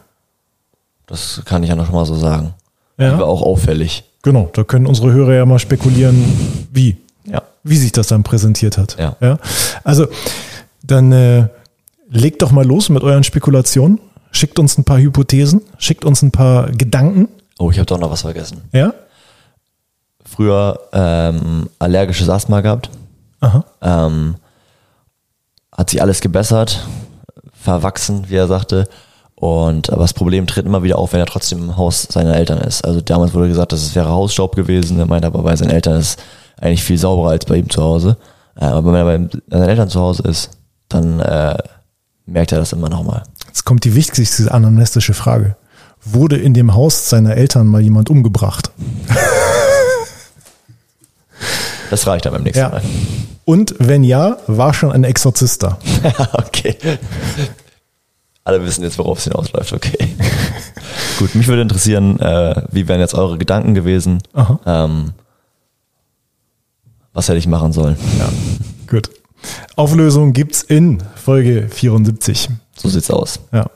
Das 1.07 1.41
kann 1.45 1.63
ich 1.63 1.69
ja 1.69 1.75
noch 1.75 1.85
schon 1.85 1.95
mal 1.95 2.05
so 2.05 2.15
sagen. 2.15 2.53
Die 2.97 3.03
war 3.03 3.11
Ja, 3.19 3.23
auch 3.23 3.41
auffällig. 3.41 4.03
genau. 4.23 4.49
Da 4.53 4.63
können 4.63 4.85
unsere 4.87 5.11
Hörer 5.11 5.33
ja 5.35 5.45
mal 5.45 5.59
spekulieren, 5.59 6.23
wie. 6.71 6.97
Ja. 7.25 7.43
wie 7.63 7.77
sich 7.77 7.91
das 7.91 8.07
dann 8.07 8.23
präsentiert 8.23 8.77
hat. 8.77 8.97
Ja. 8.99 9.37
Also 9.83 10.07
dann 10.91 11.11
äh, 11.11 11.47
legt 12.09 12.41
doch 12.41 12.51
mal 12.51 12.65
los 12.65 12.89
mit 12.89 13.03
euren 13.03 13.23
Spekulationen. 13.23 13.99
Schickt 14.31 14.59
uns 14.59 14.77
ein 14.77 14.83
paar 14.83 14.99
Hypothesen, 14.99 15.61
schickt 15.77 16.05
uns 16.05 16.21
ein 16.21 16.31
paar 16.31 16.69
Gedanken. 16.71 17.29
Oh, 17.57 17.71
ich 17.71 17.77
habe 17.77 17.87
doch 17.87 17.99
noch 17.99 18.11
was 18.11 18.21
vergessen. 18.21 18.61
Ja? 18.71 18.93
Früher 20.23 20.79
ähm, 20.93 21.69
allergisches 21.79 22.29
Asthma 22.29 22.61
gehabt. 22.61 22.89
Aha. 23.39 23.65
Ähm, 23.81 24.35
hat 25.75 25.89
sich 25.89 26.01
alles 26.01 26.21
gebessert, 26.21 26.85
verwachsen, 27.53 28.25
wie 28.27 28.35
er 28.35 28.47
sagte. 28.47 28.87
Und 29.35 29.89
aber 29.89 30.01
das 30.01 30.13
Problem 30.13 30.45
tritt 30.45 30.65
immer 30.65 30.83
wieder 30.83 30.97
auf, 30.97 31.13
wenn 31.13 31.21
er 31.21 31.25
trotzdem 31.25 31.59
im 31.59 31.77
Haus 31.77 32.03
seiner 32.03 32.35
Eltern 32.35 32.59
ist. 32.59 32.83
Also 32.83 32.99
damals 33.01 33.33
wurde 33.33 33.47
gesagt, 33.47 33.71
dass 33.71 33.81
es 33.81 33.95
wäre 33.95 34.09
Hausstaub 34.09 34.55
gewesen. 34.55 34.99
Er 34.99 35.05
meinte 35.05 35.27
aber 35.27 35.41
bei 35.41 35.55
seinen 35.55 35.71
Eltern 35.71 35.97
ist 35.97 36.21
eigentlich 36.59 36.83
viel 36.83 36.97
sauberer 36.97 37.29
als 37.29 37.45
bei 37.45 37.55
ihm 37.55 37.69
zu 37.69 37.81
Hause. 37.81 38.17
Äh, 38.59 38.65
aber 38.65 38.91
wenn 38.91 38.95
er 38.95 39.05
bei 39.05 39.39
seinen 39.49 39.69
Eltern 39.69 39.89
zu 39.89 39.99
Hause 40.01 40.23
ist, 40.23 40.51
dann 40.89 41.19
äh, 41.19 41.57
merkt 42.25 42.51
er 42.51 42.59
das 42.59 42.73
immer 42.73 42.89
nochmal. 42.89 43.23
Jetzt 43.47 43.63
kommt 43.65 43.83
die 43.85 43.95
wichtigste 43.95 44.51
anamnestische 44.51 45.13
Frage. 45.13 45.55
Wurde 46.03 46.37
in 46.37 46.53
dem 46.53 46.73
Haus 46.73 47.09
seiner 47.09 47.35
Eltern 47.35 47.67
mal 47.67 47.81
jemand 47.81 48.09
umgebracht? 48.09 48.71
Das 51.89 52.05
reicht 52.05 52.25
dann 52.25 52.33
beim 52.33 52.43
nächsten 52.43 52.59
Ja. 52.59 52.69
Mal. 52.69 52.81
Und 53.45 53.73
wenn 53.79 54.03
ja, 54.03 54.37
war 54.47 54.73
schon 54.73 54.91
ein 54.91 55.03
Exorzist 55.03 55.63
da? 55.63 55.79
okay. 56.33 56.77
Alle 58.43 58.63
wissen 58.63 58.83
jetzt, 58.83 58.97
worauf 58.99 59.17
es 59.17 59.23
hinausläuft, 59.23 59.73
okay. 59.73 59.97
Gut, 61.19 61.33
mich 61.35 61.47
würde 61.47 61.63
interessieren, 61.63 62.19
äh, 62.19 62.61
wie 62.71 62.87
wären 62.87 62.99
jetzt 62.99 63.15
eure 63.15 63.37
Gedanken 63.37 63.73
gewesen? 63.73 64.21
Aha. 64.33 64.59
Ähm, 64.65 65.13
was 67.13 67.27
hätte 67.27 67.39
ich 67.39 67.47
machen 67.47 67.73
sollen? 67.73 67.97
Ja. 68.19 68.29
Gut. 68.87 69.09
Auflösung 69.75 70.33
gibt's 70.33 70.63
in 70.63 71.01
Folge 71.15 71.67
74. 71.69 72.49
So 72.75 72.89
sieht's 72.89 73.09
aus. 73.11 73.39
Ja. 73.51 73.69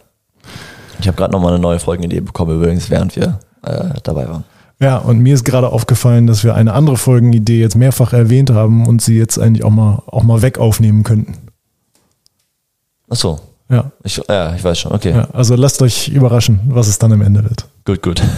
Ich 0.99 1.07
habe 1.07 1.17
gerade 1.17 1.33
nochmal 1.33 1.53
eine 1.53 1.61
neue 1.61 1.79
Folgenidee 1.79 2.21
bekommen, 2.21 2.55
übrigens, 2.55 2.89
während 2.89 3.15
wir 3.15 3.39
äh, 3.63 3.89
dabei 4.03 4.27
waren. 4.27 4.43
Ja, 4.79 4.97
und 4.97 5.19
mir 5.19 5.33
ist 5.33 5.45
gerade 5.45 5.69
aufgefallen, 5.69 6.27
dass 6.27 6.43
wir 6.43 6.55
eine 6.55 6.73
andere 6.73 6.97
Folgenidee 6.97 7.59
jetzt 7.59 7.75
mehrfach 7.75 8.13
erwähnt 8.13 8.49
haben 8.49 8.87
und 8.87 9.01
sie 9.01 9.17
jetzt 9.17 9.39
eigentlich 9.39 9.63
auch 9.63 9.69
mal, 9.69 10.01
auch 10.07 10.23
mal 10.23 10.41
weg 10.41 10.59
aufnehmen 10.59 11.03
könnten. 11.03 11.35
Ach 13.09 13.15
so. 13.15 13.39
Ja. 13.69 13.91
Ich, 14.03 14.21
ja, 14.27 14.55
ich 14.55 14.63
weiß 14.63 14.79
schon. 14.79 14.91
Okay, 14.91 15.11
ja. 15.11 15.27
Also 15.31 15.55
lasst 15.55 15.81
euch 15.81 16.09
überraschen, 16.09 16.59
was 16.67 16.87
es 16.87 16.99
dann 16.99 17.13
am 17.13 17.21
Ende 17.21 17.43
wird. 17.43 17.65
gut, 17.85 18.01
gut. 18.01 18.21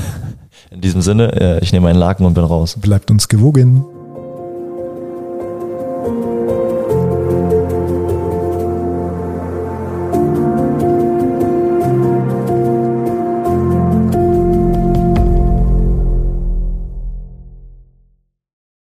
In 0.71 0.81
diesem 0.81 1.01
Sinne, 1.01 1.31
äh, 1.39 1.63
ich 1.63 1.71
nehme 1.71 1.87
meinen 1.87 1.99
Laken 1.99 2.25
und 2.25 2.33
bin 2.33 2.43
raus. 2.43 2.75
Bleibt 2.79 3.09
uns 3.09 3.27
gewogen. 3.27 3.85